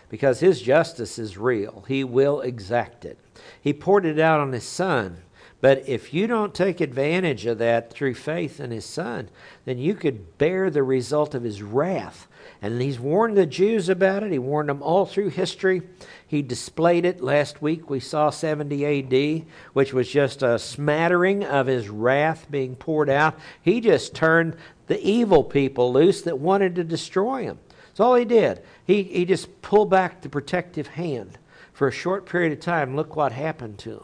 because 0.09 0.39
his 0.39 0.59
justice 0.59 1.19
is 1.19 1.37
real. 1.37 1.85
He 1.87 2.03
will 2.03 2.41
exact 2.41 3.05
it. 3.05 3.19
He 3.61 3.73
poured 3.73 4.07
it 4.07 4.17
out 4.17 4.39
on 4.39 4.53
his 4.53 4.63
son 4.63 5.19
but 5.63 5.87
if 5.87 6.13
you 6.13 6.27
don't 6.27 6.53
take 6.53 6.81
advantage 6.81 7.45
of 7.45 7.59
that 7.59 7.89
through 7.89 8.15
faith 8.15 8.59
in 8.59 8.71
his 8.71 8.83
son, 8.83 9.29
then 9.63 9.77
you 9.77 9.95
could 9.95 10.37
bear 10.37 10.69
the 10.69 10.83
result 10.83 11.33
of 11.33 11.43
his 11.43 11.61
wrath. 11.63 12.27
And 12.61 12.81
he's 12.81 12.99
warned 12.99 13.37
the 13.37 13.45
Jews 13.45 13.87
about 13.87 14.23
it. 14.23 14.33
He 14.33 14.39
warned 14.39 14.67
them 14.67 14.83
all 14.83 15.05
through 15.05 15.29
history. 15.29 15.81
He 16.27 16.41
displayed 16.41 17.05
it 17.05 17.23
last 17.23 17.61
week. 17.61 17.89
We 17.89 18.01
saw 18.01 18.29
70 18.29 18.85
AD, 18.85 19.45
which 19.71 19.93
was 19.93 20.11
just 20.11 20.43
a 20.43 20.59
smattering 20.59 21.45
of 21.45 21.67
his 21.67 21.87
wrath 21.87 22.45
being 22.51 22.75
poured 22.75 23.09
out. 23.09 23.39
He 23.61 23.79
just 23.79 24.13
turned 24.13 24.57
the 24.87 25.01
evil 25.01 25.45
people 25.45 25.93
loose 25.93 26.23
that 26.23 26.39
wanted 26.39 26.75
to 26.75 26.83
destroy 26.83 27.43
him. 27.43 27.57
That's 27.87 28.01
all 28.01 28.15
he 28.15 28.25
did. 28.25 28.61
He, 28.85 29.03
he 29.03 29.23
just 29.23 29.61
pulled 29.61 29.89
back 29.89 30.23
the 30.23 30.27
protective 30.27 30.87
hand 30.87 31.37
for 31.71 31.87
a 31.87 31.91
short 31.93 32.25
period 32.25 32.51
of 32.51 32.59
time. 32.59 32.97
Look 32.97 33.15
what 33.15 33.31
happened 33.31 33.77
to 33.79 33.91
him. 33.91 34.03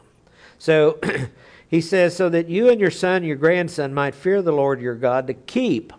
So 0.58 0.98
he 1.70 1.80
says, 1.80 2.16
so 2.16 2.28
that 2.28 2.48
you 2.48 2.68
and 2.68 2.80
your 2.80 2.90
son, 2.90 3.22
your 3.22 3.36
grandson, 3.36 3.94
might 3.94 4.16
fear 4.16 4.42
the 4.42 4.52
Lord 4.52 4.80
your 4.80 4.96
God 4.96 5.28
to 5.28 5.34
keep 5.34 5.92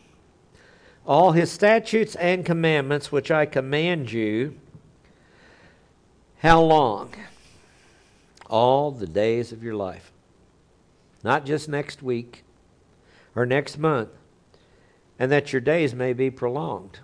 all 1.07 1.31
his 1.31 1.49
statutes 1.49 2.13
and 2.15 2.45
commandments 2.45 3.09
which 3.09 3.31
I 3.31 3.45
command 3.45 4.11
you. 4.11 4.59
How 6.39 6.61
long? 6.61 7.13
All 8.49 8.91
the 8.91 9.07
days 9.07 9.53
of 9.53 9.63
your 9.63 9.75
life. 9.75 10.11
Not 11.23 11.45
just 11.45 11.69
next 11.69 12.03
week 12.03 12.43
or 13.33 13.45
next 13.45 13.77
month. 13.77 14.09
And 15.17 15.31
that 15.31 15.53
your 15.53 15.61
days 15.61 15.95
may 15.95 16.11
be 16.11 16.29
prolonged. 16.29 16.99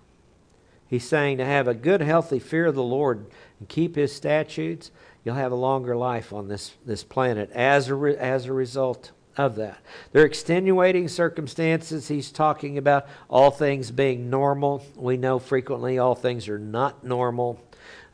He's 0.90 1.08
saying 1.08 1.38
to 1.38 1.46
have 1.46 1.70
a 1.70 1.74
good, 1.74 2.02
healthy 2.02 2.40
fear 2.40 2.66
of 2.66 2.76
the 2.76 2.84
Lord 2.84 3.28
and 3.60 3.70
keep 3.70 3.96
his 3.96 4.14
statutes 4.14 4.92
you'll 5.28 5.36
have 5.36 5.52
a 5.52 5.56
longer 5.56 5.94
life 5.94 6.32
on 6.32 6.48
this, 6.48 6.72
this 6.86 7.04
planet 7.04 7.52
as 7.52 7.90
a, 7.90 7.96
re, 7.96 8.16
as 8.16 8.46
a 8.46 8.54
result 8.54 9.12
of 9.36 9.58
that. 9.58 9.78
There 10.14 10.24
are 10.24 10.26
extenuating 10.26 11.10
circumstances. 11.10 12.08
He's 12.08 12.32
talking 12.32 12.78
about 12.78 13.08
all 13.30 13.52
things 13.52 13.92
being 13.92 14.30
normal. 14.30 14.86
We 14.96 15.18
know 15.18 15.38
frequently 15.38 16.00
all 16.00 16.16
things 16.16 16.48
are 16.48 16.58
not 16.58 17.04
normal. 17.04 17.62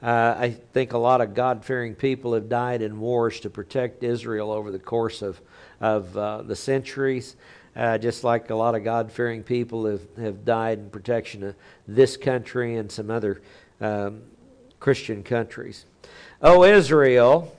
Uh, 0.01 0.35
I 0.39 0.57
think 0.73 0.93
a 0.93 0.97
lot 0.97 1.21
of 1.21 1.35
God 1.35 1.63
fearing 1.63 1.93
people 1.93 2.33
have 2.33 2.49
died 2.49 2.81
in 2.81 2.99
wars 2.99 3.39
to 3.41 3.49
protect 3.51 4.03
Israel 4.03 4.51
over 4.51 4.71
the 4.71 4.79
course 4.79 5.21
of, 5.21 5.39
of 5.79 6.17
uh, 6.17 6.41
the 6.41 6.55
centuries. 6.55 7.35
Uh, 7.75 7.99
just 7.99 8.23
like 8.23 8.49
a 8.49 8.55
lot 8.55 8.73
of 8.73 8.83
God 8.83 9.11
fearing 9.11 9.43
people 9.43 9.85
have, 9.85 10.01
have 10.17 10.43
died 10.45 10.79
in 10.79 10.89
protection 10.89 11.43
of 11.43 11.55
this 11.87 12.17
country 12.17 12.77
and 12.77 12.91
some 12.91 13.11
other 13.11 13.39
um, 13.81 14.23
Christian 14.79 15.21
countries. 15.21 15.85
O 16.43 16.63
Israel. 16.63 17.55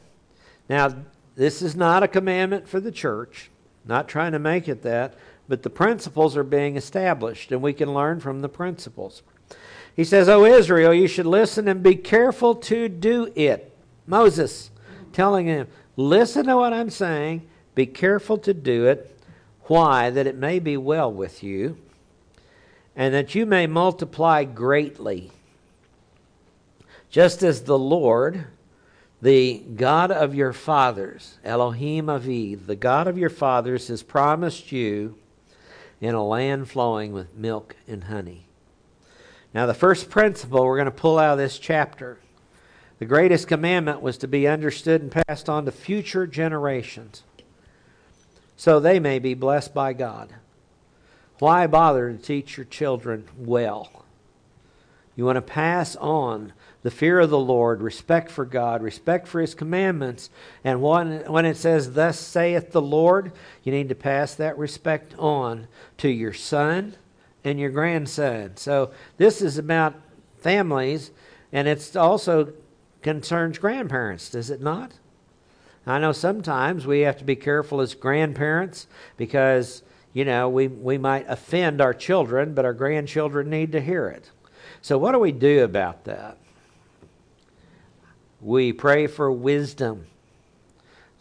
Now, 0.69 0.95
this 1.35 1.63
is 1.63 1.75
not 1.75 2.03
a 2.03 2.09
commandment 2.09 2.69
for 2.69 2.79
the 2.79 2.93
church, 2.93 3.51
not 3.85 4.09
trying 4.09 4.33
to 4.33 4.39
make 4.39 4.69
it 4.69 4.83
that, 4.83 5.15
but 5.49 5.63
the 5.63 5.71
principles 5.71 6.37
are 6.37 6.45
being 6.45 6.77
established, 6.77 7.51
and 7.51 7.63
we 7.63 7.73
can 7.73 7.93
learn 7.93 8.21
from 8.21 8.41
the 8.41 8.49
principles. 8.49 9.23
He 9.97 10.05
says, 10.05 10.29
O 10.29 10.45
Israel, 10.45 10.93
you 10.93 11.07
should 11.07 11.27
listen 11.27 11.69
and 11.69 11.83
be 11.83 11.97
careful 11.97 12.55
to 12.57 12.89
do 12.89 13.33
it. 13.35 13.75
Moses 14.07 14.71
telling 15.13 15.47
him, 15.47 15.69
Listen 15.97 16.47
to 16.47 16.57
what 16.57 16.73
I'm 16.73 16.91
saying, 16.91 17.47
be 17.75 17.87
careful 17.87 18.37
to 18.39 18.53
do 18.53 18.87
it. 18.87 19.17
Why? 19.65 20.11
That 20.11 20.27
it 20.27 20.37
may 20.37 20.59
be 20.59 20.77
well 20.77 21.11
with 21.11 21.43
you, 21.43 21.79
and 22.97 23.15
that 23.15 23.35
you 23.35 23.47
may 23.47 23.67
multiply 23.67 24.45
greatly. 24.45 25.31
Just 27.11 27.45
as 27.45 27.63
the 27.63 27.79
Lord, 27.79 28.47
the 29.25 29.63
God 29.75 30.11
of 30.11 30.35
your 30.35 30.53
fathers, 30.53 31.39
Elohim 31.43 32.09
Aviv, 32.09 32.67
the 32.67 32.77
God 32.77 33.09
of 33.09 33.17
your 33.17 33.31
fathers, 33.31 33.89
has 33.89 34.03
promised 34.03 34.71
you 34.71 35.17
in 35.99 36.15
a 36.15 36.23
land 36.23 36.69
flowing 36.69 37.11
with 37.11 37.35
milk 37.35 37.75
and 37.89 38.05
honey. 38.05 38.45
Now, 39.55 39.65
the 39.65 39.73
first 39.73 40.11
principle 40.11 40.67
we're 40.67 40.77
going 40.77 40.85
to 40.85 40.91
pull 40.91 41.19
out 41.19 41.33
of 41.33 41.39
this 41.39 41.59
chapter 41.59 42.19
the 42.99 43.07
greatest 43.07 43.49
commandment 43.49 44.03
was 44.03 44.19
to 44.19 44.29
be 44.29 44.47
understood 44.47 45.01
and 45.01 45.11
passed 45.27 45.49
on 45.49 45.65
to 45.65 45.73
future 45.73 46.27
generations 46.27 47.23
so 48.57 48.79
they 48.79 49.01
may 49.01 49.19
be 49.19 49.33
blessed 49.33 49.73
by 49.73 49.95
God. 49.95 50.35
Why 51.39 51.67
bother 51.67 52.13
to 52.13 52.19
teach 52.19 52.59
your 52.59 52.67
children 52.67 53.27
well? 53.39 54.05
You 55.17 55.25
want 55.25 55.37
to 55.37 55.43
pass 55.43 55.97
on 55.97 56.53
the 56.85 56.91
fear 56.91 57.19
of 57.19 57.31
the 57.31 57.39
Lord, 57.39 57.81
respect 57.81 58.31
for 58.31 58.45
God, 58.45 58.83
respect 58.83 59.27
for 59.27 59.41
His 59.41 59.55
commandments. 59.55 60.29
And 60.63 60.83
when, 60.83 61.47
it 61.47 61.57
says, 61.57 61.95
Thus 61.95 62.21
saith 62.21 62.73
the 62.73 62.83
Lord, 62.83 63.33
you 63.65 63.73
need 63.73 63.89
to 63.89 63.95
pass 63.95 64.35
that 64.35 64.59
respect 64.59 65.15
on 65.19 65.67
to 65.99 66.11
your 66.11 66.35
son 66.35 66.95
and 67.43 67.59
your 67.59 67.71
grandson. 67.71 68.59
So 68.59 68.91
this 69.17 69.41
is 69.41 69.57
about 69.57 69.95
families, 70.41 71.11
and 71.53 71.67
it 71.67 71.97
also 71.97 72.53
concerns 73.01 73.57
grandparents, 73.57 74.29
does 74.29 74.51
it 74.51 74.61
not? 74.61 74.93
I 75.87 75.99
know 75.99 76.13
sometimes 76.13 76.87
we 76.87 77.01
have 77.01 77.17
to 77.17 77.25
be 77.25 77.37
careful 77.37 77.81
as 77.81 77.95
grandparents 77.95 78.89
because, 79.17 79.83
you 80.13 80.27
know, 80.27 80.51
we, 80.51 80.69
we 80.69 80.99
might 80.99 81.25
offend 81.29 81.81
our 81.81 81.95
children, 81.95 82.53
but 82.53 82.67
our 82.67 82.75
grandchildren 82.75 83.49
need 83.49 83.73
to 83.73 83.81
hear 83.81 84.09
it. 84.09 84.31
So, 84.83 84.99
what 84.99 85.13
do 85.13 85.19
we 85.19 85.33
do 85.33 85.65
about 85.65 86.05
that? 86.05 86.37
We 88.45 88.75
pray 88.75 89.07
for 89.07 89.33
wisdom. 89.33 90.07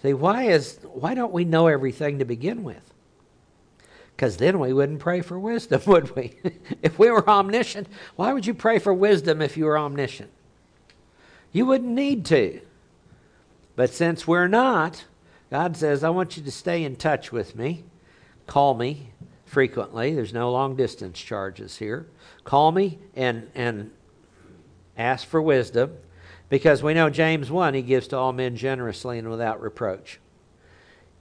See, 0.02 0.14
why 0.14 0.44
is 0.44 0.78
why 0.84 1.16
don't 1.16 1.32
we 1.32 1.46
know 1.46 1.68
everything 1.68 2.20
to 2.20 2.26
begin 2.26 2.66
with? 2.66 2.94
Because 4.14 4.36
then 4.36 4.60
we 4.60 4.74
wouldn't 4.74 5.00
pray 5.00 5.22
for 5.22 5.40
wisdom, 5.40 5.82
would 5.88 6.14
we? 6.18 6.36
if 6.82 7.00
we 7.00 7.10
were 7.10 7.28
omniscient, 7.28 7.88
why 8.18 8.34
would 8.34 8.46
you 8.46 8.54
pray 8.54 8.78
for 8.78 8.94
wisdom 8.94 9.42
if 9.42 9.56
you 9.56 9.64
were 9.64 9.80
omniscient? 9.80 10.32
You 11.54 11.66
wouldn't 11.66 11.94
need 11.94 12.26
to. 12.26 12.60
But 13.78 13.92
since 13.92 14.28
we're 14.28 14.50
not, 14.50 15.06
God 15.50 15.78
says, 15.78 16.04
I 16.04 16.10
want 16.10 16.36
you 16.36 16.44
to 16.44 16.52
stay 16.52 16.84
in 16.84 16.98
touch 16.98 17.32
with 17.32 17.56
me. 17.56 17.86
Call 18.48 18.74
me 18.74 19.12
frequently. 19.46 20.14
There's 20.14 20.34
no 20.34 20.52
long 20.52 20.76
distance 20.76 21.20
charges 21.20 21.78
here. 21.78 22.06
Call 22.44 22.74
me 22.74 23.00
and, 23.16 23.50
and 23.56 23.92
ask 24.98 25.26
for 25.26 25.42
wisdom. 25.42 25.98
Because 26.54 26.84
we 26.84 26.94
know 26.94 27.10
James 27.10 27.50
1, 27.50 27.74
he 27.74 27.82
gives 27.82 28.10
to 28.10 28.16
all 28.16 28.32
men 28.32 28.56
generously 28.56 29.18
and 29.18 29.28
without 29.28 29.60
reproach. 29.60 30.20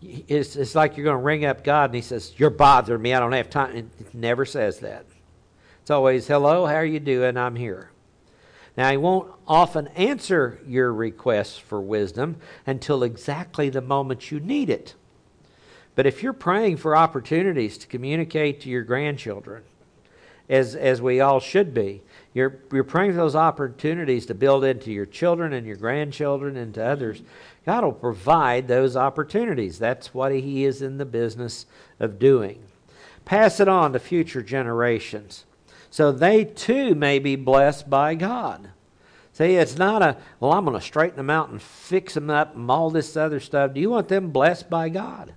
It's, 0.02 0.56
it's 0.56 0.74
like 0.74 0.94
you're 0.94 1.04
going 1.04 1.16
to 1.16 1.24
ring 1.24 1.46
up 1.46 1.64
God 1.64 1.86
and 1.86 1.94
he 1.94 2.02
says, 2.02 2.34
You're 2.36 2.50
bothering 2.50 3.00
me. 3.00 3.14
I 3.14 3.18
don't 3.18 3.32
have 3.32 3.48
time. 3.48 3.74
It 3.74 4.14
never 4.14 4.44
says 4.44 4.80
that. 4.80 5.06
It's 5.80 5.90
always, 5.90 6.26
Hello, 6.26 6.66
how 6.66 6.74
are 6.74 6.84
you 6.84 7.00
doing? 7.00 7.38
I'm 7.38 7.56
here. 7.56 7.92
Now, 8.76 8.90
he 8.90 8.98
won't 8.98 9.32
often 9.48 9.86
answer 9.96 10.60
your 10.66 10.92
requests 10.92 11.56
for 11.56 11.80
wisdom 11.80 12.36
until 12.66 13.02
exactly 13.02 13.70
the 13.70 13.80
moment 13.80 14.30
you 14.30 14.38
need 14.38 14.68
it. 14.68 14.96
But 15.94 16.04
if 16.04 16.22
you're 16.22 16.34
praying 16.34 16.76
for 16.76 16.94
opportunities 16.94 17.78
to 17.78 17.86
communicate 17.86 18.60
to 18.60 18.68
your 18.68 18.82
grandchildren, 18.82 19.62
as, 20.48 20.74
as 20.74 21.00
we 21.00 21.20
all 21.20 21.40
should 21.40 21.72
be, 21.72 22.02
you're, 22.34 22.58
you're 22.72 22.84
praying 22.84 23.12
for 23.12 23.18
those 23.18 23.36
opportunities 23.36 24.26
to 24.26 24.34
build 24.34 24.64
into 24.64 24.90
your 24.90 25.06
children 25.06 25.52
and 25.52 25.66
your 25.66 25.76
grandchildren 25.76 26.56
and 26.56 26.74
to 26.74 26.84
others. 26.84 27.22
God 27.66 27.84
will 27.84 27.92
provide 27.92 28.68
those 28.68 28.96
opportunities. 28.96 29.78
That's 29.78 30.14
what 30.14 30.32
He 30.32 30.64
is 30.64 30.82
in 30.82 30.98
the 30.98 31.04
business 31.04 31.66
of 32.00 32.18
doing. 32.18 32.62
pass 33.24 33.60
it 33.60 33.68
on 33.68 33.92
to 33.92 33.98
future 33.98 34.42
generations 34.42 35.44
so 35.90 36.10
they 36.10 36.44
too 36.44 36.94
may 36.94 37.18
be 37.18 37.36
blessed 37.36 37.88
by 37.90 38.14
God. 38.14 38.70
See, 39.34 39.56
it's 39.56 39.76
not 39.76 40.02
a, 40.02 40.16
well, 40.40 40.52
I'm 40.52 40.64
going 40.64 40.78
to 40.78 40.84
straighten 40.84 41.16
them 41.16 41.30
out 41.30 41.50
and 41.50 41.60
fix 41.60 42.14
them 42.14 42.30
up 42.30 42.54
and 42.54 42.70
all 42.70 42.90
this 42.90 43.16
other 43.16 43.40
stuff. 43.40 43.74
Do 43.74 43.80
you 43.80 43.90
want 43.90 44.08
them 44.08 44.30
blessed 44.30 44.68
by 44.68 44.88
God? 44.88 45.34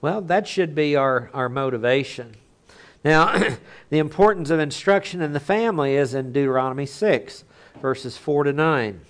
Well, 0.00 0.20
that 0.22 0.48
should 0.48 0.74
be 0.74 0.96
our, 0.96 1.30
our 1.32 1.48
motivation. 1.48 2.34
Now, 3.04 3.56
the 3.90 3.98
importance 3.98 4.50
of 4.50 4.58
instruction 4.58 5.20
in 5.20 5.32
the 5.32 5.40
family 5.40 5.96
is 5.96 6.14
in 6.14 6.32
Deuteronomy 6.32 6.86
6, 6.86 7.44
verses 7.80 8.16
4 8.16 8.44
to 8.44 8.52
9. 8.52 9.00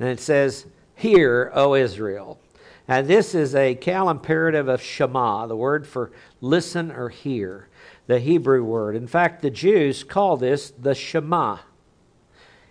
And 0.00 0.08
it 0.08 0.20
says, 0.20 0.66
Hear, 0.96 1.52
O 1.54 1.74
Israel. 1.74 2.40
Now, 2.88 3.02
this 3.02 3.34
is 3.34 3.54
a 3.54 3.76
Qal 3.76 4.10
imperative 4.10 4.66
of 4.66 4.82
Shema, 4.82 5.46
the 5.46 5.56
word 5.56 5.86
for 5.86 6.10
listen 6.40 6.90
or 6.90 7.10
hear, 7.10 7.68
the 8.06 8.18
Hebrew 8.18 8.64
word. 8.64 8.96
In 8.96 9.06
fact, 9.06 9.42
the 9.42 9.50
Jews 9.50 10.02
call 10.02 10.36
this 10.36 10.70
the 10.70 10.94
Shema. 10.94 11.58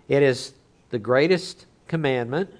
It 0.08 0.22
is 0.22 0.54
the 0.90 0.98
greatest 0.98 1.66
commandment. 1.86 2.50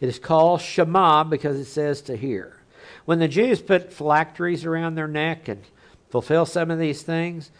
It 0.00 0.08
is 0.08 0.18
called 0.18 0.62
Shema 0.62 1.24
because 1.24 1.58
it 1.58 1.66
says 1.66 2.00
to 2.02 2.16
hear. 2.16 2.62
When 3.04 3.18
the 3.18 3.28
Jews 3.28 3.60
put 3.60 3.92
phylacteries 3.92 4.64
around 4.64 4.94
their 4.94 5.08
neck 5.08 5.48
and 5.48 5.62
fulfill 6.10 6.46
some 6.46 6.70
of 6.70 6.78
these 6.78 7.02
things, 7.02 7.50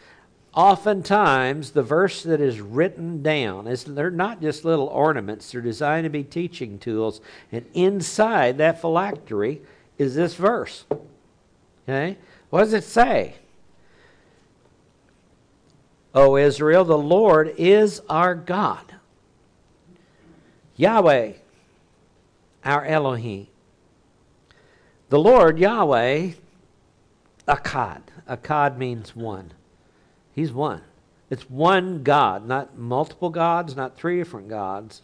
oftentimes 0.56 1.72
the 1.72 1.82
verse 1.82 2.22
that 2.22 2.40
is 2.40 2.60
written 2.60 3.22
down 3.22 3.66
is 3.66 3.84
they're 3.84 4.10
not 4.10 4.40
just 4.40 4.64
little 4.64 4.86
ornaments 4.86 5.52
they're 5.52 5.60
designed 5.60 6.04
to 6.04 6.10
be 6.10 6.24
teaching 6.24 6.78
tools 6.78 7.20
and 7.52 7.64
inside 7.74 8.56
that 8.56 8.80
phylactery 8.80 9.60
is 9.98 10.14
this 10.14 10.34
verse. 10.34 10.84
Okay? 11.86 12.16
What 12.48 12.60
does 12.60 12.72
it 12.72 12.84
say? 12.84 13.34
O 16.14 16.36
israel 16.36 16.84
the 16.84 16.96
lord 16.96 17.54
is 17.58 18.00
our 18.08 18.34
god. 18.34 18.94
Yahweh 20.76 21.32
our 22.64 22.84
elohim. 22.84 23.46
The 25.10 25.18
lord 25.18 25.58
yahweh 25.58 26.30
echad 27.48 28.02
echad 28.28 28.76
means 28.76 29.14
one 29.14 29.52
He's 30.36 30.52
one. 30.52 30.82
It's 31.30 31.48
one 31.48 32.02
God, 32.02 32.46
not 32.46 32.76
multiple 32.76 33.30
gods, 33.30 33.74
not 33.74 33.96
three 33.96 34.18
different 34.18 34.50
gods. 34.50 35.00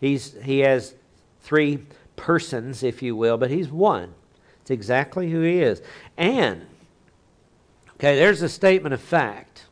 He's, 0.00 0.40
he 0.44 0.60
has 0.60 0.94
three 1.42 1.80
persons, 2.14 2.84
if 2.84 3.02
you 3.02 3.16
will, 3.16 3.36
but 3.36 3.50
he's 3.50 3.68
one. 3.68 4.14
It's 4.60 4.70
exactly 4.70 5.32
who 5.32 5.42
he 5.42 5.60
is. 5.60 5.82
And, 6.16 6.64
okay, 7.94 8.14
there's 8.14 8.40
a 8.40 8.48
statement 8.48 8.94
of 8.94 9.00
fact. 9.00 9.66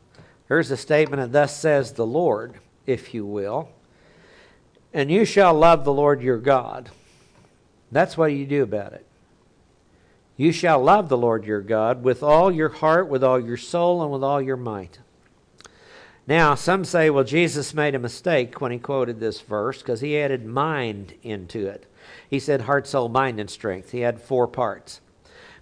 There's 0.49 0.71
a 0.71 0.77
statement 0.77 1.21
of 1.21 1.31
thus 1.31 1.57
says 1.57 1.93
the 1.93 2.05
Lord, 2.05 2.55
if 2.85 3.13
you 3.13 3.25
will. 3.25 3.69
And 4.93 5.09
you 5.09 5.23
shall 5.23 5.53
love 5.53 5.85
the 5.85 5.93
Lord 5.93 6.21
your 6.21 6.37
God. 6.37 6.89
That's 7.93 8.17
what 8.17 8.33
you 8.33 8.45
do 8.45 8.61
about 8.61 8.91
it. 8.91 9.05
You 10.41 10.51
shall 10.51 10.81
love 10.81 11.07
the 11.07 11.19
Lord 11.19 11.45
your 11.45 11.61
God 11.61 12.01
with 12.01 12.23
all 12.23 12.51
your 12.51 12.69
heart, 12.69 13.07
with 13.07 13.23
all 13.23 13.39
your 13.39 13.57
soul, 13.57 14.01
and 14.01 14.11
with 14.11 14.23
all 14.23 14.41
your 14.41 14.57
might. 14.57 14.97
Now, 16.25 16.55
some 16.55 16.83
say, 16.83 17.11
well, 17.11 17.23
Jesus 17.23 17.75
made 17.75 17.93
a 17.93 17.99
mistake 17.99 18.59
when 18.59 18.71
he 18.71 18.79
quoted 18.79 19.19
this 19.19 19.39
verse 19.39 19.83
because 19.83 20.01
he 20.01 20.17
added 20.17 20.43
mind 20.43 21.13
into 21.21 21.67
it. 21.67 21.85
He 22.27 22.39
said 22.39 22.61
heart, 22.61 22.87
soul, 22.87 23.07
mind, 23.07 23.39
and 23.39 23.51
strength. 23.51 23.91
He 23.91 23.99
had 23.99 24.19
four 24.19 24.47
parts. 24.47 24.99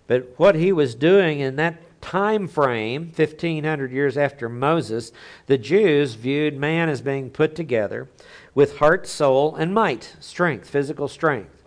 But 0.07 0.33
what 0.37 0.55
he 0.55 0.71
was 0.71 0.95
doing 0.95 1.41
in 1.41 1.57
that 1.57 1.99
time 1.99 2.47
frame, 2.47 3.11
1500 3.13 3.91
years 3.91 4.17
after 4.17 4.47
Moses, 4.47 5.11
the 5.47 5.57
Jews 5.57 6.13
viewed 6.13 6.55
man 6.57 6.87
as 6.87 7.01
being 7.01 7.31
put 7.31 7.53
together 7.53 8.07
with 8.55 8.77
heart, 8.77 9.07
soul, 9.07 9.57
and 9.57 9.73
might, 9.73 10.15
strength, 10.21 10.69
physical 10.69 11.09
strength. 11.09 11.65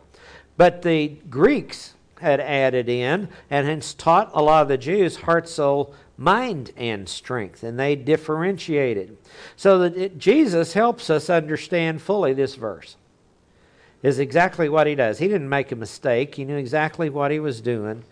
But 0.57 0.81
the 0.81 1.19
Greeks 1.29 1.93
had 2.23 2.41
added 2.41 2.89
in 2.89 3.29
and 3.51 3.67
hence 3.67 3.93
taught 3.93 4.31
a 4.33 4.43
lot 4.43 4.63
of 4.63 4.69
the 4.69 4.79
Jews 4.79 5.17
heart, 5.17 5.49
soul, 5.49 5.95
mind, 6.17 6.73
and 6.77 7.09
strength, 7.09 7.63
and 7.63 7.79
they 7.79 7.97
differentiated. 7.97 9.19
So 9.57 9.79
that 9.81 9.97
it, 9.97 10.19
Jesus 10.19 10.73
helps 10.73 11.11
us 11.11 11.29
understand 11.29 12.01
fully 12.01 12.33
this 12.33 12.55
verse. 12.55 12.97
Is 14.03 14.19
exactly 14.19 14.69
what 14.69 14.89
he 14.89 14.97
does. 14.97 15.19
He 15.19 15.29
didn't 15.29 15.49
make 15.49 15.71
a 15.71 15.77
mistake. 15.77 16.35
He 16.35 16.45
knew 16.45 16.57
exactly 16.57 17.09
what 17.09 17.31
he 17.31 17.39
was 17.39 17.61
doing. 17.61 18.05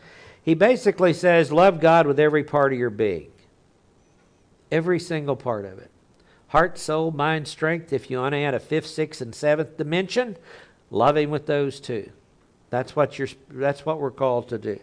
He 0.42 0.54
basically 0.54 1.12
says, 1.12 1.50
Love 1.50 1.80
God 1.80 2.06
with 2.06 2.20
every 2.20 2.44
part 2.44 2.72
of 2.72 2.78
your 2.78 2.90
being. 2.90 3.30
Every 4.70 5.00
single 5.00 5.34
part 5.34 5.64
of 5.64 5.78
it. 5.78 5.90
Heart, 6.48 6.78
soul, 6.78 7.10
mind, 7.10 7.48
strength. 7.48 7.92
If 7.92 8.10
you 8.10 8.18
want 8.18 8.34
to 8.34 8.38
add 8.38 8.54
a 8.54 8.60
fifth, 8.60 8.86
sixth, 8.86 9.20
and 9.20 9.34
seventh 9.34 9.76
dimension, 9.76 10.36
love 10.90 11.16
him 11.16 11.30
with 11.30 11.46
those 11.46 11.80
two. 11.80 12.10
That's 12.70 12.94
what, 12.94 13.18
you're, 13.18 13.28
that's 13.50 13.84
what 13.84 14.00
we're 14.00 14.10
called 14.10 14.48
to 14.48 14.58
do. 14.58 14.78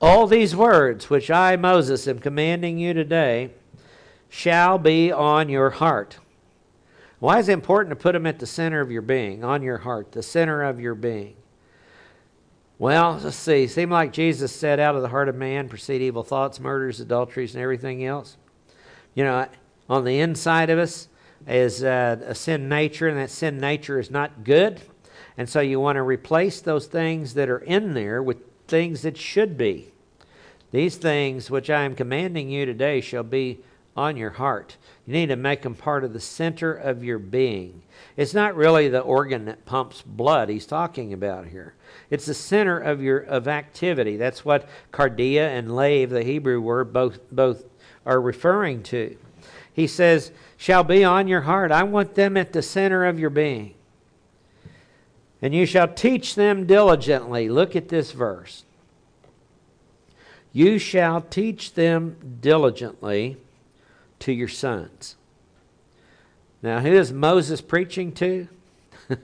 All 0.00 0.26
these 0.26 0.54
words 0.54 1.10
which 1.10 1.30
I, 1.30 1.56
Moses, 1.56 2.06
am 2.06 2.18
commanding 2.18 2.78
you 2.78 2.94
today 2.94 3.50
shall 4.28 4.78
be 4.78 5.10
on 5.10 5.48
your 5.48 5.70
heart. 5.70 6.18
Why 7.18 7.38
is 7.38 7.48
it 7.48 7.52
important 7.52 7.90
to 7.90 8.02
put 8.02 8.12
them 8.12 8.26
at 8.26 8.38
the 8.38 8.46
center 8.46 8.80
of 8.80 8.90
your 8.90 9.02
being, 9.02 9.44
on 9.44 9.62
your 9.62 9.78
heart, 9.78 10.12
the 10.12 10.22
center 10.22 10.62
of 10.62 10.80
your 10.80 10.94
being? 10.94 11.34
Well, 12.78 13.20
let's 13.22 13.36
see. 13.36 13.64
It 13.64 13.70
seemed 13.70 13.92
like 13.92 14.10
Jesus 14.10 14.52
said, 14.52 14.80
out 14.80 14.96
of 14.96 15.02
the 15.02 15.08
heart 15.08 15.28
of 15.28 15.34
man 15.36 15.68
proceed 15.68 16.00
evil 16.00 16.22
thoughts, 16.22 16.58
murders, 16.58 16.98
adulteries, 16.98 17.54
and 17.54 17.62
everything 17.62 18.06
else. 18.06 18.38
You 19.14 19.24
know, 19.24 19.48
on 19.90 20.04
the 20.04 20.20
inside 20.20 20.70
of 20.70 20.78
us 20.78 21.08
is 21.46 21.84
uh, 21.84 22.16
a 22.24 22.34
sin 22.34 22.70
nature, 22.70 23.08
and 23.08 23.18
that 23.18 23.28
sin 23.28 23.58
nature 23.58 23.98
is 23.98 24.10
not 24.10 24.44
good. 24.44 24.80
And 25.40 25.48
so 25.48 25.60
you 25.60 25.80
want 25.80 25.96
to 25.96 26.02
replace 26.02 26.60
those 26.60 26.84
things 26.84 27.32
that 27.32 27.48
are 27.48 27.60
in 27.60 27.94
there 27.94 28.22
with 28.22 28.42
things 28.68 29.00
that 29.00 29.16
should 29.16 29.56
be. 29.56 29.90
These 30.70 30.96
things 30.96 31.50
which 31.50 31.70
I 31.70 31.84
am 31.84 31.94
commanding 31.94 32.50
you 32.50 32.66
today 32.66 33.00
shall 33.00 33.22
be 33.22 33.60
on 33.96 34.18
your 34.18 34.32
heart. 34.32 34.76
You 35.06 35.14
need 35.14 35.30
to 35.30 35.36
make 35.36 35.62
them 35.62 35.74
part 35.74 36.04
of 36.04 36.12
the 36.12 36.20
center 36.20 36.74
of 36.74 37.02
your 37.02 37.18
being. 37.18 37.80
It's 38.18 38.34
not 38.34 38.54
really 38.54 38.90
the 38.90 39.00
organ 39.00 39.46
that 39.46 39.64
pumps 39.64 40.02
blood 40.02 40.50
he's 40.50 40.66
talking 40.66 41.14
about 41.14 41.46
here. 41.46 41.72
It's 42.10 42.26
the 42.26 42.34
center 42.34 42.78
of 42.78 43.00
your 43.00 43.20
of 43.20 43.48
activity. 43.48 44.18
That's 44.18 44.44
what 44.44 44.68
kardia 44.92 45.48
and 45.48 45.74
lave, 45.74 46.10
the 46.10 46.22
Hebrew 46.22 46.60
word, 46.60 46.92
both 46.92 47.18
both 47.32 47.64
are 48.04 48.20
referring 48.20 48.82
to. 48.82 49.16
He 49.72 49.86
says, 49.86 50.32
shall 50.58 50.84
be 50.84 51.02
on 51.02 51.28
your 51.28 51.40
heart. 51.40 51.72
I 51.72 51.84
want 51.84 52.14
them 52.14 52.36
at 52.36 52.52
the 52.52 52.60
center 52.60 53.06
of 53.06 53.18
your 53.18 53.30
being. 53.30 53.72
And 55.42 55.54
you 55.54 55.66
shall 55.66 55.88
teach 55.88 56.34
them 56.34 56.66
diligently. 56.66 57.48
Look 57.48 57.74
at 57.74 57.88
this 57.88 58.12
verse. 58.12 58.64
You 60.52 60.78
shall 60.78 61.20
teach 61.20 61.74
them 61.74 62.38
diligently 62.40 63.36
to 64.20 64.32
your 64.32 64.48
sons. 64.48 65.16
Now, 66.62 66.80
who 66.80 66.92
is 66.92 67.12
Moses 67.12 67.60
preaching 67.60 68.12
to? 68.12 68.48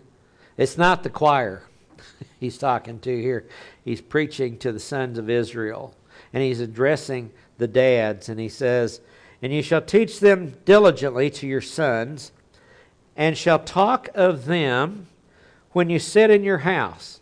it's 0.57 0.79
not 0.79 1.03
the 1.03 1.11
choir 1.11 1.65
he's 2.41 2.59
talking 2.59 2.99
to 3.01 3.21
here. 3.21 3.47
He's 3.85 4.01
preaching 4.01 4.59
to 4.59 4.73
the 4.73 4.81
sons 4.81 5.19
of 5.19 5.31
Israel. 5.31 5.95
And 6.33 6.43
he's 6.43 6.61
addressing 6.61 7.31
the 7.59 7.69
dads. 7.69 8.29
And 8.29 8.41
he 8.41 8.49
says, 8.49 9.01
And 9.43 9.53
you 9.53 9.63
shall 9.63 9.83
teach 9.83 10.21
them 10.21 10.55
diligently 10.65 11.31
to 11.31 11.47
your 11.47 11.61
sons, 11.61 12.33
and 13.17 13.37
shall 13.37 13.59
talk 13.59 14.09
of 14.15 14.47
them 14.47 15.07
when 15.77 15.91
you 15.91 15.99
sit 15.99 16.31
in 16.31 16.43
your 16.43 16.57
house, 16.57 17.21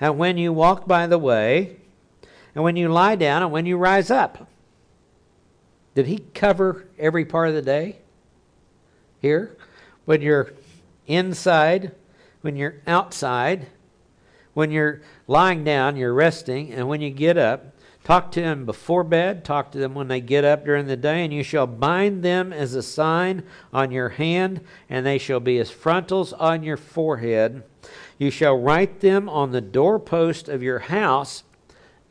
and 0.00 0.18
when 0.18 0.36
you 0.36 0.52
walk 0.52 0.88
by 0.88 1.06
the 1.06 1.16
way, 1.16 1.76
and 2.52 2.64
when 2.64 2.74
you 2.74 2.88
lie 2.88 3.14
down, 3.14 3.44
and 3.44 3.52
when 3.52 3.64
you 3.64 3.76
rise 3.76 4.10
up. 4.10 4.48
Did 5.94 6.08
he 6.08 6.24
cover 6.34 6.88
every 6.98 7.24
part 7.24 7.48
of 7.48 7.54
the 7.54 7.62
day 7.62 8.00
here? 9.22 9.56
When 10.04 10.20
you're 10.20 10.52
inside, 11.06 11.92
when 12.40 12.56
you're 12.56 12.80
outside, 12.88 13.68
when 14.54 14.72
you're 14.72 15.00
lying 15.28 15.62
down, 15.62 15.96
you're 15.96 16.12
resting, 16.12 16.72
and 16.72 16.88
when 16.88 17.00
you 17.00 17.10
get 17.10 17.38
up, 17.38 17.73
Talk 18.04 18.30
to 18.32 18.42
them 18.42 18.66
before 18.66 19.02
bed, 19.02 19.46
talk 19.46 19.72
to 19.72 19.78
them 19.78 19.94
when 19.94 20.08
they 20.08 20.20
get 20.20 20.44
up 20.44 20.66
during 20.66 20.86
the 20.86 20.96
day, 20.96 21.24
and 21.24 21.32
you 21.32 21.42
shall 21.42 21.66
bind 21.66 22.22
them 22.22 22.52
as 22.52 22.74
a 22.74 22.82
sign 22.82 23.44
on 23.72 23.90
your 23.90 24.10
hand, 24.10 24.60
and 24.90 25.06
they 25.06 25.16
shall 25.16 25.40
be 25.40 25.58
as 25.58 25.70
frontals 25.70 26.34
on 26.34 26.62
your 26.62 26.76
forehead. 26.76 27.62
You 28.18 28.30
shall 28.30 28.58
write 28.58 29.00
them 29.00 29.26
on 29.30 29.52
the 29.52 29.62
doorpost 29.62 30.50
of 30.50 30.62
your 30.62 30.80
house 30.80 31.44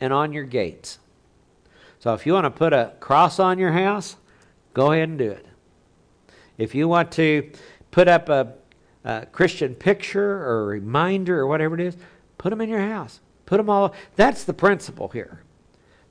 and 0.01 0.11
on 0.11 0.33
your 0.33 0.45
gates. 0.45 0.97
So 1.99 2.15
if 2.15 2.25
you 2.25 2.33
want 2.33 2.45
to 2.45 2.51
put 2.51 2.73
a 2.73 2.93
cross 2.99 3.39
on 3.39 3.59
your 3.59 3.73
house, 3.73 4.15
go 4.73 4.93
ahead 4.93 5.09
and 5.09 5.19
do 5.19 5.29
it. 5.29 5.45
If 6.57 6.73
you 6.73 6.87
want 6.87 7.11
to 7.13 7.51
put 7.91 8.07
up 8.07 8.29
a, 8.29 8.53
a 9.05 9.27
Christian 9.27 9.75
picture 9.75 10.43
or 10.43 10.63
a 10.63 10.65
reminder 10.65 11.39
or 11.39 11.45
whatever 11.45 11.75
it 11.75 11.81
is, 11.81 11.95
put 12.39 12.49
them 12.49 12.61
in 12.61 12.69
your 12.69 12.81
house. 12.81 13.19
Put 13.45 13.57
them 13.57 13.69
all. 13.69 13.93
That's 14.15 14.43
the 14.43 14.53
principle 14.53 15.09
here. 15.09 15.42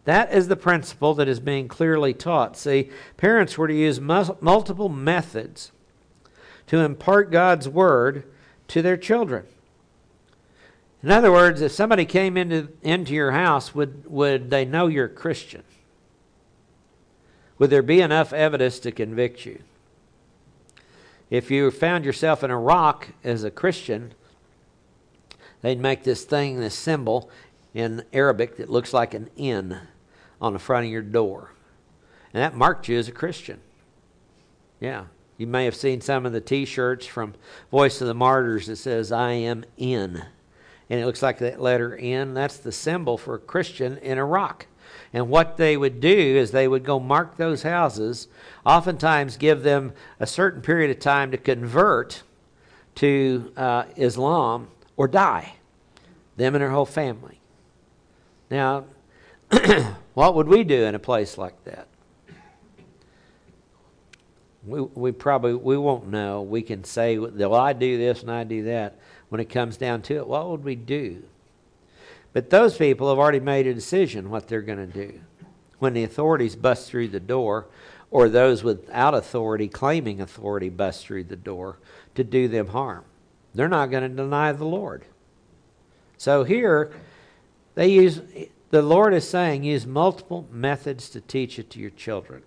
That 0.05 0.33
is 0.33 0.49
the 0.49 0.57
principle 0.57 1.15
that 1.15 1.29
is 1.29 1.39
being 1.39 1.69
clearly 1.69 2.13
taught. 2.13 2.57
See, 2.57 2.91
parents 3.17 3.57
were 3.57 3.69
to 3.69 3.75
use 3.75 4.01
multiple 4.01 4.89
methods 4.89 5.71
to 6.67 6.79
impart 6.79 7.31
God's 7.31 7.69
word 7.69 8.25
to 8.69 8.83
their 8.83 8.97
children. 8.97 9.47
In 11.03 11.11
other 11.11 11.31
words, 11.31 11.61
if 11.61 11.73
somebody 11.73 12.05
came 12.05 12.37
into, 12.37 12.69
into 12.83 13.13
your 13.13 13.33
house, 13.33 13.75
would, 13.75 14.07
would 14.07 14.51
they 14.51 14.65
know 14.65 14.87
you're 14.87 15.09
Christian? 15.09 15.63
Would 17.59 17.71
there 17.71 17.83
be 17.83 18.01
enough 18.01 18.33
evidence 18.33 18.79
to 18.81 18.93
convict 18.93 19.47
you? 19.47 19.61
If 21.31 21.51
you 21.51 21.71
found 21.71 22.05
yourself 22.05 22.43
in 22.43 22.51
Iraq 22.51 23.09
as 23.25 23.45
a 23.45 23.51
Christian, 23.51 24.15
they'd 25.61 25.81
make 25.81 26.03
this 26.03 26.25
thing, 26.25 26.61
this 26.61 26.75
symbol 26.75 27.31
in 27.73 28.05
Arabic 28.13 28.57
that 28.57 28.71
looks 28.71 28.93
like 28.93 29.15
an 29.15 29.31
N 29.39 29.81
on 30.43 30.53
the 30.53 30.59
front 30.59 30.85
of 30.85 30.93
your 30.93 31.01
door. 31.01 31.53
And 32.35 32.43
that 32.43 32.55
marked 32.55 32.89
you 32.89 32.99
as 32.99 33.09
a 33.09 33.13
Christian. 33.13 33.61
Yeah. 34.81 35.05
You 35.39 35.47
may 35.47 35.65
have 35.65 35.77
seen 35.77 36.01
some 36.01 36.27
of 36.27 36.33
the 36.33 36.41
t 36.41 36.65
shirts 36.65 37.07
from 37.07 37.35
Voice 37.71 38.01
of 38.01 38.09
the 38.09 38.15
Martyrs 38.15 38.67
that 38.67 38.77
says, 38.77 39.13
I 39.13 39.33
am 39.33 39.65
in. 39.79 40.23
And 40.91 41.01
it 41.01 41.07
looks 41.07 41.23
like 41.23 41.39
that 41.39 41.61
letter 41.61 41.97
N. 41.97 42.35
That's 42.35 42.59
the 42.59 42.73
symbol 42.73 43.17
for 43.17 43.37
a 43.37 43.39
Christian 43.39 43.97
in 43.99 44.19
Iraq. 44.19 44.67
And 45.13 45.29
what 45.29 45.57
they 45.57 45.77
would 45.77 46.01
do 46.01 46.11
is 46.11 46.51
they 46.51 46.69
would 46.69 46.85
go 46.85 46.99
mark 46.99 47.37
those 47.37 47.63
houses, 47.63 48.29
oftentimes 48.67 49.37
give 49.37 49.63
them 49.63 49.93
a 50.19 50.27
certain 50.27 50.61
period 50.61 50.91
of 50.91 50.99
time 50.99 51.31
to 51.31 51.39
convert 51.39 52.23
to 52.97 53.53
uh, 53.57 53.85
Islam 53.97 54.69
or 54.97 55.09
die, 55.09 55.55
them 56.37 56.55
and 56.55 56.63
their 56.63 56.71
whole 56.71 56.87
family. 56.87 57.41
Now, 58.51 58.85
what 60.15 60.35
would 60.35 60.49
we 60.49 60.65
do 60.65 60.85
in 60.85 60.95
a 60.95 60.99
place 60.99 61.39
like 61.39 61.65
that? 61.65 61.89
We, 64.65 64.81
we 64.81 65.13
probably 65.13 65.55
we 65.55 65.77
won't 65.77 66.09
know. 66.09 66.43
We 66.43 66.63
can 66.63 66.85
say, 66.85 67.19
well, 67.19 67.55
I 67.55 67.73
do 67.73 67.99
this 67.99 68.23
and 68.23 68.31
I 68.31 68.45
do 68.45 68.65
that. 68.65 68.99
When 69.29 69.41
it 69.41 69.49
comes 69.49 69.77
down 69.77 70.03
to 70.03 70.17
it, 70.17 70.27
what 70.27 70.49
would 70.51 70.63
we 70.63 70.77
do? 70.77 71.25
But 72.33 72.51
those 72.51 72.77
people 72.77 73.09
have 73.09 73.19
already 73.19 73.41
made 73.41 73.67
a 73.67 73.75
decision 73.75 74.31
what 74.31 74.49
they're 74.49 74.63
going 74.63 74.79
to 74.79 74.87
do. 74.87 75.21
When 75.79 75.95
the 75.95 76.05
authorities 76.05 76.55
bust 76.55 76.89
through 76.89 77.09
the 77.09 77.21
door, 77.21 77.67
or 78.11 78.29
those 78.29 78.63
without 78.63 79.15
authority 79.15 79.69
claiming 79.69 80.21
authority 80.21 80.69
bust 80.69 81.05
through 81.05 81.25
the 81.25 81.37
door 81.37 81.79
to 82.15 82.23
do 82.23 82.47
them 82.47 82.69
harm, 82.69 83.05
they're 83.55 83.69
not 83.69 83.91
going 83.91 84.03
to 84.03 84.09
deny 84.09 84.53
the 84.53 84.67
Lord. 84.67 85.07
So 86.19 86.45
here, 86.45 86.93
they 87.75 87.89
use 87.89 88.21
the 88.73 88.81
Lord 88.81 89.13
is 89.13 89.29
saying 89.29 89.65
use 89.65 89.87
multiple 89.87 90.49
methods 90.51 91.11
to 91.11 91.21
teach 91.21 91.59
it 91.59 91.69
to 91.71 91.79
your 91.79 91.91
children. 91.91 92.43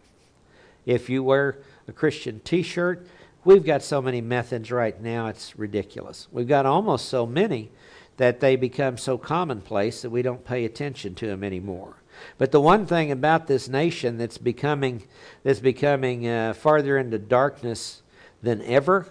If 0.83 1.07
you 1.07 1.23
wear 1.23 1.59
a 1.87 1.91
Christian 1.91 2.39
t 2.39 2.63
shirt, 2.63 3.05
we've 3.43 3.63
got 3.63 3.83
so 3.83 4.01
many 4.01 4.21
methods 4.21 4.71
right 4.71 4.99
now, 4.99 5.27
it's 5.27 5.55
ridiculous. 5.55 6.27
We've 6.31 6.47
got 6.47 6.65
almost 6.65 7.09
so 7.09 7.27
many 7.27 7.69
that 8.17 8.39
they 8.39 8.55
become 8.55 8.97
so 8.97 9.19
commonplace 9.19 10.01
that 10.01 10.09
we 10.09 10.23
don't 10.23 10.43
pay 10.43 10.65
attention 10.65 11.13
to 11.13 11.27
them 11.27 11.43
anymore. 11.43 11.97
But 12.39 12.51
the 12.51 12.61
one 12.61 12.87
thing 12.87 13.11
about 13.11 13.45
this 13.45 13.69
nation 13.69 14.17
that's 14.17 14.39
becoming 14.39 15.03
that's 15.43 15.59
becoming 15.59 16.27
uh, 16.27 16.55
farther 16.55 16.97
into 16.97 17.19
darkness 17.19 18.01
than 18.41 18.63
ever 18.63 19.05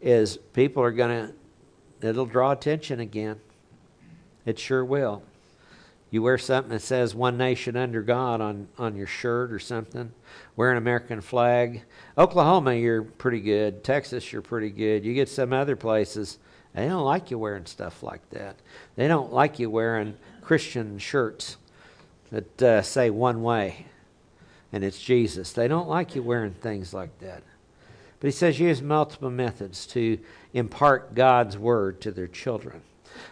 is 0.00 0.38
people 0.54 0.82
are 0.82 0.90
going 0.90 1.34
to 2.00 2.08
it'll 2.08 2.24
draw 2.24 2.52
attention 2.52 2.98
again. 2.98 3.40
It 4.46 4.58
sure 4.58 4.86
will. 4.86 5.22
You 6.10 6.22
wear 6.22 6.38
something 6.38 6.72
that 6.72 6.82
says 6.82 7.14
one 7.14 7.36
nation 7.36 7.76
under 7.76 8.02
God 8.02 8.40
on, 8.40 8.68
on 8.78 8.96
your 8.96 9.06
shirt 9.06 9.52
or 9.52 9.58
something. 9.58 10.12
Wear 10.56 10.72
an 10.72 10.76
American 10.76 11.20
flag. 11.20 11.82
Oklahoma, 12.18 12.74
you're 12.74 13.02
pretty 13.02 13.40
good. 13.40 13.84
Texas, 13.84 14.32
you're 14.32 14.42
pretty 14.42 14.70
good. 14.70 15.04
You 15.04 15.14
get 15.14 15.28
some 15.28 15.52
other 15.52 15.76
places, 15.76 16.38
they 16.74 16.86
don't 16.86 17.04
like 17.04 17.30
you 17.30 17.38
wearing 17.38 17.66
stuff 17.66 18.02
like 18.02 18.28
that. 18.30 18.56
They 18.96 19.08
don't 19.08 19.32
like 19.32 19.58
you 19.58 19.70
wearing 19.70 20.16
Christian 20.40 20.98
shirts 20.98 21.56
that 22.30 22.62
uh, 22.62 22.82
say 22.82 23.10
one 23.10 23.42
way 23.42 23.86
and 24.72 24.84
it's 24.84 25.00
Jesus. 25.00 25.52
They 25.52 25.68
don't 25.68 25.88
like 25.88 26.14
you 26.14 26.22
wearing 26.22 26.54
things 26.54 26.94
like 26.94 27.18
that. 27.18 27.42
But 28.20 28.28
he 28.28 28.32
says 28.32 28.60
use 28.60 28.82
multiple 28.82 29.30
methods 29.30 29.86
to 29.88 30.18
impart 30.52 31.14
God's 31.14 31.56
word 31.56 32.00
to 32.02 32.10
their 32.10 32.28
children. 32.28 32.82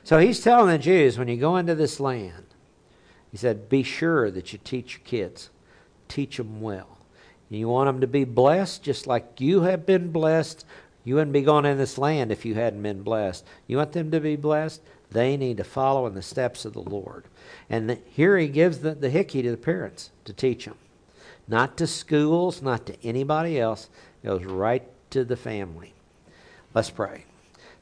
So 0.03 0.19
he's 0.19 0.41
telling 0.41 0.71
the 0.71 0.79
Jews 0.79 1.19
when 1.19 1.29
you 1.29 1.37
go 1.37 1.57
into 1.57 1.75
this 1.75 2.01
land, 2.01 2.47
he 3.31 3.37
said, 3.37 3.69
Be 3.69 3.83
sure 3.83 4.31
that 4.31 4.53
you 4.53 4.59
teach 4.63 4.95
your 4.95 5.05
kids, 5.05 5.51
teach 6.09 6.37
them 6.37 6.61
well. 6.61 6.99
You 7.51 7.69
want 7.69 7.89
them 7.89 8.01
to 8.01 8.07
be 8.07 8.25
blessed 8.25 8.83
just 8.83 9.07
like 9.07 9.41
you 9.41 9.63
have 9.63 9.87
been 9.87 10.13
blessed. 10.13 10.65
You 11.05 11.15
wouldn't 11.15 11.33
be 11.33 11.43
going 11.43 11.65
in 11.65 11.79
this 11.79 11.97
land 11.97 12.31
if 12.31 12.45
you 12.45 12.55
hadn't 12.55 12.83
been 12.83 13.03
blessed. 13.03 13.45
You 13.67 13.79
want 13.79 13.93
them 13.93 14.11
to 14.11 14.21
be 14.21 14.37
blessed? 14.37 14.83
They 15.11 15.39
need 15.39 15.57
to 15.57 15.65
follow 15.65 16.07
in 16.07 16.15
the 16.15 16.23
steps 16.23 16.67
of 16.67 16.75
the 16.75 16.83
Lord. 16.83 17.25
And 17.71 17.89
the, 17.89 17.99
here 18.11 18.37
he 18.37 18.49
gives 18.49 18.81
the, 18.81 18.95
the 18.95 19.09
hickey 19.09 19.43
to 19.43 19.51
the 19.51 19.57
parents 19.57 20.11
to 20.27 20.35
teach 20.35 20.67
them. 20.67 20.77
Not 21.47 21.79
to 21.79 21.87
schools, 21.87 22.61
not 22.61 22.85
to 22.87 23.03
anybody 23.03 23.59
else. 23.59 23.89
It 24.23 24.27
goes 24.27 24.45
right 24.45 24.83
to 25.11 25.25
the 25.25 25.37
family. 25.37 25.95
Let's 26.75 26.91
pray. 26.91 27.25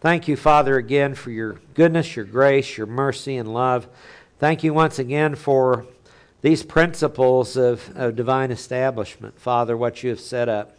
Thank 0.00 0.28
you, 0.28 0.36
Father, 0.36 0.76
again 0.76 1.16
for 1.16 1.32
your 1.32 1.54
goodness, 1.74 2.14
your 2.14 2.24
grace, 2.24 2.76
your 2.76 2.86
mercy, 2.86 3.36
and 3.36 3.52
love. 3.52 3.88
Thank 4.38 4.62
you 4.62 4.74
once 4.74 4.98
again 4.98 5.34
for 5.34 5.86
these 6.42 6.62
principles 6.62 7.56
of, 7.56 7.90
of 7.96 8.16
divine 8.16 8.50
establishment, 8.50 9.40
Father, 9.40 9.78
what 9.78 10.02
you 10.02 10.10
have 10.10 10.20
set 10.20 10.46
up. 10.46 10.76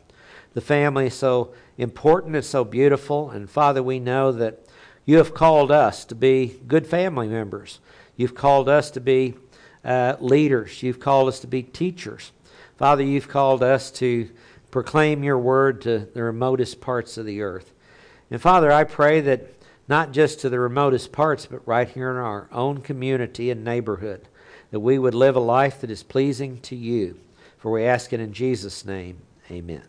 The 0.54 0.62
family 0.62 1.08
is 1.08 1.16
so 1.16 1.56
important, 1.76 2.36
it's 2.36 2.48
so 2.48 2.64
beautiful, 2.64 3.32
and 3.32 3.50
Father, 3.50 3.82
we 3.82 3.98
know 3.98 4.32
that 4.32 4.60
you 5.06 5.18
have 5.18 5.34
called 5.34 5.72
us 5.72 6.06
to 6.06 6.14
be 6.14 6.60
good 6.68 6.86
family 6.86 7.28
members. 7.28 7.80
You've 8.16 8.36
called 8.36 8.70
us 8.70 8.92
to 8.92 9.00
be 9.00 9.34
uh, 9.84 10.18
leaders. 10.20 10.84
You've 10.84 11.00
called 11.00 11.28
us 11.28 11.40
to 11.40 11.48
be 11.48 11.64
teachers. 11.64 12.32
Father, 12.78 13.02
you've 13.02 13.28
called 13.28 13.64
us 13.64 13.90
to 13.94 14.30
proclaim 14.70 15.24
your 15.24 15.40
word 15.40 15.82
to 15.82 16.08
the 16.14 16.22
remotest 16.22 16.80
parts 16.80 17.18
of 17.18 17.26
the 17.26 17.42
earth. 17.42 17.74
And 18.30 18.40
Father, 18.40 18.72
I 18.72 18.84
pray 18.84 19.20
that 19.22 19.57
not 19.88 20.12
just 20.12 20.40
to 20.42 20.50
the 20.50 20.60
remotest 20.60 21.12
parts, 21.12 21.46
but 21.46 21.68
right 21.68 21.90
here 21.90 22.12
in 22.12 22.18
our 22.18 22.48
own 22.52 22.82
community 22.82 23.50
and 23.50 23.64
neighborhood, 23.64 24.28
that 24.72 24.80
we 24.80 25.00
would 25.00 25.16
live 25.16 25.36
a 25.36 25.42
life 25.42 25.82
that 25.82 25.92
is 25.92 26.04
pleasing 26.04 26.60
to 26.62 26.76
you. 26.76 27.20
For 27.58 27.72
we 27.72 27.86
ask 27.86 28.14
it 28.14 28.20
in 28.20 28.34
Jesus' 28.34 28.86
name. 28.86 29.22
Amen. 29.50 29.84